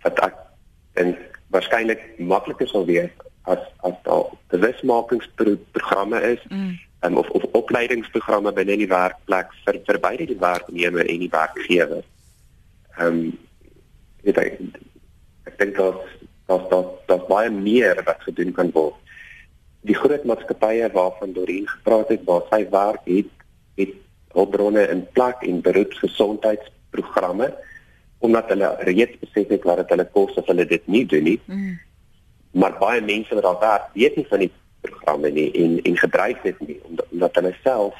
wat 0.02 0.18
ek 0.18 0.34
dink 0.94 1.37
waarskynlik 1.54 2.02
makliker 2.18 2.68
sal 2.68 2.86
wees 2.88 3.12
as 3.48 3.62
as 3.86 3.96
daar 4.02 4.24
bewusmakingsprogramme 4.52 6.20
is 6.20 6.42
mm. 6.48 6.78
um, 7.00 7.16
of 7.16 7.28
of 7.30 7.42
opleidingsprogramme 7.52 8.52
binne 8.52 8.76
die 8.76 8.90
werkplek 8.90 9.52
vir 9.64 9.80
vir 9.86 9.98
beide 10.04 10.28
die 10.28 10.40
werknemer 10.40 11.04
en 11.08 11.24
die 11.24 11.32
werkgewer. 11.32 12.04
Ehm 12.98 13.20
um, 13.20 13.38
ek 14.24 14.38
ek 15.48 15.58
dink 15.58 15.76
dat 15.76 16.02
dat 16.48 16.70
dat 16.70 16.90
dat 17.06 17.28
baie 17.28 17.50
meer 17.50 18.02
wat 18.04 18.26
gedoen 18.28 18.52
kan 18.52 18.72
word. 18.76 18.96
Die 19.88 19.96
groot 19.96 20.24
maatskappye 20.24 20.90
waarvan 20.92 21.32
Dorien 21.32 21.68
gepraat 21.68 22.08
het, 22.12 22.24
waar 22.26 22.44
sy 22.50 22.64
werk 22.70 23.04
het, 23.06 23.30
het 23.80 23.94
hulpbronne 24.34 24.84
in 24.92 25.06
plek 25.16 25.44
en 25.46 25.62
beroepsgesondheidsprogramme 25.64 27.48
omdat 28.18 28.48
hulle 28.48 28.76
reeds 28.78 29.18
besef 29.18 29.48
het 29.48 29.66
wat 29.68 29.82
dit 29.82 29.92
hulle 29.94 30.08
kos 30.14 30.38
as 30.40 30.46
hulle 30.50 30.66
dit 30.66 30.86
nie 30.86 31.04
doen 31.06 31.22
nie. 31.22 31.40
Mm. 31.46 31.76
Maar 32.58 32.78
baie 32.80 33.02
mense 33.04 33.34
wat 33.34 33.46
daar 33.46 33.60
werk, 33.60 33.90
weet 33.94 34.16
nie 34.16 34.26
van 34.30 34.42
die 34.44 34.52
programme 34.80 35.30
nie 35.30 35.50
en 35.62 35.78
en 35.82 35.98
gebruik 35.98 36.42
dit 36.42 36.60
nie 36.66 36.78
omdat, 36.88 37.06
omdat 37.10 37.34
hulle 37.40 37.54
self 37.62 37.94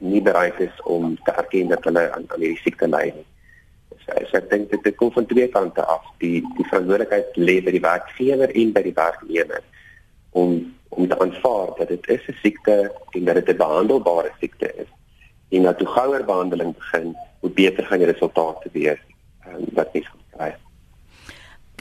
nie 0.00 0.22
bereid 0.22 0.60
is 0.60 0.82
om 0.84 1.16
te 1.24 1.32
erken 1.32 1.68
dat 1.68 1.84
hulle 1.84 2.06
aan, 2.12 2.24
aan 2.28 2.40
hierdie 2.40 2.62
siekte 2.64 2.88
ly 2.88 3.10
nie. 3.16 3.26
So, 4.04 4.16
so 4.30 4.38
ek 4.40 4.48
dink 4.50 4.72
dit 4.72 4.96
kom 4.96 5.12
van 5.12 5.28
twee 5.28 5.48
kante 5.52 5.84
af. 5.84 6.06
Die 6.24 6.40
die 6.56 6.68
verantwoordelikheid 6.70 7.36
lê 7.36 7.58
by 7.64 7.76
die 7.76 7.84
werkgewer 7.84 8.54
en 8.62 8.72
by 8.76 8.84
die 8.88 8.96
werknemer 8.96 9.64
om 10.30 10.60
om 10.90 11.06
te 11.06 11.18
aanvaar 11.22 11.76
dat 11.78 11.88
dit 11.88 12.08
is 12.08 12.24
'n 12.28 12.38
siekte 12.42 12.92
en 13.10 13.24
dat 13.24 13.34
dit 13.34 13.48
'n 13.54 13.60
behandelbare 13.60 14.32
siekte 14.40 14.72
is. 14.74 14.90
En 15.50 15.62
dat 15.62 15.78
hoe 15.78 15.88
gouer 15.88 16.24
behandeling 16.24 16.74
begin, 16.76 17.16
hoe 17.40 17.50
beter 17.50 17.84
gaan 17.84 17.98
die 17.98 18.06
resultate 18.06 18.68
wees 18.72 18.98
um, 19.46 19.64
wat 19.74 19.92
mens 19.92 20.06
gaan 20.06 20.26
kry. 20.30 20.50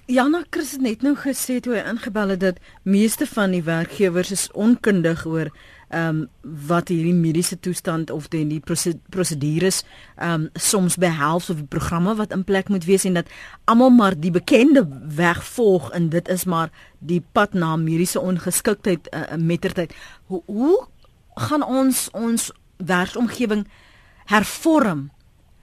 Jana 0.10 0.44
Chris 0.50 0.72
het 0.72 0.82
net 0.82 1.04
nou 1.06 1.14
gesê 1.14 1.60
toe 1.62 1.76
hy 1.76 1.84
ingebel 1.86 2.32
het 2.34 2.40
dat 2.42 2.62
meeste 2.82 3.28
van 3.30 3.52
die 3.54 3.62
werkgewers 3.64 4.32
is 4.34 4.48
onkundig 4.58 5.26
oor 5.30 5.52
ehm 5.90 6.08
um, 6.10 6.18
wat 6.68 6.90
hierdie 6.90 7.14
mediese 7.14 7.60
toestand 7.60 8.12
of 8.14 8.28
die, 8.30 8.44
die 8.46 8.62
prosedures 9.10 9.84
ehm 10.18 10.34
um, 10.34 10.50
soms 10.54 10.98
behels 11.02 11.50
of 11.50 11.58
die 11.62 11.70
programme 11.76 12.16
wat 12.16 12.34
in 12.34 12.44
plek 12.44 12.70
moet 12.70 12.86
wees 12.86 13.06
en 13.10 13.18
dat 13.18 13.30
almal 13.66 13.90
maar 13.90 14.18
die 14.18 14.32
bekende 14.32 14.86
weg 15.16 15.42
volg 15.46 15.92
en 15.92 16.10
dit 16.10 16.30
is 16.30 16.46
maar 16.46 16.70
die 17.00 17.22
pad 17.32 17.54
na 17.54 17.76
mediese 17.76 18.20
ongeskiktheid 18.20 19.10
uh, 19.14 19.38
mettertyd. 19.38 19.94
Hoe, 20.26 20.42
hoe 20.46 20.88
gaan 21.36 21.64
ons 21.64 22.08
ons 22.14 22.52
werksomgewing 22.78 23.68
hervorm 24.26 25.10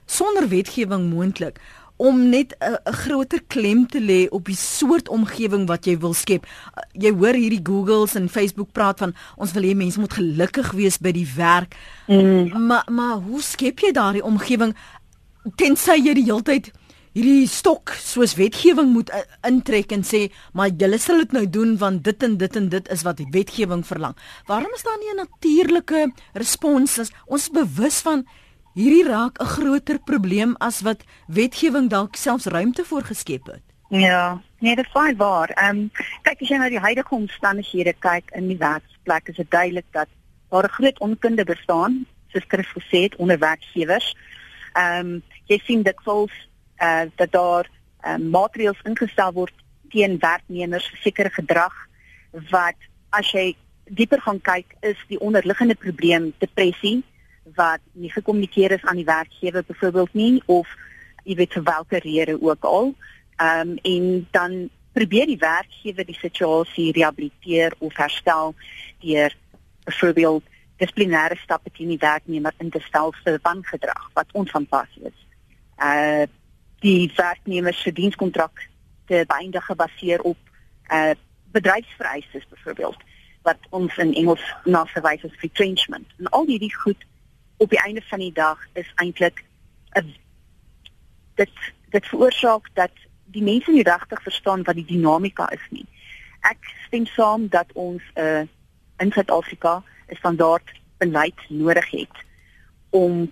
sonder 0.05 0.47
wetgewing 0.47 1.09
moontlik? 1.09 1.59
Om 1.97 2.29
net 2.29 2.55
'n 2.59 2.93
groter 2.93 3.41
klem 3.47 3.87
te 3.87 3.99
lê 3.99 4.29
op 4.29 4.45
die 4.45 4.55
soort 4.55 5.09
omgewing 5.09 5.67
wat 5.67 5.85
jy 5.85 5.97
wil 5.97 6.13
skep. 6.13 6.45
Jy 6.91 7.11
hoor 7.11 7.33
hierdie 7.33 7.63
Googles 7.63 8.15
en 8.15 8.29
Facebook 8.29 8.71
praat 8.71 8.99
van 8.99 9.15
ons 9.35 9.51
wil 9.51 9.63
hê 9.63 9.75
mense 9.75 9.99
moet 9.99 10.13
gelukkig 10.13 10.71
wees 10.71 10.97
by 10.97 11.11
die 11.11 11.27
werk. 11.35 11.75
Mm. 12.07 12.65
Maar 12.67 12.83
maar 12.91 13.15
hoe 13.15 13.41
skep 13.41 13.79
jy 13.79 13.91
daardie 13.91 14.23
omgewing 14.23 14.75
tensy 15.55 15.95
jy 15.95 16.13
die 16.13 16.23
hele 16.23 16.43
tyd 16.43 16.71
hierdie 17.17 17.47
stok 17.49 17.95
soos 17.97 18.35
wetgewing 18.37 18.91
moet 18.93 19.09
uh, 19.15 19.23
intrek 19.47 19.93
en 19.95 20.03
sê 20.05 20.27
maar 20.53 20.69
julle 20.69 20.99
sal 21.01 21.23
dit 21.23 21.31
nou 21.31 21.45
doen 21.49 21.77
want 21.81 22.03
dit 22.05 22.23
en 22.23 22.35
dit 22.37 22.59
en 22.59 22.67
dit 22.69 22.91
is 22.93 23.03
wat 23.07 23.21
wetgewing 23.33 23.85
verlang. 23.87 24.15
Waarom 24.45 24.73
is 24.75 24.83
daar 24.85 24.99
nie 25.01 25.13
'n 25.13 25.23
natuurlike 25.23 26.11
respons 26.33 26.99
as 26.99 27.11
ons 27.25 27.49
bewus 27.49 28.01
van 28.01 28.27
hierdie 28.77 29.07
raak 29.09 29.39
'n 29.41 29.51
groter 29.55 29.99
probleem 29.99 30.55
as 30.59 30.81
wat 30.81 31.03
wetgewing 31.27 31.89
dalk 31.89 32.15
selfs 32.15 32.45
ruimte 32.45 32.85
voor 32.85 33.03
geskep 33.03 33.45
het. 33.45 33.65
Ja, 33.89 34.41
nee, 34.59 34.75
dit 34.75 34.85
is 34.85 34.91
baie 34.91 35.15
waar. 35.15 35.49
Ehm 35.49 35.77
um, 35.77 35.91
kyk 36.21 36.41
as 36.41 36.49
jy 36.49 36.57
na 36.57 36.69
die 36.69 36.85
huidige 36.85 37.15
omstandighede 37.15 37.93
kyk 37.93 38.31
in 38.35 38.47
die 38.47 38.57
werksplek, 38.57 39.27
is 39.27 39.35
dit 39.35 39.51
duidelik 39.51 39.85
dat 39.91 40.07
daar 40.49 40.63
'n 40.63 40.77
groot 40.77 40.99
onkunde 40.99 41.43
bestaan, 41.43 42.05
soos 42.27 42.43
Chris 42.47 42.67
gesê 42.67 43.01
het, 43.01 43.15
onder 43.15 43.39
werkgewers. 43.39 44.15
Ehm 44.73 45.05
um, 45.05 45.23
jy 45.45 45.59
sien 45.63 45.83
dit 45.83 45.99
vols 46.03 46.31
eh 46.75 46.87
uh, 46.87 47.09
dat 47.15 47.31
daar 47.31 47.69
ehm 48.01 48.21
um, 48.21 48.29
maatreëls 48.29 48.81
ingestel 48.83 49.33
word 49.33 49.53
teen 49.89 50.19
werknemers 50.19 50.89
vir 50.89 50.99
sekere 50.99 51.29
gedrag 51.29 51.73
wat 52.49 52.77
as 53.09 53.31
jy 53.31 53.55
dieper 53.85 54.21
gaan 54.21 54.41
kyk, 54.41 54.75
is 54.79 54.97
die 55.07 55.19
onderliggende 55.19 55.75
probleem 55.75 56.33
depressie 56.37 57.03
wat 57.55 57.79
nie 57.91 58.11
gekommunikeer 58.11 58.71
is 58.71 58.83
aan 58.83 58.95
die 58.95 59.05
werkgewer 59.05 59.63
byvoorbeeld 59.67 60.13
nie 60.13 60.41
of 60.45 60.67
jy 61.23 61.35
weet 61.35 61.53
vir 61.53 61.63
watter 61.63 62.03
rede 62.03 62.41
ook 62.41 62.63
al. 62.63 62.93
Ehm 63.37 63.69
um, 63.69 63.77
en 63.81 64.27
dan 64.31 64.69
probeer 64.93 65.25
die 65.25 65.37
werkgewer 65.37 66.05
die 66.05 66.17
situasie 66.17 66.91
rehabiliteer 66.91 67.73
of 67.77 67.97
herstel 67.97 68.55
deur 68.99 69.35
byvoorbeeld 69.83 70.43
dissiplinêre 70.77 71.37
stappe 71.41 71.71
teen 71.73 71.89
die 71.93 72.01
werknemer 72.01 72.53
in 72.57 72.69
te 72.69 72.81
stel 72.85 73.13
vir 73.23 73.39
wangedrag 73.43 74.09
wat 74.13 74.31
onvanpas 74.31 74.99
is. 75.01 75.17
Uh 75.77 76.25
die 76.79 77.09
werknemer 77.15 77.73
se 77.73 77.91
dienskontrak 77.91 78.67
te 79.09 79.23
beëindig 79.27 79.65
gebaseer 79.65 80.21
op 80.21 80.37
uh 80.93 81.13
bedryfsvereistes 81.51 82.45
byvoorbeeld 82.49 82.97
wat 83.41 83.57
ons 83.69 83.97
in 83.97 84.13
Engels 84.13 84.43
na 84.65 84.85
verwys 84.85 85.23
as 85.23 85.39
retrenchment. 85.41 86.07
En 86.17 86.29
al 86.29 86.45
hierdie 86.45 86.73
goed 86.75 87.05
op 87.57 87.69
die 87.69 87.81
einde 87.81 88.01
van 88.01 88.19
die 88.19 88.33
dag 88.33 88.59
is 88.73 88.91
eintlik 88.95 89.43
'n 89.95 90.15
dit 91.35 91.51
dit 91.89 92.05
veroorsaak 92.05 92.69
dat 92.73 92.91
die 93.25 93.43
mense 93.43 93.71
nie 93.71 93.83
regtig 93.83 94.21
verstaan 94.21 94.63
wat 94.63 94.75
die 94.75 94.85
dinamika 94.85 95.49
is 95.49 95.65
nie. 95.69 95.85
Ek 96.39 96.57
stem 96.85 97.05
saam 97.05 97.47
dat 97.47 97.71
ons 97.73 98.03
'n 98.15 98.21
uh, 98.21 98.43
in 98.97 99.11
Suid-Afrika 99.11 99.83
'n 100.07 100.15
standaard 100.15 100.71
beleid 100.97 101.39
nodig 101.49 101.89
het 101.89 102.15
om 102.89 103.31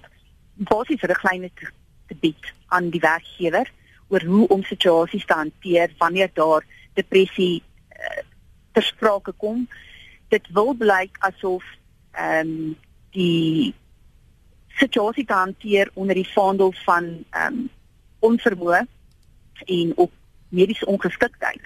basiese 0.54 1.08
riglyne 1.08 1.50
te, 1.54 1.70
te 2.08 2.16
bied 2.16 2.54
aan 2.68 2.90
die 2.90 3.00
werkgewer 3.00 3.72
oor 4.08 4.24
hoe 4.24 4.48
om 4.48 4.64
situasies 4.64 5.26
te 5.26 5.34
hanteer 5.34 5.94
wanneer 5.98 6.30
daar 6.34 6.66
depressie 6.94 7.64
uh, 7.92 8.24
ter 8.72 8.84
sprake 8.84 9.32
kom. 9.32 9.68
Dit 10.28 10.48
wil 10.54 10.74
blyk 10.74 11.18
asof 11.20 11.64
ehm 12.12 12.48
um, 12.48 12.78
die 13.12 13.74
situasie 14.76 15.26
te 15.26 15.34
hanteer 15.34 15.90
onder 15.94 16.16
die 16.16 16.30
vaandel 16.34 16.74
van 16.86 17.24
ehm 17.30 17.54
um, 17.54 17.70
onvermoë 18.26 18.80
en 19.66 19.92
op 19.96 20.12
mediese 20.50 20.86
ongeskiktheid. 20.86 21.62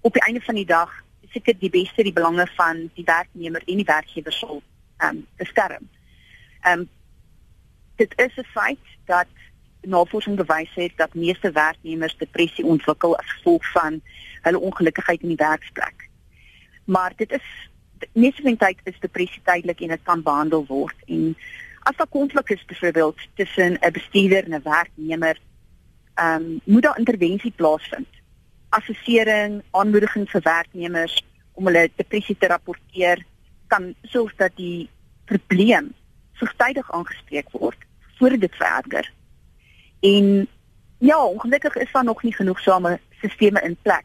Op 0.00 0.12
die 0.12 0.22
einde 0.22 0.40
van 0.40 0.54
die 0.54 0.66
dag 0.66 0.92
is 1.20 1.32
seker 1.32 1.58
die 1.58 1.70
beste 1.70 2.02
die 2.02 2.12
belange 2.12 2.46
van 2.54 2.90
die 2.94 3.04
werknemer 3.04 3.62
en 3.66 3.76
die 3.76 3.88
werkgewer 3.88 4.32
sal 4.32 4.62
ehm 4.96 5.16
um, 5.16 5.26
beskerm. 5.36 5.88
Ehm 6.60 6.80
um, 6.80 6.88
dit 7.96 8.12
is 8.16 8.36
'n 8.36 8.48
feit 8.52 8.86
dat 9.04 9.26
navorsing 9.80 10.36
bewys 10.36 10.74
het 10.74 10.92
dat 10.96 11.14
meeste 11.14 11.52
werknemers 11.52 12.16
depressie 12.16 12.64
ontwikkel 12.64 13.16
as 13.16 13.32
gevolg 13.32 13.70
van 13.72 14.00
hulle 14.42 14.60
ongelukkigheid 14.60 15.22
in 15.22 15.28
die 15.28 15.36
werksplek. 15.46 16.08
Maar 16.84 17.12
dit 17.16 17.32
is 17.32 17.46
nesentheid 18.12 18.78
is 18.84 19.00
depressie 19.00 19.42
tydelik 19.44 19.80
en 19.80 19.88
dit 19.88 20.02
kan 20.02 20.22
behandel 20.22 20.64
word 20.66 20.96
en 21.06 21.36
as 21.82 21.96
daar 21.96 22.06
konflik 22.06 22.50
is 22.50 22.64
byvoorbeeld 22.64 23.18
tussen 23.34 23.78
'n 23.80 23.92
bestuurder 23.92 24.44
en 24.44 24.54
'n 24.54 24.62
werknemer, 24.62 25.38
ehm 26.14 26.42
um, 26.42 26.60
moet 26.64 26.82
daar 26.82 26.98
intervensie 26.98 27.52
plaasvind. 27.56 28.08
Assessering, 28.68 29.62
aanmoediging 29.70 30.30
vir 30.30 30.40
werknemers 30.42 31.24
om 31.52 31.66
hulle 31.66 31.90
depressie 31.96 32.36
te 32.38 32.46
rapporteer 32.46 33.24
kan 33.66 33.94
sorg 34.02 34.34
dat 34.36 34.50
die 34.56 34.88
probleem 35.24 35.94
vroegtydig 36.32 36.92
aangespreek 36.92 37.50
word 37.50 37.78
voordat 38.18 38.40
dit 38.40 38.54
vererger. 38.54 39.12
En 40.00 40.48
ja, 40.98 41.26
ongelukkig 41.26 41.76
is 41.76 41.92
daar 41.92 42.04
nog 42.04 42.22
nie 42.22 42.34
genoegsame 42.34 43.00
stelsels 43.10 43.62
in 43.62 43.76
plek 43.82 44.04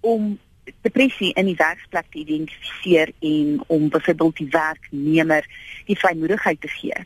om 0.00 0.38
depressie 0.86 1.32
in 1.32 1.48
die 1.50 1.58
werksplek 1.58 2.06
te 2.10 2.18
identifiseer 2.18 3.12
en 3.20 3.58
om 3.66 3.88
byvoorbeeld 3.88 4.36
die 4.36 4.48
werknemer 4.50 5.46
die 5.86 5.98
vrymoedigheid 5.98 6.60
te 6.60 6.68
gee 6.68 7.04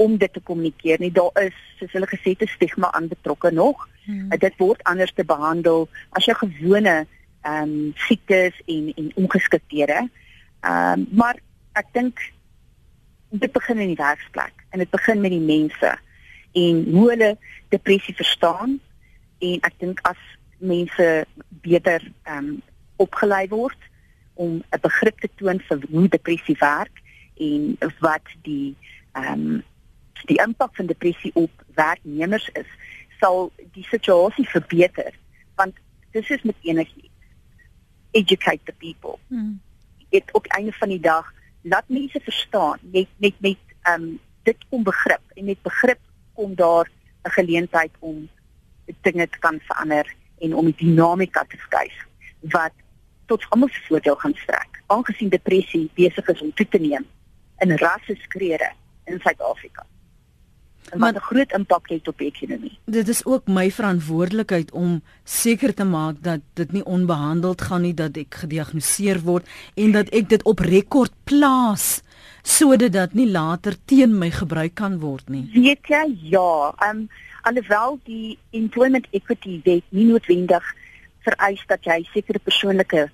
om 0.00 0.16
dit 0.16 0.32
te 0.32 0.40
kommunikeer. 0.40 1.00
Nie 1.00 1.12
daar 1.12 1.42
is 1.42 1.56
soos 1.78 1.92
hulle 1.92 2.08
gesê 2.08 2.32
te 2.36 2.48
stigma 2.48 2.92
aan 2.92 3.08
betrokke 3.08 3.52
nog. 3.52 3.88
Hmm. 4.04 4.28
dit 4.28 4.54
word 4.56 4.80
anders 4.88 5.12
te 5.12 5.24
behandel 5.24 5.88
as 6.16 6.24
jou 6.24 6.36
gewone 6.36 7.06
ehm 7.40 7.62
um, 7.62 7.92
siektes 7.96 8.56
en 8.66 8.92
en 8.96 9.12
ongeskikthede. 9.14 10.08
Ehm 10.60 11.00
um, 11.00 11.06
maar 11.10 11.36
ek 11.72 11.92
dink 11.92 12.20
dit 13.30 13.52
begin 13.52 13.78
in 13.78 13.92
die 13.92 14.00
werksplek 14.00 14.64
en 14.70 14.78
dit 14.78 14.90
begin 14.90 15.20
met 15.20 15.30
die 15.30 15.44
mense 15.44 15.92
en 16.52 16.80
hoe 16.92 17.04
hulle 17.10 17.36
depressie 17.68 18.14
verstaan. 18.14 18.80
En 19.38 19.60
ek 19.68 19.78
dink 19.78 20.00
as 20.08 20.20
mense 20.58 21.08
beter 21.64 22.04
ehm 22.24 22.36
um, 22.36 22.50
opgelei 23.04 23.46
word 23.48 23.88
om 24.34 24.62
'n 24.70 24.80
begrip 24.80 25.20
te 25.20 25.30
toon 25.40 25.60
vir 25.68 25.82
hoe 25.90 26.08
depressie 26.08 26.56
werk 26.60 27.02
en 27.36 27.76
wat 28.00 28.26
die 28.42 28.76
ehm 29.12 29.32
um, 29.32 29.62
die 30.28 30.40
impak 30.44 30.74
van 30.76 30.86
depressie 30.86 31.30
op 31.34 31.50
werknemers 31.74 32.48
is, 32.52 32.68
sal 33.20 33.52
die 33.72 33.86
situasie 33.88 34.48
verbeter 34.48 35.14
want 35.56 35.74
dis 36.12 36.30
is 36.30 36.42
met 36.42 36.56
enigiets 36.62 37.08
educate 38.10 38.60
the 38.64 38.72
people. 38.72 39.18
Hmm. 39.28 39.60
Dit 40.08 40.32
op 40.32 40.46
einde 40.46 40.72
van 40.72 40.88
die 40.88 41.00
dag 41.00 41.32
laat 41.62 41.88
mense 41.88 42.20
verstaan 42.20 42.78
net 42.80 43.08
net 43.16 43.40
met 43.40 43.58
ehm 43.82 44.02
um, 44.02 44.18
dit 44.42 44.56
kom 44.68 44.82
begrip 44.82 45.22
en 45.34 45.44
met 45.44 45.62
begrip 45.62 46.00
kom 46.34 46.54
daar 46.54 46.90
'n 47.24 47.30
geleentheid 47.30 47.92
om 47.98 48.28
dinge 49.00 49.28
te 49.28 49.38
kan 49.38 49.60
verander 49.60 50.14
en 50.38 50.54
om 50.54 50.64
die 50.64 50.74
dinamika 50.76 51.44
te 51.44 51.56
skuif 51.56 52.06
wat 52.40 52.72
tot 53.30 53.46
almal 53.54 53.70
se 53.70 53.86
voordeel 53.86 54.18
gaan 54.22 54.34
strek. 54.42 54.82
Aangesien 54.86 55.30
depressie 55.30 55.86
besig 55.94 56.28
is 56.34 56.42
om 56.42 56.52
toe 56.58 56.66
te 56.68 56.82
neem 56.82 57.06
in 57.62 57.76
rasse 57.78 58.16
skrede 58.26 58.72
in 59.10 59.20
Suid-Afrika. 59.22 59.86
Maar 60.96 61.14
'n 61.14 61.28
groot 61.30 61.52
impak 61.52 61.88
het 61.88 62.08
op 62.08 62.18
die 62.18 62.26
ekonomie. 62.32 62.78
Dit 62.84 63.08
is 63.08 63.24
ook 63.24 63.46
my 63.46 63.70
verantwoordelikheid 63.70 64.70
om 64.72 65.02
seker 65.24 65.74
te 65.74 65.84
maak 65.84 66.16
dat 66.20 66.40
dit 66.54 66.72
nie 66.72 66.84
onbehandeld 66.84 67.60
gaan 67.60 67.82
nie 67.82 67.94
dat 67.94 68.16
ek 68.16 68.34
gediagnoseer 68.34 69.20
word 69.20 69.48
en 69.74 69.92
dat 69.92 70.08
ek 70.08 70.28
dit 70.28 70.42
op 70.42 70.58
rekord 70.58 71.12
plaas 71.24 72.02
sodat 72.42 72.92
dit 72.92 73.14
nie 73.14 73.30
later 73.30 73.76
teen 73.84 74.18
my 74.18 74.30
gebruik 74.30 74.74
kan 74.74 74.98
word 74.98 75.28
nie. 75.28 75.50
Weet 75.52 75.86
jy? 75.86 76.16
Ja, 76.22 76.74
um, 76.90 77.08
alhoewel 77.42 77.98
die 78.04 78.38
employment 78.50 79.06
equity 79.10 79.60
wet 79.64 79.84
nie 79.88 80.04
noodwendig 80.04 80.74
vereis 81.24 81.62
dat 81.66 81.84
jy 81.84 82.02
sekere 82.12 82.38
persoonlike 82.38 83.10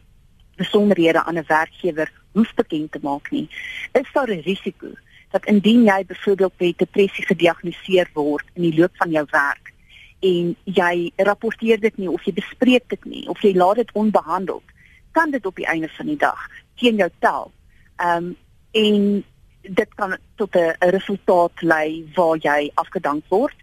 besonderhede 0.56 1.24
aan 1.24 1.38
'n 1.38 1.44
werkgewer 1.46 2.12
hoef 2.32 2.54
bekend 2.54 2.92
te 2.92 2.98
maak 3.02 3.30
nie, 3.30 3.48
is 3.92 4.12
daar 4.12 4.28
'n 4.28 4.40
risiko 4.40 4.88
dat 5.30 5.46
indien 5.46 5.84
jy 5.84 6.04
byvoorbeeld 6.06 6.52
met 6.58 6.78
depressie 6.78 7.24
gediagnoseer 7.26 8.10
word 8.12 8.46
in 8.54 8.62
die 8.62 8.78
loop 8.78 8.96
van 8.96 9.10
jou 9.10 9.26
werk 9.30 9.72
en 10.20 10.56
jy 10.64 11.12
rapporteer 11.16 11.80
dit 11.80 11.96
nie 11.96 12.10
of 12.10 12.24
jy 12.24 12.32
bespreek 12.32 12.88
dit 12.88 13.04
nie 13.04 13.28
of 13.28 13.40
jy 13.44 13.52
laat 13.54 13.76
dit 13.76 13.92
onbehandeld, 13.92 14.64
kan 15.12 15.30
dit 15.30 15.46
op 15.46 15.56
die 15.56 15.66
einde 15.66 15.88
van 15.88 16.06
die 16.06 16.16
dag 16.16 16.48
teen 16.80 16.96
jou 16.96 17.10
tel. 17.18 17.52
Ehm 17.96 18.24
um, 18.24 18.36
en 18.76 19.24
dit 19.60 19.94
kan 19.94 20.16
tot 20.36 20.54
'n 20.54 20.74
resultaat 20.78 21.62
lei 21.62 22.10
waar 22.14 22.36
jy 22.36 22.70
afgedank 22.74 23.24
word. 23.28 23.56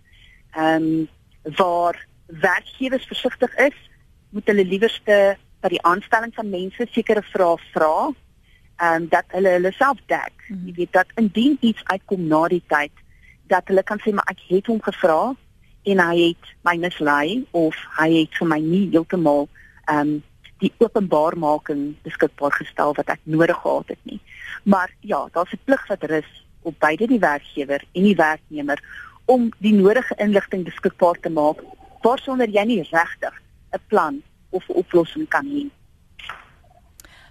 Ehm 0.52 0.84
um, 0.84 1.08
waar 1.44 2.06
werkgewers 2.26 3.06
versigtig 3.06 3.56
is, 3.56 3.78
moet 4.30 4.46
hulle 4.46 4.66
liewerste 4.66 5.38
dat 5.64 5.72
die 5.72 5.84
aanstelling 5.88 6.34
van 6.36 6.50
mense 6.52 6.88
sekere 6.92 7.24
vrae 7.32 7.56
vra 7.72 8.12
en 8.84 9.08
dat 9.10 9.24
hulle 9.36 9.56
hulle 9.56 9.72
self 9.72 10.00
dek. 10.12 10.34
Mm 10.48 10.58
-hmm. 10.58 10.68
Jy 10.68 10.74
weet 10.76 10.94
dat 10.94 11.16
indien 11.16 11.58
iets 11.60 11.84
uitkom 11.84 12.28
na 12.28 12.48
die 12.48 12.64
tyd 12.68 12.92
dat 13.48 13.68
hulle 13.68 13.84
kan 13.84 14.00
sê 14.04 14.14
maar 14.14 14.30
ek 14.34 14.44
het 14.48 14.68
hom 14.68 14.82
gevra 14.82 15.36
en 15.84 16.00
hy 16.00 16.18
het 16.28 16.46
my 16.64 16.76
mislei 16.78 17.46
of 17.52 17.76
hy 18.00 18.10
het 18.20 18.38
vir 18.40 18.48
my 18.48 18.60
nie 18.60 18.86
heeltemal 18.92 19.48
ehm 19.86 20.00
um, 20.00 20.24
die 20.64 20.74
openbaarmaking 20.80 21.96
beskikbaar 22.04 22.54
gestel 22.56 22.94
wat 22.96 23.10
ek 23.12 23.20
nodig 23.24 23.58
gehad 23.62 23.88
het 23.88 24.04
nie. 24.04 24.20
Maar 24.64 24.90
ja, 25.00 25.28
daar's 25.32 25.52
'n 25.52 25.60
plig 25.64 25.88
wat 25.88 26.04
rus 26.04 26.46
op 26.62 26.76
beide 26.80 27.08
die 27.08 27.20
werkgewer 27.20 27.84
en 27.92 28.04
die 28.04 28.16
werknemer 28.16 28.80
om 29.26 29.52
die 29.58 29.74
nodige 29.74 30.16
inligting 30.16 30.64
beskikbaar 30.64 31.20
te 31.20 31.30
maak 31.30 31.60
waarsonder 32.02 32.50
jy 32.50 32.64
nie 32.64 32.88
regtig 32.92 33.42
'n 33.72 33.82
plan 33.88 34.22
of 34.54 34.64
'n 34.70 34.78
oplossing 34.82 35.28
kan 35.28 35.46
hê. 35.46 35.70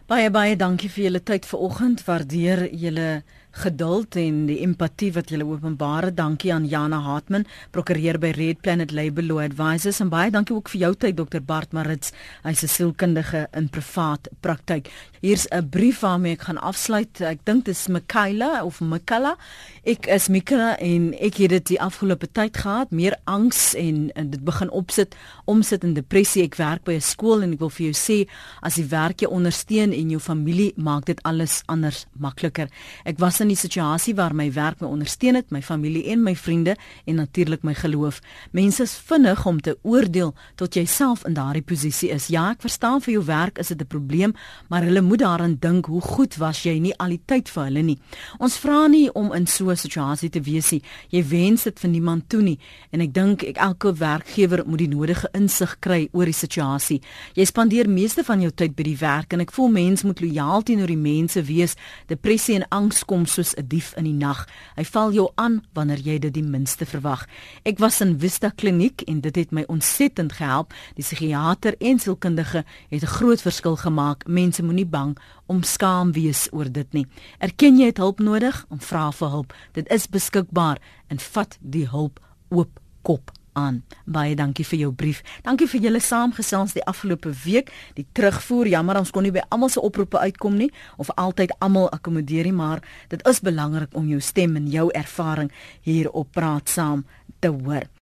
Baie 0.06 0.30
baie 0.30 0.56
dankie 0.56 0.90
vir 0.90 1.04
julle 1.04 1.22
tyd 1.22 1.46
vanoggend. 1.46 2.04
Waardeer 2.04 2.68
julle 2.74 3.22
geduld 3.52 4.16
en 4.16 4.46
die 4.48 4.60
empatie 4.64 5.10
wat 5.12 5.30
jy 5.30 5.42
openbaar. 5.44 6.10
Dankie 6.14 6.52
aan 6.54 6.66
Jana 6.68 7.00
Hartman, 7.04 7.44
prokureur 7.70 8.18
by 8.18 8.32
Red 8.36 8.62
Planet 8.64 8.92
Labor 8.92 9.22
Law 9.22 9.42
Advisors 9.44 10.00
en 10.00 10.10
baie 10.12 10.30
dankie 10.32 10.54
ook 10.56 10.70
vir 10.72 10.86
jou 10.86 10.92
tyd 11.04 11.16
Dr 11.18 11.42
Bart 11.44 11.72
Marits. 11.72 12.12
Hy's 12.44 12.62
'n 12.62 12.68
sielkundige 12.68 13.48
in 13.52 13.68
privaat 13.68 14.28
praktyk. 14.40 14.90
Hier's 15.20 15.46
'n 15.50 15.68
brief 15.68 16.00
waarmee 16.00 16.32
ek 16.32 16.42
gaan 16.42 16.58
afsluit. 16.58 17.20
Ek 17.20 17.44
dink 17.44 17.64
dit 17.64 17.74
is 17.74 17.88
Mikaela 17.88 18.64
of 18.64 18.80
Mikala. 18.80 19.36
Ek 19.84 20.06
is 20.06 20.28
Mikala 20.28 20.76
en 20.78 21.12
ek 21.14 21.36
het 21.36 21.50
dit 21.50 21.66
die 21.66 21.80
afgelope 21.80 22.26
tyd 22.32 22.56
gehad, 22.56 22.90
meer 22.90 23.16
angs 23.24 23.74
en, 23.74 24.10
en 24.14 24.30
dit 24.30 24.44
begin 24.44 24.70
opsit, 24.70 25.14
omsit 25.44 25.84
in 25.84 25.94
depressie. 25.94 26.42
Ek 26.42 26.54
werk 26.56 26.84
by 26.84 26.94
'n 26.94 27.00
skool 27.00 27.42
en 27.42 27.52
ek 27.52 27.58
wil 27.58 27.70
vir 27.70 27.92
jou 27.92 27.94
sê 27.94 28.28
as 28.62 28.74
die 28.74 28.88
werk 28.88 29.20
jou 29.20 29.30
ondersteun 29.30 29.92
en 29.92 30.10
jou 30.10 30.20
familie 30.20 30.72
maak 30.76 31.04
dit 31.04 31.22
alles 31.22 31.62
anders 31.66 32.06
makliker. 32.18 32.68
Ek 33.04 33.18
was 33.18 33.41
in 33.42 33.50
die 33.50 33.58
situasie 33.58 34.14
waar 34.14 34.34
my 34.34 34.48
werk 34.54 34.80
my 34.80 34.88
ondersteun 34.88 35.36
het, 35.38 35.50
my 35.50 35.62
familie 35.62 36.04
en 36.12 36.22
my 36.22 36.34
vriende 36.38 36.76
en 37.04 37.18
natuurlik 37.20 37.62
my 37.66 37.74
geloof. 37.74 38.20
Mense 38.52 38.82
is 38.82 38.94
vinnig 39.08 39.46
om 39.46 39.60
te 39.60 39.76
oordeel 39.82 40.34
tot 40.56 40.76
jy 40.78 40.84
self 40.86 41.24
in 41.28 41.34
daardie 41.34 41.64
posisie 41.66 42.10
is. 42.14 42.28
Ja, 42.32 42.50
ek 42.54 42.62
verstaan 42.64 43.02
vir 43.04 43.16
jou 43.16 43.24
werk 43.26 43.58
is 43.58 43.68
dit 43.68 43.80
'n 43.80 43.86
probleem, 43.86 44.34
maar 44.68 44.82
hulle 44.82 45.00
moet 45.00 45.18
daaraan 45.18 45.56
dink 45.60 45.86
hoe 45.86 46.00
goed 46.00 46.36
was 46.36 46.62
jy 46.62 46.78
nie 46.78 46.94
al 46.98 47.08
die 47.08 47.22
tyd 47.26 47.48
vir 47.48 47.64
hulle 47.64 47.82
nie. 47.82 47.98
Ons 48.38 48.56
vra 48.56 48.86
nie 48.86 49.12
om 49.12 49.32
in 49.32 49.46
so 49.46 49.70
'n 49.70 49.76
situasie 49.76 50.30
te 50.30 50.40
wees 50.40 50.70
nie. 50.70 50.82
Jy 51.10 51.28
wens 51.28 51.62
dit 51.62 51.80
vir 51.80 51.90
niemand 51.90 52.28
toe 52.28 52.42
nie 52.42 52.58
en 52.90 53.00
ek 53.00 53.12
dink 53.12 53.42
ek 53.42 53.56
elke 53.56 53.92
werkgewer 53.92 54.62
moet 54.66 54.78
die 54.78 54.88
nodige 54.88 55.28
insig 55.34 55.76
kry 55.80 56.08
oor 56.12 56.24
die 56.24 56.32
situasie. 56.32 57.00
Jy 57.34 57.44
spandeer 57.44 57.88
meeste 57.88 58.24
van 58.24 58.40
jou 58.40 58.50
tyd 58.50 58.74
by 58.76 58.82
die 58.82 58.96
werk 58.96 59.32
en 59.32 59.40
ek 59.40 59.52
voel 59.52 59.68
mense 59.68 60.06
moet 60.06 60.20
lojaal 60.20 60.62
teenoor 60.62 60.86
die 60.86 60.96
mense 60.96 61.42
wees. 61.42 61.76
Depressie 62.06 62.54
en 62.54 62.68
angs 62.68 63.04
kom 63.04 63.26
soos 63.34 63.54
'n 63.56 63.66
dief 63.66 63.92
in 63.96 64.04
die 64.04 64.12
nag. 64.12 64.46
Hy 64.76 64.84
val 64.84 65.12
jou 65.12 65.30
aan 65.34 65.62
wanneer 65.72 65.98
jy 65.98 66.18
dit 66.18 66.34
die 66.34 66.42
minste 66.42 66.86
verwag. 66.86 67.26
Ek 67.64 67.78
was 67.78 68.00
in 68.00 68.18
Vista 68.18 68.50
Kliniek 68.50 69.02
en 69.02 69.20
dit 69.20 69.36
het 69.36 69.50
my 69.50 69.64
ontsettend 69.66 70.32
gehelp. 70.32 70.72
Die 70.94 71.04
psigiater 71.04 71.74
en 71.78 71.98
sielkundige 71.98 72.64
het 72.88 73.02
'n 73.02 73.06
groot 73.06 73.42
verskil 73.42 73.76
gemaak. 73.76 74.26
Mense 74.26 74.62
moenie 74.62 74.86
bang 74.86 75.18
om 75.46 75.62
skaam 75.62 76.12
wees 76.12 76.48
oor 76.52 76.72
dit 76.72 76.92
nie. 76.92 77.06
Erken 77.38 77.78
jy 77.78 77.86
het 77.86 77.96
hulp 77.96 78.18
nodig? 78.18 78.64
Om 78.68 78.80
vra 78.80 79.10
vir 79.12 79.28
hulp. 79.28 79.54
Dit 79.72 79.88
is 79.88 80.08
beskikbaar 80.08 80.78
en 81.08 81.18
vat 81.18 81.58
die 81.60 81.88
hulp 81.88 82.20
oop 82.48 82.80
kop 83.02 83.32
aan. 83.58 83.82
Baie 84.04 84.34
dankie 84.38 84.64
vir 84.66 84.78
jou 84.78 84.92
brief. 84.92 85.22
Dankie 85.44 85.68
vir 85.68 85.86
julle 85.86 86.00
saamgesels 86.00 86.74
die 86.76 86.84
afgelope 86.88 87.32
week. 87.44 87.72
Die 87.98 88.06
terugvoer, 88.12 88.70
jammer 88.72 89.00
ons 89.02 89.12
kon 89.14 89.26
nie 89.26 89.34
by 89.34 89.44
almal 89.48 89.72
se 89.72 89.80
oproepe 89.80 90.18
uitkom 90.18 90.56
nie 90.56 90.70
of 90.96 91.10
altyd 91.16 91.54
almal 91.60 91.90
akkommodeer 91.92 92.48
nie, 92.48 92.56
maar 92.56 92.82
dit 93.12 93.22
is 93.28 93.42
belangrik 93.44 93.96
om 93.96 94.08
jou 94.08 94.20
stem 94.20 94.56
en 94.56 94.70
jou 94.72 94.88
ervaring 94.96 95.52
hier 95.82 96.10
op 96.10 96.32
praat 96.32 96.68
saam 96.68 97.04
te 97.40 97.52
hoor. 97.52 97.92